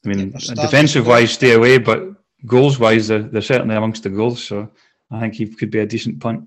I 0.05 0.09
mean, 0.09 0.33
yeah, 0.33 0.55
defensive 0.55 1.07
wise, 1.07 1.33
stay 1.33 1.53
away, 1.53 1.79
but 1.79 2.15
goals 2.47 2.79
wise, 2.79 3.09
they're, 3.09 3.23
they're 3.23 3.43
certainly 3.43 3.75
amongst 3.75 4.03
the 4.03 4.11
goals. 4.11 4.45
So 4.45 4.71
I 5.11 5.21
think 5.21 5.35
he 5.35 5.47
could 5.47 5.71
be 5.71 5.81
a 5.81 5.87
decent 5.87 6.21
punt. 6.21 6.47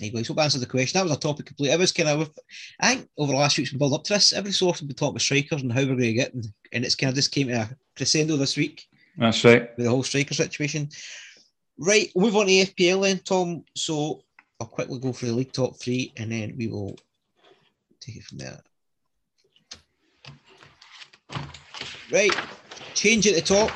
Anyway, 0.00 0.22
so 0.22 0.38
answer 0.38 0.58
the 0.58 0.66
question. 0.66 0.98
That 0.98 1.04
was 1.04 1.16
a 1.16 1.20
topic 1.20 1.46
complete. 1.46 1.70
It 1.70 1.78
was 1.78 1.92
kind 1.92 2.08
of, 2.08 2.30
I 2.78 2.94
think 2.94 3.08
over 3.18 3.32
the 3.32 3.38
last 3.38 3.58
week's 3.58 3.70
been 3.70 3.78
built 3.78 3.92
up 3.92 4.04
to 4.04 4.14
this. 4.14 4.32
Every 4.32 4.52
so 4.52 4.68
often 4.68 4.88
we 4.88 4.94
talk 4.94 5.10
about 5.10 5.20
strikers 5.20 5.62
and 5.62 5.72
how 5.72 5.80
we're 5.80 5.88
going 5.88 5.98
to 6.00 6.12
get, 6.12 6.32
and, 6.32 6.46
and 6.72 6.84
it's 6.84 6.94
kind 6.94 7.08
of 7.08 7.16
just 7.16 7.32
came 7.32 7.48
to 7.48 7.54
a 7.54 7.70
crescendo 7.96 8.36
this 8.36 8.56
week. 8.56 8.86
That's 9.18 9.44
right. 9.44 9.76
With 9.76 9.84
the 9.84 9.90
whole 9.90 10.02
striker 10.02 10.34
situation. 10.34 10.88
Right, 11.78 12.10
move 12.14 12.36
on 12.36 12.46
to 12.46 12.52
FPL 12.52 13.02
then, 13.02 13.18
Tom. 13.20 13.64
So 13.74 14.22
I'll 14.60 14.66
quickly 14.66 14.98
go 14.98 15.12
through 15.12 15.30
the 15.30 15.34
league 15.36 15.52
top 15.52 15.76
three 15.76 16.12
and 16.16 16.30
then 16.30 16.54
we 16.56 16.68
will 16.68 16.96
take 18.00 18.16
it 18.16 18.24
from 18.24 18.38
there. 18.38 18.60
Right, 22.12 22.34
change 22.94 23.26
at 23.26 23.34
the 23.34 23.40
top. 23.40 23.70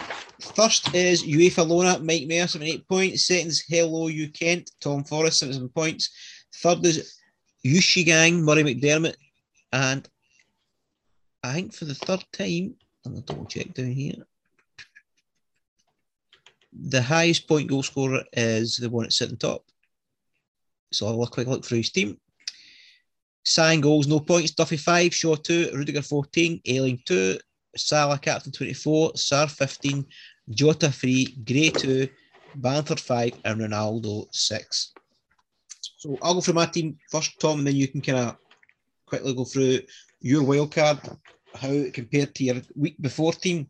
First 0.55 0.95
is 0.95 1.25
UEFA 1.25 1.67
Lona, 1.67 1.99
Mike 2.01 2.27
Mayer, 2.27 2.47
78 2.47 2.89
points. 2.89 3.27
Second 3.27 3.49
is 3.49 3.65
Hello 3.67 4.09
You 4.09 4.29
Kent, 4.29 4.71
Tom 4.81 5.05
Forrest, 5.05 5.39
77 5.39 5.69
points. 5.71 6.11
Third 6.57 6.85
is 6.85 7.17
Yushi 7.65 8.05
Gang, 8.05 8.43
Murray 8.43 8.65
McDermott. 8.65 9.15
And 9.73 10.07
I 11.43 11.55
think 11.55 11.73
for 11.73 11.85
the 11.87 11.95
third 11.95 12.25
time, 12.33 12.75
I'm 13.07 13.13
going 13.13 13.23
to 13.23 13.33
double 13.33 13.47
check 13.47 13.73
down 13.73 13.93
here 13.93 14.25
the 16.75 17.03
highest 17.03 17.49
point 17.49 17.69
goal 17.69 17.83
scorer 17.83 18.25
is 18.33 18.77
the 18.77 18.91
one 18.91 19.05
that's 19.05 19.17
sitting 19.17 19.37
top. 19.37 19.65
So 20.95 21.07
I'll 21.07 21.21
have 21.21 21.29
a 21.29 21.31
quick 21.31 21.47
look 21.47 21.65
through 21.65 21.79
his 21.79 21.91
team. 21.91 22.19
Sign 23.45 23.81
goals, 23.81 24.07
no 24.07 24.21
points. 24.21 24.53
Duffy 24.53 24.77
5, 24.77 25.15
Shaw 25.15 25.37
2, 25.37 25.71
Rudiger 25.75 26.03
14, 26.03 26.61
Ailing 26.67 27.01
2, 27.05 27.39
Salah 27.77 28.19
captain 28.19 28.53
24, 28.53 29.13
Sarr 29.13 29.51
15, 29.51 30.07
Jota 30.51 30.91
3, 30.91 31.39
Gray 31.47 31.71
2, 31.71 32.09
Bamford 32.57 33.01
5, 33.01 33.33
and 33.45 33.61
Ronaldo 33.61 34.27
6. 34.33 34.93
So 35.99 36.19
I'll 36.23 36.35
go 36.35 36.41
through 36.41 36.55
my 36.55 36.67
team 36.67 36.97
first, 37.11 37.39
Tom, 37.39 37.59
and 37.59 37.67
then 37.67 37.77
you 37.77 37.89
can 37.89 38.01
kind 38.01 38.19
of 38.19 38.37
quickly 39.07 39.35
go 39.35 39.45
through 39.45 39.81
your 40.21 40.43
wildcard, 40.43 41.19
how 41.55 41.69
it 41.69 41.93
compared 41.93 42.35
to 42.35 42.45
your 42.45 42.57
week 42.75 42.97
before 43.01 43.33
team 43.33 43.69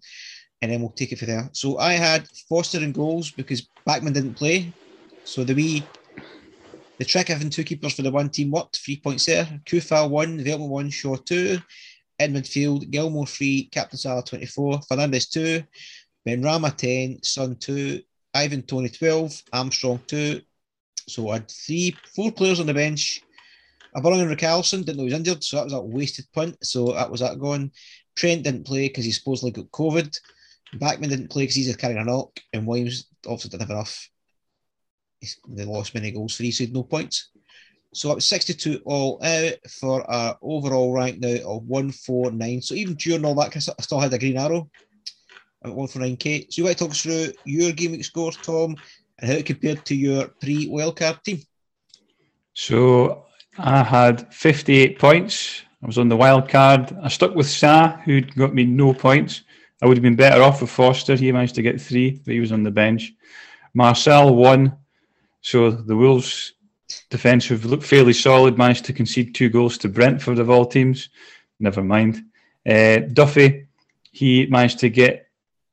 and 0.65 0.73
then 0.73 0.81
we'll 0.81 0.93
take 0.93 1.13
it 1.13 1.19
from 1.19 1.29
there. 1.29 1.51
So 1.53 1.77
I 1.77 1.93
had 1.93 2.27
Foster 2.49 2.79
in 2.79 2.93
goals 2.93 3.31
because 3.31 3.69
Bachmann 3.85 4.15
didn't 4.15 4.33
play. 4.33 4.73
So 5.25 5.45
the 5.45 5.53
wee 5.53 5.83
the 6.99 7.05
trick 7.05 7.29
having 7.29 7.51
two 7.51 7.65
keepers 7.65 7.95
for 7.95 8.03
the 8.03 8.11
one 8.11 8.31
team 8.31 8.51
worked, 8.51 8.79
three 8.79 9.01
points 9.01 9.27
there. 9.27 9.45
Coufal 9.67 10.11
one, 10.11 10.39
Veltman 10.39 10.69
one, 10.69 10.91
Shaw 10.91 11.17
two. 11.17 11.59
In 12.21 12.33
midfield, 12.33 12.91
Gilmore 12.91 13.27
three, 13.27 13.69
Captain 13.73 13.99
Salah 13.99 14.23
24, 14.23 14.83
Fernandez 14.83 15.29
two, 15.29 15.65
Benrahma 16.27 16.77
10, 16.77 17.23
Son 17.25 17.57
two, 17.57 18.01
Ivan 18.33 18.63
Toney 18.63 18.89
12, 18.89 19.43
Armstrong 19.53 20.01
two. 20.07 20.41
So 21.09 21.31
I 21.31 21.35
had 21.35 21.51
three, 21.51 21.97
four 22.15 22.31
players 22.31 22.61
on 22.61 22.67
the 22.67 22.75
bench. 22.75 23.21
I 23.95 24.01
brought 24.01 24.19
in 24.19 24.29
Richarlison, 24.29 24.85
didn't 24.85 24.97
know 24.97 25.03
he 25.03 25.13
was 25.13 25.15
injured, 25.15 25.43
so 25.43 25.57
that 25.57 25.65
was 25.65 25.73
a 25.73 25.81
wasted 25.81 26.27
punt. 26.33 26.57
So 26.65 26.93
that 26.93 27.11
was 27.11 27.21
that 27.21 27.39
going. 27.39 27.73
Trent 28.17 28.45
didn't 28.45 28.67
play 28.67 28.89
because 28.89 29.05
he 29.05 29.13
supposedly 29.13 29.51
got 29.51 29.71
COVID. 29.71 30.19
Bachmann 30.75 31.11
didn't 31.11 31.31
play 31.31 31.43
because 31.43 31.57
he's 31.57 31.77
carrying 31.77 32.01
a 32.01 32.05
knock, 32.05 32.39
and 32.53 32.67
Williams 32.67 33.07
obviously 33.27 33.51
didn't 33.51 33.63
have 33.63 33.71
enough. 33.71 34.09
They 35.49 35.65
lost 35.65 35.95
many 35.95 36.11
goals 36.11 36.39
he 36.39 36.51
so 36.51 36.65
no 36.71 36.83
points. 36.83 37.31
So 37.93 38.13
was 38.13 38.27
62 38.27 38.83
all 38.85 39.21
out 39.23 39.55
for 39.71 40.09
our 40.11 40.37
overall 40.43 40.93
rank 40.93 41.21
now 41.21 41.37
of 41.47 41.65
149. 41.67 42.63
So 42.63 42.75
even 42.75 42.95
during 42.95 43.25
all 43.25 43.37
that, 43.37 43.57
I 43.57 43.83
still 43.83 44.01
had 44.01 44.13
a 44.13 44.19
green 44.19 44.37
arrow 44.37 44.69
at 45.65 45.71
149k. 45.71 46.53
So 46.53 46.61
you 46.61 46.65
want 46.65 46.77
to 46.77 46.85
talk 46.85 46.91
us 46.91 47.03
through 47.03 47.33
your 47.45 47.71
gaming 47.73 47.99
week 47.99 48.05
score, 48.05 48.33
Tom, 48.33 48.77
and 49.19 49.31
how 49.31 49.37
it 49.37 49.47
compared 49.47 49.85
to 49.87 49.95
your 49.95 50.27
pre 50.27 50.69
wildcard 50.69 51.23
team? 51.23 51.41
So 52.53 53.27
I 53.59 53.85
had 53.85 54.33
58 54.35 54.99
points. 54.99 55.63
I 55.83 55.87
was 55.87 55.99
on 55.99 56.09
the 56.09 56.17
wild 56.17 56.49
card. 56.49 56.97
I 57.03 57.09
stuck 57.09 57.35
with 57.35 57.49
Sa, 57.49 57.97
who 57.99 58.23
got 58.23 58.55
me 58.55 58.65
no 58.65 58.93
points. 58.93 59.43
I 59.83 59.87
would 59.87 59.97
have 59.97 60.03
been 60.03 60.17
better 60.17 60.43
off 60.43 60.63
with 60.63 60.71
Foster. 60.71 61.15
He 61.15 61.31
managed 61.31 61.57
to 61.57 61.63
get 61.63 61.81
three, 61.81 62.23
but 62.25 62.35
he 62.35 62.41
was 62.41 62.53
on 62.53 62.63
the 62.63 62.71
bench. 62.71 63.13
Marcel 63.75 64.35
won. 64.35 64.79
So 65.45 65.71
the 65.71 65.95
Wolves 65.95 66.55
defensive 67.11 67.67
looked 67.67 67.85
fairly 67.85 68.15
solid, 68.15 68.57
managed 68.57 68.87
to 68.87 68.95
concede 68.95 69.35
two 69.35 69.51
goals 69.51 69.77
to 69.79 69.91
Brentford 69.91 70.39
of 70.39 70.49
all 70.49 70.65
teams. 70.65 71.11
Never 71.61 71.85
mind. 71.85 72.25
Uh, 72.67 73.01
Duffy, 73.13 73.67
he 74.11 74.47
managed 74.47 74.79
to 74.79 74.89
get 74.89 75.29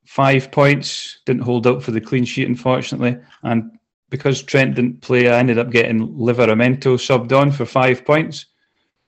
five 0.05 0.51
points, 0.51 1.19
didn't 1.25 1.43
hold 1.43 1.67
up 1.67 1.81
for 1.81 1.91
the 1.91 2.01
clean 2.01 2.25
sheet, 2.25 2.49
unfortunately. 2.49 3.17
And 3.43 3.79
because 4.09 4.43
Trent 4.43 4.75
didn't 4.75 4.99
play, 4.99 5.29
I 5.29 5.39
ended 5.39 5.57
up 5.57 5.71
getting 5.71 6.15
Livramento 6.15 6.97
subbed 6.97 7.31
on 7.31 7.49
for 7.49 7.65
five 7.65 8.03
points. 8.03 8.47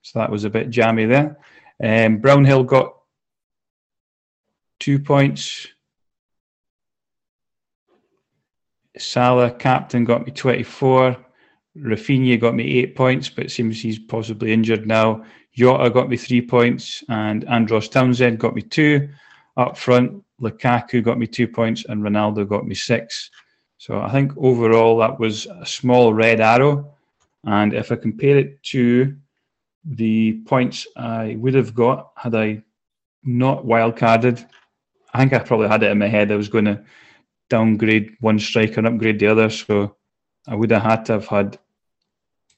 So 0.01 0.19
that 0.19 0.31
was 0.31 0.45
a 0.45 0.49
bit 0.49 0.69
jammy 0.69 1.05
there. 1.05 1.39
Um, 1.83 2.19
Brownhill 2.19 2.63
got 2.63 2.95
two 4.79 4.99
points. 4.99 5.67
Salah, 8.97 9.51
captain, 9.51 10.03
got 10.03 10.25
me 10.25 10.31
24. 10.31 11.17
Rafinha 11.77 12.39
got 12.39 12.55
me 12.55 12.79
eight 12.79 12.95
points, 12.95 13.29
but 13.29 13.49
seems 13.49 13.81
he's 13.81 13.97
possibly 13.97 14.53
injured 14.53 14.85
now. 14.85 15.23
Jota 15.55 15.89
got 15.89 16.09
me 16.09 16.17
three 16.17 16.41
points, 16.41 17.03
and 17.09 17.45
Andros 17.45 17.89
Townsend 17.89 18.39
got 18.39 18.55
me 18.55 18.61
two. 18.61 19.09
Up 19.57 19.77
front, 19.77 20.23
Lukaku 20.41 21.03
got 21.03 21.17
me 21.17 21.27
two 21.27 21.47
points, 21.47 21.85
and 21.85 22.03
Ronaldo 22.03 22.47
got 22.47 22.65
me 22.65 22.75
six. 22.75 23.31
So 23.77 23.99
I 23.99 24.11
think 24.11 24.31
overall 24.37 24.97
that 24.99 25.19
was 25.19 25.45
a 25.47 25.65
small 25.65 26.13
red 26.13 26.39
arrow. 26.39 26.93
And 27.45 27.73
if 27.73 27.91
I 27.91 27.95
compare 27.95 28.37
it 28.37 28.63
to 28.63 29.15
the 29.83 30.41
points 30.45 30.87
I 30.95 31.35
would 31.39 31.53
have 31.55 31.75
got 31.75 32.11
had 32.15 32.35
I 32.35 32.63
not 33.23 33.65
wildcarded, 33.65 34.47
I 35.13 35.19
think 35.19 35.33
I 35.33 35.39
probably 35.39 35.67
had 35.67 35.83
it 35.83 35.91
in 35.91 35.99
my 35.99 36.07
head 36.07 36.31
I 36.31 36.35
was 36.35 36.47
going 36.47 36.65
to 36.65 36.83
downgrade 37.53 38.17
one 38.19 38.39
striker 38.39 38.79
and 38.79 38.87
upgrade 38.87 39.19
the 39.19 39.27
other. 39.27 39.47
So 39.47 39.95
I 40.47 40.55
would 40.55 40.71
have 40.71 40.81
had 40.81 41.05
to 41.05 41.13
have 41.13 41.27
had 41.27 41.59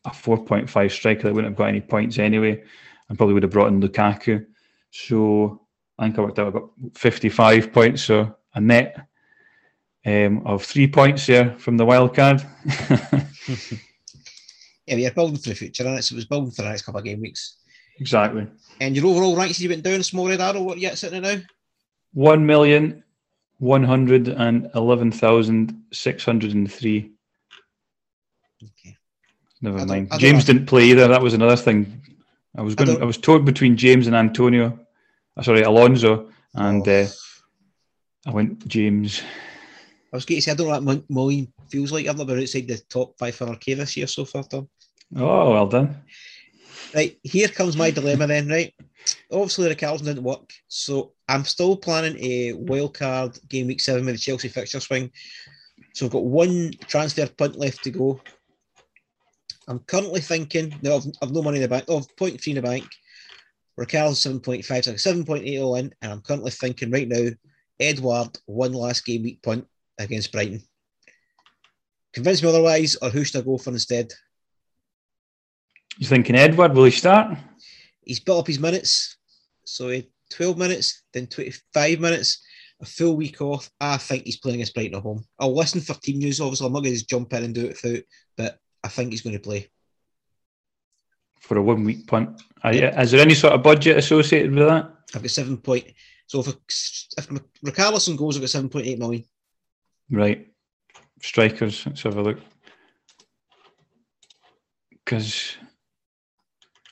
a 0.05 0.11
4.5 0.11 0.91
striker 0.91 1.23
that 1.23 1.33
wouldn't 1.33 1.51
have 1.51 1.57
got 1.57 1.67
any 1.67 1.81
points 1.81 2.17
anyway. 2.17 2.63
and 3.09 3.17
probably 3.17 3.33
would 3.33 3.43
have 3.43 3.51
brought 3.51 3.67
in 3.67 3.81
Lukaku. 3.81 4.45
So 4.91 5.61
I 5.99 6.05
think 6.05 6.17
I 6.17 6.21
worked 6.21 6.39
out 6.39 6.47
I 6.47 6.51
got 6.51 6.69
55 6.95 7.73
points. 7.73 8.03
So 8.03 8.35
a 8.53 8.61
net 8.61 9.05
um, 10.05 10.43
of 10.45 10.63
three 10.63 10.87
points 10.87 11.25
there 11.25 11.57
from 11.57 11.75
the 11.75 11.85
wild 11.85 12.15
card. 12.15 12.41
yeah, 14.85 14.95
you're 14.95 15.11
building 15.11 15.37
for 15.37 15.49
the 15.49 15.55
future, 15.55 15.85
and 15.85 15.99
it? 15.99 16.03
So 16.03 16.13
it 16.13 16.17
was 16.17 16.25
building 16.25 16.51
for 16.51 16.61
the 16.61 16.69
next 16.69 16.83
couple 16.83 16.99
of 16.99 17.05
game 17.05 17.19
weeks. 17.19 17.57
Exactly. 17.99 18.47
And 18.79 18.95
your 18.95 19.07
overall 19.07 19.35
ranks, 19.35 19.59
you 19.59 19.69
went 19.69 19.83
down 19.83 19.99
a 19.99 20.03
small 20.03 20.29
red 20.29 20.39
arrow. 20.39 20.61
What 20.61 20.77
are 20.77 20.79
you 20.79 20.87
at 20.87 20.97
sitting 20.97 21.17
at 21.17 21.37
now? 21.37 21.41
One 22.13 22.45
million 22.45 23.03
one 23.59 23.83
hundred 23.83 24.27
and 24.27 24.69
eleven 24.75 25.11
thousand 25.11 25.83
six 25.93 26.23
hundred 26.25 26.53
and 26.53 26.71
three. 26.71 27.11
Okay. 28.63 28.97
Never 29.61 29.79
I 29.79 29.85
mind. 29.85 30.09
Don't 30.09 30.19
James 30.19 30.45
didn't 30.45 30.65
play 30.65 30.85
either. 30.85 31.07
That 31.07 31.21
was 31.21 31.33
another 31.33 31.55
thing. 31.55 32.01
I 32.57 32.61
was 32.61 32.73
I 32.73 32.83
going. 32.83 32.93
don't- 32.95 33.03
I, 33.03 33.05
was 33.05 33.17
torn 33.17 33.45
between 33.45 33.77
James 33.77 34.07
and 34.07 34.15
Antonio. 34.15 34.79
Uh, 35.37 35.41
sorry, 35.41 35.61
Alonso, 35.63 36.29
and 36.53 36.87
Oh. 36.87 36.91
uh, 37.03 37.07
I 38.27 38.31
went 38.31 38.65
James. 38.67 39.21
I 40.13 40.15
was 40.17 40.25
going 40.25 40.37
to 40.37 40.41
say, 40.41 40.51
I 40.51 40.55
don't 40.55 40.67
know 40.67 40.73
what 40.73 40.83
Mon- 40.83 41.03
Moline 41.09 41.51
feels 41.69 41.91
like. 41.91 42.07
I've 42.07 42.17
never 42.17 42.33
been 42.33 42.43
outside 42.43 42.67
the 42.69 42.77
top 42.89 43.17
five 43.19 43.35
for 43.35 43.53
K 43.57 43.73
this 43.73 43.97
year 43.97 44.07
so 44.07 44.23
far, 44.23 44.43
Tom. 44.43 44.69
Oh, 45.15 45.51
well 45.51 45.67
done. 45.67 46.01
Right, 46.93 47.19
here 47.21 47.49
comes 47.49 47.75
my 47.75 47.91
dilemma 47.91 48.25
then, 48.27 48.47
right? 48.47 48.73
Obviously, 49.31 49.67
the 49.67 49.75
Carlton 49.75 50.05
didn't 50.05 50.23
work, 50.23 50.51
so 50.67 51.13
I'm 51.27 51.45
still 51.45 51.75
planning 51.75 52.17
a 52.23 52.53
wild 52.53 52.93
card 52.93 53.37
game 53.49 53.67
week 53.67 53.81
seven 53.81 54.05
with 54.05 54.15
the 54.15 54.19
Chelsea 54.19 54.47
fixture 54.47 54.79
swing. 54.79 55.11
So 55.93 56.05
I've 56.05 56.11
got 56.11 56.25
one 56.25 56.71
transfer 56.87 57.27
punt 57.27 57.57
left 57.57 57.83
to 57.83 57.91
go. 57.91 58.21
I'm 59.67 59.79
currently 59.79 60.21
thinking, 60.21 60.75
no, 60.81 60.97
I've, 60.97 61.05
I've 61.21 61.31
no 61.31 61.41
money 61.41 61.57
in 61.57 61.63
the 61.63 61.67
bank, 61.67 61.85
oh, 61.87 61.97
I've 61.97 62.15
0.3 62.15 62.47
in 62.47 62.55
the 62.55 62.61
bank. 62.61 62.85
Raquel's 63.77 64.23
7.5, 64.23 64.63
so 64.63 64.91
I've 64.91 65.17
7.8 65.17 65.61
all 65.61 65.75
in, 65.75 65.93
and 66.01 66.11
I'm 66.11 66.21
currently 66.21 66.51
thinking 66.51 66.91
right 66.91 67.07
now, 67.07 67.29
Edward, 67.79 68.37
one 68.45 68.73
last 68.73 69.05
game 69.05 69.23
week 69.23 69.41
punt 69.41 69.67
against 69.99 70.31
Brighton. 70.31 70.61
Convince 72.13 72.41
me 72.41 72.49
otherwise, 72.49 72.95
or 73.01 73.09
who 73.09 73.25
should 73.25 73.41
I 73.41 73.45
go 73.45 73.57
for 73.57 73.71
instead? 73.71 74.13
You're 75.97 76.09
thinking 76.09 76.35
Edward? 76.35 76.73
Will 76.73 76.85
he 76.85 76.91
start? 76.91 77.37
He's 78.05 78.19
built 78.19 78.39
up 78.39 78.47
his 78.47 78.59
minutes. 78.59 79.17
So 79.65 79.89
he 79.89 79.95
had 79.97 80.07
12 80.31 80.57
minutes, 80.57 81.03
then 81.13 81.27
25 81.27 81.99
minutes, 81.99 82.43
a 82.81 82.85
full 82.85 83.15
week 83.15 83.41
off. 83.41 83.69
I 83.79 83.97
think 83.97 84.25
he's 84.25 84.37
playing 84.37 84.55
against 84.57 84.73
Brighton 84.73 84.95
at 84.97 85.03
home. 85.03 85.23
I'll 85.39 85.55
listen 85.55 85.81
for 85.81 85.93
team 85.95 86.19
news, 86.19 86.39
obviously. 86.41 86.67
I'm 86.67 86.73
not 86.73 86.81
going 86.81 86.93
to 86.93 86.97
just 86.99 87.09
jump 87.09 87.33
in 87.33 87.43
and 87.43 87.53
do 87.55 87.65
it 87.67 87.77
without, 87.81 88.03
but 88.37 88.59
I 88.83 88.87
think 88.89 89.11
he's 89.11 89.21
going 89.21 89.35
to 89.35 89.39
play. 89.41 89.69
for 91.39 91.57
a 91.57 91.61
one 91.63 91.83
week 91.83 92.07
punt. 92.07 92.41
You- 92.65 92.87
Is 92.87 93.11
there 93.11 93.21
any 93.21 93.35
sort 93.35 93.53
of 93.53 93.61
budget 93.63 93.97
associated 93.97 94.53
with 94.53 94.67
that? 94.67 94.91
I've 95.13 95.21
got 95.21 95.31
seven 95.31 95.57
point. 95.57 95.85
So 96.27 96.39
if 96.39 96.47
if 97.17 97.29
Richarlison 97.63 98.17
goes, 98.17 98.35
I've 98.35 98.41
got 98.41 98.49
7.8 98.49 98.97
million. 98.97 99.23
Right. 100.09 100.47
Strikers, 101.21 101.85
let's 101.85 102.01
have 102.03 102.17
a 102.17 102.21
look. 102.23 102.39
Because 104.89 105.55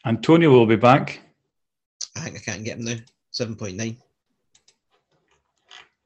Antonio 0.05 0.49
will 0.49 0.65
be 0.65 0.75
back. 0.75 1.21
I 2.15 2.19
think 2.21 2.37
I 2.37 2.39
can't 2.39 2.63
get 2.63 2.77
him 2.77 2.85
now. 2.85 2.97
7.9. 3.33 3.97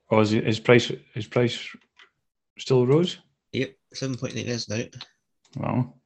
Or 0.09 0.21
is 0.21 0.29
his 0.29 0.59
price 0.59 0.91
his 1.13 1.27
price 1.27 1.67
still 2.57 2.85
rose? 2.87 3.17
Yep, 3.51 3.75
7.9 3.93 4.35
is 4.45 4.69
now. 4.69 4.83
Well, 5.57 5.97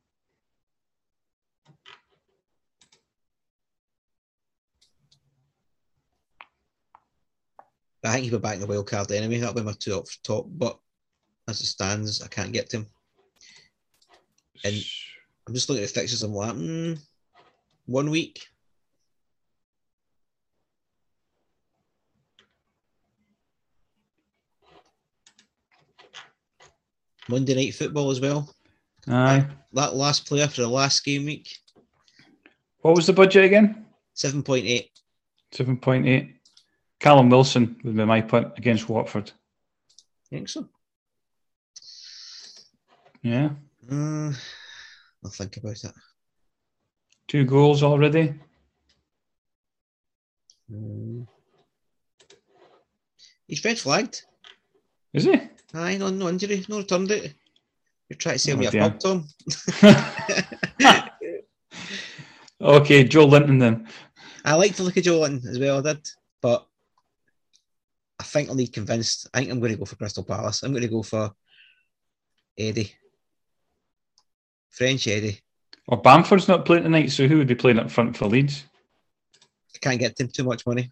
I 8.03 8.13
think 8.13 8.25
he'll 8.25 8.39
be 8.39 8.41
back 8.41 8.55
in 8.55 8.61
the 8.61 8.67
wild 8.67 8.87
card 8.87 9.11
anyway. 9.11 9.37
That'll 9.37 9.53
be 9.53 9.61
my 9.61 9.73
two 9.73 9.95
up 9.97 10.05
top. 10.23 10.45
But 10.47 10.79
as 11.47 11.61
it 11.61 11.65
stands, 11.67 12.21
I 12.23 12.27
can't 12.27 12.53
get 12.53 12.69
to 12.69 12.77
him. 12.77 12.87
And- 14.63 14.83
I'm 15.47 15.55
just 15.55 15.67
looking 15.69 15.83
at 15.83 15.89
the 15.89 15.99
fixtures. 15.99 16.21
I'm 16.21 16.33
like, 16.33 16.53
hmm, 16.53 16.93
one 17.85 18.09
week. 18.09 18.47
Monday 27.29 27.55
night 27.55 27.75
football 27.75 28.11
as 28.11 28.19
well. 28.19 28.53
aye. 29.07 29.45
That 29.73 29.95
last 29.95 30.27
player 30.27 30.47
for 30.47 30.61
the 30.61 30.67
last 30.67 31.03
game 31.05 31.25
week, 31.25 31.57
What 32.81 32.95
was 32.95 33.07
the 33.07 33.13
budget 33.13 33.45
again? 33.45 33.85
7.8. 34.15 34.87
Seven 35.53 35.77
point 35.77 36.07
eight. 36.07 36.35
Callum 36.99 37.29
Wilson 37.29 37.75
would 37.83 37.95
be 37.97 38.05
my 38.05 38.21
punt 38.21 38.53
against 38.57 38.87
Watford. 38.87 39.31
think 40.29 40.47
so. 40.49 40.67
Yeah, 43.21 43.49
Uh, 43.91 44.31
I'll 45.23 45.29
think 45.31 45.57
about 45.57 45.83
it. 45.83 45.91
Two 47.31 47.45
goals 47.45 47.81
already. 47.81 48.33
Hmm. 50.69 51.21
He's 53.47 53.63
red 53.63 53.79
flagged. 53.79 54.23
Is 55.13 55.23
he? 55.23 55.39
Aye, 55.73 55.95
no, 55.95 56.09
no 56.09 56.27
injury, 56.27 56.65
no 56.67 56.79
returned 56.79 57.09
it. 57.11 57.33
You're 58.09 58.17
trying 58.17 58.35
to 58.35 58.39
sell 58.39 58.57
Oh, 58.57 58.59
me 58.59 58.65
a 58.65 58.71
dear. 58.71 58.81
pub, 58.81 58.99
Tom. 58.99 59.25
okay, 62.59 63.05
Joelinton 63.05 63.61
then. 63.61 63.87
I 64.43 64.55
like 64.55 64.75
to 64.75 64.83
look 64.83 64.97
at 64.97 65.05
Joelinton 65.05 65.47
as 65.47 65.57
well, 65.57 65.77
I 65.79 65.93
did, 65.93 66.05
but 66.41 66.67
I 68.19 68.23
think 68.23 68.49
I'll 68.49 68.55
need 68.55 68.73
convinced. 68.73 69.29
I 69.33 69.39
think 69.39 69.51
I'm 69.51 69.61
going 69.61 69.71
to 69.71 69.77
go 69.79 69.85
for 69.85 69.95
Crystal 69.95 70.25
Palace. 70.25 70.63
I'm 70.63 70.73
going 70.73 70.81
to 70.83 70.89
go 70.89 71.01
for 71.01 71.31
Eddie. 72.57 72.93
French 74.69 75.07
Eddie. 75.07 75.39
Or 75.91 76.01
Bamford's 76.01 76.47
not 76.47 76.65
playing 76.65 76.83
tonight, 76.83 77.11
so 77.11 77.27
who 77.27 77.37
would 77.37 77.47
be 77.47 77.55
playing 77.55 77.77
up 77.77 77.91
front 77.91 78.15
for 78.15 78.25
Leeds? 78.25 78.63
I 79.75 79.79
can't 79.79 79.99
get 79.99 80.17
him 80.17 80.29
too 80.29 80.45
much 80.45 80.65
money. 80.65 80.89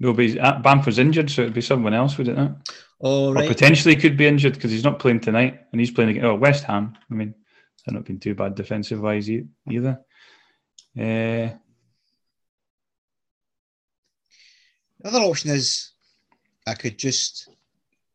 Nobody's 0.00 0.36
uh, 0.36 0.58
Bamford's 0.58 0.98
injured, 0.98 1.30
so 1.30 1.42
it'd 1.42 1.54
be 1.54 1.60
someone 1.60 1.94
else, 1.94 2.18
would 2.18 2.26
it 2.26 2.36
not? 2.36 2.68
Oh, 3.00 3.30
Or 3.30 3.34
potentially 3.46 3.94
could 3.94 4.16
be 4.16 4.26
injured 4.26 4.54
because 4.54 4.72
he's 4.72 4.82
not 4.82 4.98
playing 4.98 5.20
tonight, 5.20 5.60
and 5.70 5.80
he's 5.80 5.92
playing 5.92 6.10
against 6.10 6.26
oh, 6.26 6.34
West 6.34 6.64
Ham. 6.64 6.98
I 7.08 7.14
mean, 7.14 7.34
they're 7.86 7.94
not 7.94 8.04
been 8.04 8.18
too 8.18 8.34
bad 8.34 8.56
defensive 8.56 9.00
wise 9.00 9.30
e- 9.30 9.46
either. 9.70 10.00
Uh, 10.98 11.54
The 15.00 15.08
other 15.10 15.20
option 15.20 15.50
is 15.50 15.92
I 16.66 16.74
could 16.74 16.98
just 16.98 17.48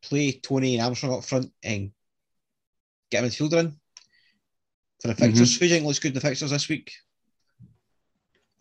play 0.02 0.32
Tony 0.32 0.74
and 0.74 0.84
Armstrong 0.84 1.14
up 1.14 1.24
front 1.24 1.50
and 1.62 1.92
get 3.10 3.24
a 3.24 3.26
midfielder 3.26 3.60
in 3.60 3.80
for 5.04 5.08
the 5.08 5.14
fixtures. 5.14 5.54
Who 5.54 5.60
do 5.60 5.66
you 5.66 5.70
think 5.74 5.84
looks 5.86 5.98
good 5.98 6.08
in 6.08 6.14
the 6.14 6.20
fixtures 6.20 6.50
this 6.50 6.66
week? 6.70 6.90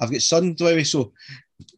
I've 0.02 0.12
got 0.12 0.22
Son, 0.22 0.54
do 0.54 0.68
I? 0.68 0.84
So 0.84 1.14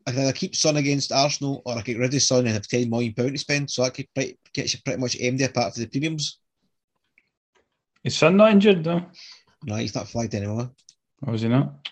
I 0.07 0.11
can 0.11 0.22
either 0.22 0.34
keep 0.34 0.55
Son 0.55 0.78
against 0.78 1.11
Arsenal 1.11 1.61
or 1.66 1.78
I 1.78 1.82
get 1.82 1.99
rid 1.99 2.11
of 2.11 2.22
Son 2.24 2.39
and 2.39 2.47
have 2.47 2.63
£10 2.63 2.89
million 2.89 3.13
to 3.13 3.38
spend. 3.38 3.70
So 3.70 3.84
that 3.84 3.93
could 3.93 4.07
pretty, 4.16 4.39
get 4.55 4.74
you 4.74 4.80
pretty 4.84 4.99
much 4.99 5.18
aimed 5.20 5.39
apart 5.41 5.76
for 5.76 5.82
the 5.82 5.88
premiums. 5.88 6.39
is 8.03 8.18
Son 8.18 8.38
not 8.38 8.53
injured 8.53 8.84
though? 8.84 9.05
No, 9.63 9.76
he's 9.76 9.93
not 9.93 10.07
flagged 10.07 10.34
anymore. 10.34 10.72
Or 11.22 11.36
is 11.36 11.43
he 11.43 11.47
not? 11.47 11.88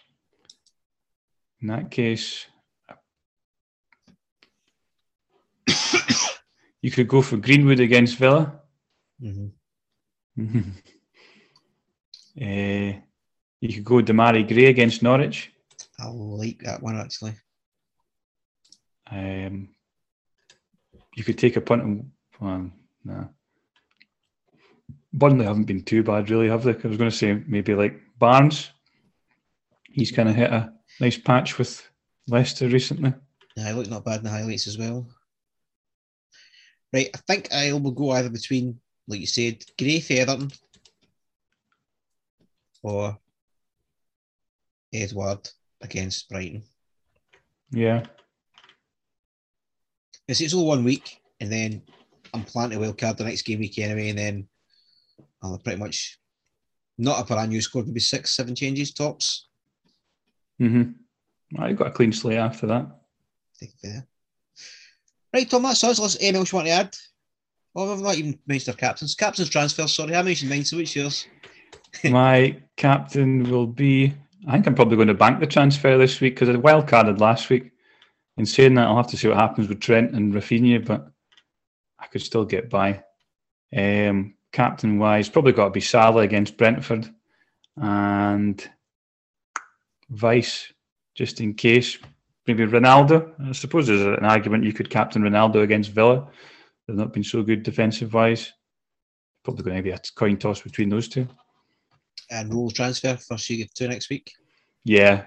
In 1.61 1.67
that 1.67 1.91
case, 1.91 2.47
you 6.81 6.89
could 6.89 7.07
go 7.07 7.21
for 7.21 7.37
Greenwood 7.37 7.79
against 7.79 8.17
Villa. 8.17 8.61
hmm 9.21 9.49
uh, 12.41 12.99
you 13.61 13.73
could 13.73 13.85
go 13.85 14.01
Demarai 14.01 14.47
Gray 14.47 14.65
against 14.65 15.03
Norwich. 15.03 15.51
I 15.99 16.07
like 16.07 16.59
that 16.63 16.81
one 16.81 16.99
actually. 16.99 17.35
Um, 19.09 19.69
you 21.15 21.23
could 21.23 21.37
take 21.37 21.55
a 21.55 21.61
punt 21.61 21.83
on. 21.83 22.11
Well, 22.39 22.71
no. 23.05 23.29
Burnley 25.13 25.45
haven't 25.45 25.65
been 25.65 25.83
too 25.83 26.03
bad, 26.03 26.29
really, 26.29 26.49
have 26.49 26.63
they? 26.63 26.71
I 26.71 26.87
was 26.87 26.97
going 26.97 27.11
to 27.11 27.15
say 27.15 27.43
maybe 27.45 27.75
like 27.75 28.01
Barnes. 28.17 28.71
He's 29.83 30.11
kind 30.11 30.27
of 30.27 30.35
hit 30.35 30.51
a 30.51 30.73
nice 30.99 31.17
patch 31.17 31.59
with 31.59 31.87
Leicester 32.27 32.67
recently. 32.67 33.13
Yeah, 33.55 33.67
he 33.67 33.73
looked 33.73 33.91
not 33.91 34.05
bad 34.05 34.19
in 34.19 34.23
the 34.23 34.31
highlights 34.31 34.65
as 34.67 34.77
well. 34.77 35.07
Right, 36.91 37.09
I 37.13 37.17
think 37.27 37.53
I 37.53 37.71
will 37.73 37.91
go 37.91 38.11
either 38.11 38.29
between, 38.29 38.79
like 39.07 39.19
you 39.19 39.27
said, 39.27 39.63
Gray 39.77 40.03
Everton 40.09 40.51
or 42.83 43.17
Edward 44.93 45.49
against 45.81 46.29
Brighton. 46.29 46.63
Yeah. 47.71 48.03
It's, 50.27 50.41
it's 50.41 50.53
all 50.53 50.67
one 50.67 50.83
week, 50.83 51.19
and 51.39 51.51
then 51.51 51.81
I'm 52.33 52.43
planning 52.43 52.79
to 52.79 52.85
wildcard 52.85 53.17
the 53.17 53.23
next 53.23 53.41
game 53.41 53.59
week 53.59 53.79
anyway, 53.79 54.09
and 54.09 54.19
then 54.19 54.47
I'll 55.41 55.57
pretty 55.57 55.79
much 55.79 56.19
not 56.97 57.19
a 57.19 57.25
brand 57.25 57.49
new 57.49 57.61
score, 57.61 57.83
maybe 57.83 57.99
six, 57.99 58.35
seven 58.35 58.55
changes 58.55 58.93
tops. 58.93 59.47
Mm-hmm. 60.61 61.61
I 61.61 61.73
got 61.73 61.87
a 61.87 61.91
clean 61.91 62.11
slate 62.11 62.37
after 62.37 62.67
that. 62.67 62.87
Right, 65.33 65.49
Tom, 65.49 65.63
that's 65.63 65.83
us. 65.83 65.99
Let's 65.99 66.15
anything 66.17 66.35
else 66.37 66.51
you 66.51 66.57
want 66.57 66.67
to 66.67 66.73
add? 66.73 66.95
Oh, 67.75 67.91
I've 67.91 68.01
not 68.01 68.15
even 68.15 68.37
mentioned 68.45 68.75
our 68.75 68.79
captains. 68.79 69.15
Captain's 69.15 69.49
transfer, 69.49 69.87
sorry. 69.87 70.15
I 70.15 70.21
mentioned 70.21 70.51
mine, 70.51 70.63
so 70.63 70.77
what's 70.77 70.95
yours? 70.95 71.25
My 72.03 72.57
captain 72.77 73.49
will 73.49 73.67
be. 73.67 74.13
I 74.47 74.53
think 74.53 74.67
I'm 74.67 74.75
probably 74.75 74.97
going 74.97 75.07
to 75.07 75.13
bank 75.13 75.39
the 75.39 75.47
transfer 75.47 75.97
this 75.97 76.19
week 76.19 76.35
because 76.35 76.49
I 76.49 76.57
wild 76.57 76.87
carded 76.87 77.21
last 77.21 77.49
week. 77.49 77.71
In 78.37 78.45
saying 78.45 78.73
that, 78.75 78.87
I'll 78.87 78.97
have 78.97 79.07
to 79.07 79.17
see 79.17 79.27
what 79.27 79.37
happens 79.37 79.69
with 79.69 79.79
Trent 79.79 80.13
and 80.13 80.33
Rafinha, 80.33 80.85
but 80.85 81.07
I 81.99 82.07
could 82.07 82.21
still 82.21 82.45
get 82.45 82.69
by. 82.69 83.03
Um, 83.75 84.35
captain 84.51 84.99
wise, 84.99 85.29
probably 85.29 85.53
got 85.53 85.65
to 85.65 85.71
be 85.71 85.81
Salah 85.81 86.21
against 86.21 86.57
Brentford 86.57 87.09
and 87.77 88.69
Vice, 90.09 90.73
just 91.15 91.41
in 91.41 91.53
case. 91.53 91.97
Maybe 92.45 92.65
Ronaldo. 92.65 93.33
I 93.47 93.53
suppose 93.53 93.87
there's 93.87 94.01
an 94.01 94.25
argument 94.25 94.65
you 94.65 94.73
could 94.73 94.89
captain 94.89 95.21
Ronaldo 95.21 95.63
against 95.63 95.91
Villa. 95.91 96.27
They've 96.87 96.97
not 96.97 97.13
been 97.13 97.23
so 97.23 97.41
good 97.41 97.63
defensive 97.63 98.13
wise. 98.13 98.51
Probably 99.43 99.63
going 99.63 99.77
to 99.77 99.83
be 99.83 99.91
a 99.91 99.99
coin 100.15 100.37
toss 100.37 100.61
between 100.61 100.89
those 100.89 101.07
two. 101.07 101.27
And 102.31 102.53
roll 102.53 102.71
transfer 102.71 103.15
for 103.17 103.37
Sheikh 103.37 103.73
two 103.73 103.87
next 103.87 104.09
week. 104.09 104.31
Yeah, 104.83 105.25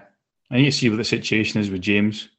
I 0.51 0.57
need 0.57 0.65
to 0.65 0.71
see 0.71 0.89
what 0.89 0.97
the 0.97 1.03
situation 1.03 1.61
is 1.61 1.69
with 1.69 1.81
James. 1.81 2.29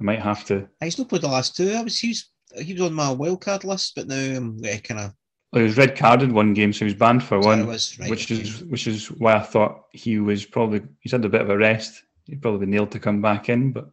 I 0.00 0.04
might 0.04 0.20
have 0.20 0.44
to. 0.46 0.68
He's 0.80 0.98
not 0.98 1.08
played 1.08 1.22
the 1.22 1.28
last 1.28 1.56
two. 1.56 1.72
I 1.72 1.82
was 1.82 1.98
he 1.98 2.08
was 2.08 2.30
he 2.60 2.72
was 2.72 2.82
on 2.82 2.94
my 2.94 3.14
wildcard 3.14 3.64
list, 3.64 3.94
but 3.94 4.08
now 4.08 4.16
I'm 4.16 4.64
eh, 4.64 4.78
kind 4.78 5.00
of. 5.00 5.10
Oh, 5.10 5.14
well, 5.52 5.62
he 5.62 5.68
was 5.68 5.76
red 5.76 5.96
carded 5.96 6.32
one 6.32 6.52
game, 6.52 6.72
so 6.72 6.80
he 6.80 6.86
was 6.86 6.94
banned 6.94 7.22
for 7.22 7.38
one, 7.38 7.66
was, 7.66 7.96
right, 8.00 8.10
which 8.10 8.30
okay. 8.30 8.40
is 8.40 8.64
which 8.64 8.86
is 8.86 9.10
why 9.10 9.34
I 9.34 9.40
thought 9.40 9.84
he 9.92 10.18
was 10.18 10.44
probably 10.44 10.82
he's 11.00 11.12
had 11.12 11.24
a 11.24 11.28
bit 11.28 11.42
of 11.42 11.50
a 11.50 11.56
rest. 11.56 12.02
He'd 12.24 12.42
probably 12.42 12.66
be 12.66 12.72
nailed 12.72 12.90
to 12.92 12.98
come 12.98 13.22
back 13.22 13.48
in, 13.48 13.72
but 13.72 13.88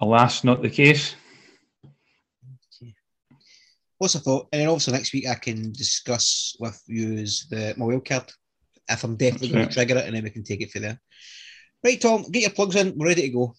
alas, 0.00 0.44
not 0.44 0.62
the 0.62 0.70
case. 0.70 1.14
What's 3.98 4.16
I 4.16 4.20
thought? 4.20 4.48
And 4.52 4.60
then 4.60 4.68
also 4.68 4.90
next 4.92 5.12
week 5.12 5.28
I 5.28 5.34
can 5.34 5.72
discuss 5.72 6.56
with 6.58 6.82
you 6.86 7.18
as 7.18 7.46
the 7.50 7.74
my 7.76 7.84
wildcard 7.84 8.32
if 8.92 9.04
I'm 9.04 9.16
definitely 9.16 9.48
going 9.48 9.68
to 9.68 9.72
trigger 9.74 9.96
it, 9.96 10.06
and 10.06 10.14
then 10.14 10.24
we 10.24 10.30
can 10.30 10.44
take 10.44 10.60
it 10.60 10.70
from 10.70 10.82
there. 10.82 11.00
Right, 11.84 12.00
Tom, 12.00 12.24
get 12.30 12.42
your 12.42 12.50
plugs 12.50 12.76
in. 12.76 12.96
We're 12.96 13.08
ready 13.08 13.22
to 13.22 13.28
go. 13.28 13.54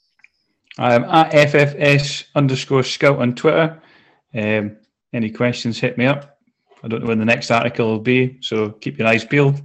I'm 0.77 1.03
at 1.03 1.31
FFS 1.31 2.25
underscore 2.36 2.84
scout 2.84 3.19
on 3.19 3.36
Twitter. 3.36 3.81
Um, 4.34 4.77
any 5.13 5.29
questions, 5.29 5.79
hit 5.79 5.97
me 5.97 6.05
up. 6.05 6.38
I 6.84 6.88
don't 6.88 7.01
know 7.01 7.07
when 7.07 7.19
the 7.19 7.25
next 7.25 7.51
article 7.51 7.88
will 7.88 7.99
be, 7.99 8.38
so 8.41 8.71
keep 8.71 8.97
your 8.97 9.07
eyes 9.07 9.23
peeled. 9.23 9.61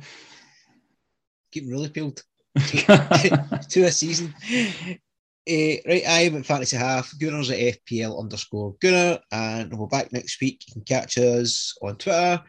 Keep 1.52 1.64
'em 1.64 1.70
really 1.70 1.88
peeled. 1.88 2.22
to 2.56 3.84
a 3.84 3.90
season. 3.90 4.34
Eh, 5.46 5.78
right, 5.86 6.02
I'm 6.06 6.36
at 6.36 6.46
Fantasy 6.46 6.76
Half. 6.76 7.18
Gunners 7.18 7.50
at 7.50 7.58
FPL 7.58 8.20
underscore 8.20 8.76
Gunner. 8.80 9.18
And 9.32 9.72
we'll 9.76 9.88
be 9.88 9.96
back 9.96 10.12
next 10.12 10.40
week. 10.40 10.62
You 10.66 10.74
can 10.74 10.82
catch 10.82 11.16
us 11.16 11.76
on 11.80 11.96
Twitter. 11.96 12.42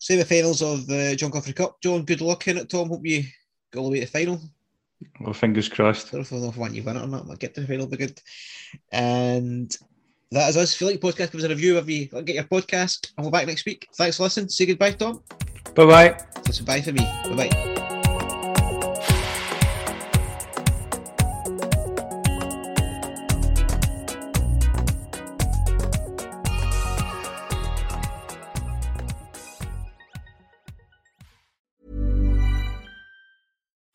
Semi 0.00 0.24
finals 0.24 0.62
of 0.62 0.86
the 0.86 1.14
John 1.14 1.30
Coffrey 1.30 1.52
Cup. 1.52 1.80
John, 1.82 2.04
good 2.04 2.22
luck 2.22 2.48
in 2.48 2.56
it, 2.56 2.70
Tom. 2.70 2.88
Hope 2.88 3.04
you 3.04 3.22
go 3.70 3.80
all 3.80 3.90
the 3.90 3.92
way 3.92 4.00
to 4.00 4.06
the 4.06 4.10
final. 4.10 4.40
well, 5.20 5.34
fingers 5.34 5.68
crossed. 5.68 6.08
I 6.08 6.16
don't 6.16 6.32
know 6.32 6.48
if 6.48 6.56
I 6.56 6.60
want 6.60 6.74
you 6.74 6.82
win 6.82 6.96
it 6.96 7.02
or 7.02 7.06
not. 7.06 7.26
Might 7.26 7.38
get 7.38 7.54
to 7.54 7.60
the 7.60 7.66
final, 7.66 7.86
be 7.86 7.98
good. 7.98 8.20
And 8.90 9.76
that 10.30 10.48
is 10.48 10.56
us. 10.56 10.74
If 10.74 10.80
you 10.80 10.86
like 10.86 11.00
the 11.00 11.06
podcast, 11.06 11.32
give 11.32 11.40
us 11.40 11.44
a 11.44 11.48
review. 11.50 11.76
If 11.76 11.88
you 11.88 12.06
get 12.22 12.34
your 12.34 12.44
podcast, 12.44 13.12
and 13.16 13.24
we'll 13.24 13.30
be 13.30 13.38
back 13.38 13.46
next 13.46 13.66
week. 13.66 13.88
Thanks 13.94 14.16
for 14.16 14.22
listening. 14.22 14.48
Say 14.48 14.66
goodbye, 14.66 14.92
Tom. 14.92 15.22
Bye 15.74 15.84
bye. 15.86 16.20
Listen, 16.46 16.64
bye 16.64 16.80
for 16.80 16.92
me. 16.92 17.04
Bye 17.24 17.48
bye. 17.48 17.79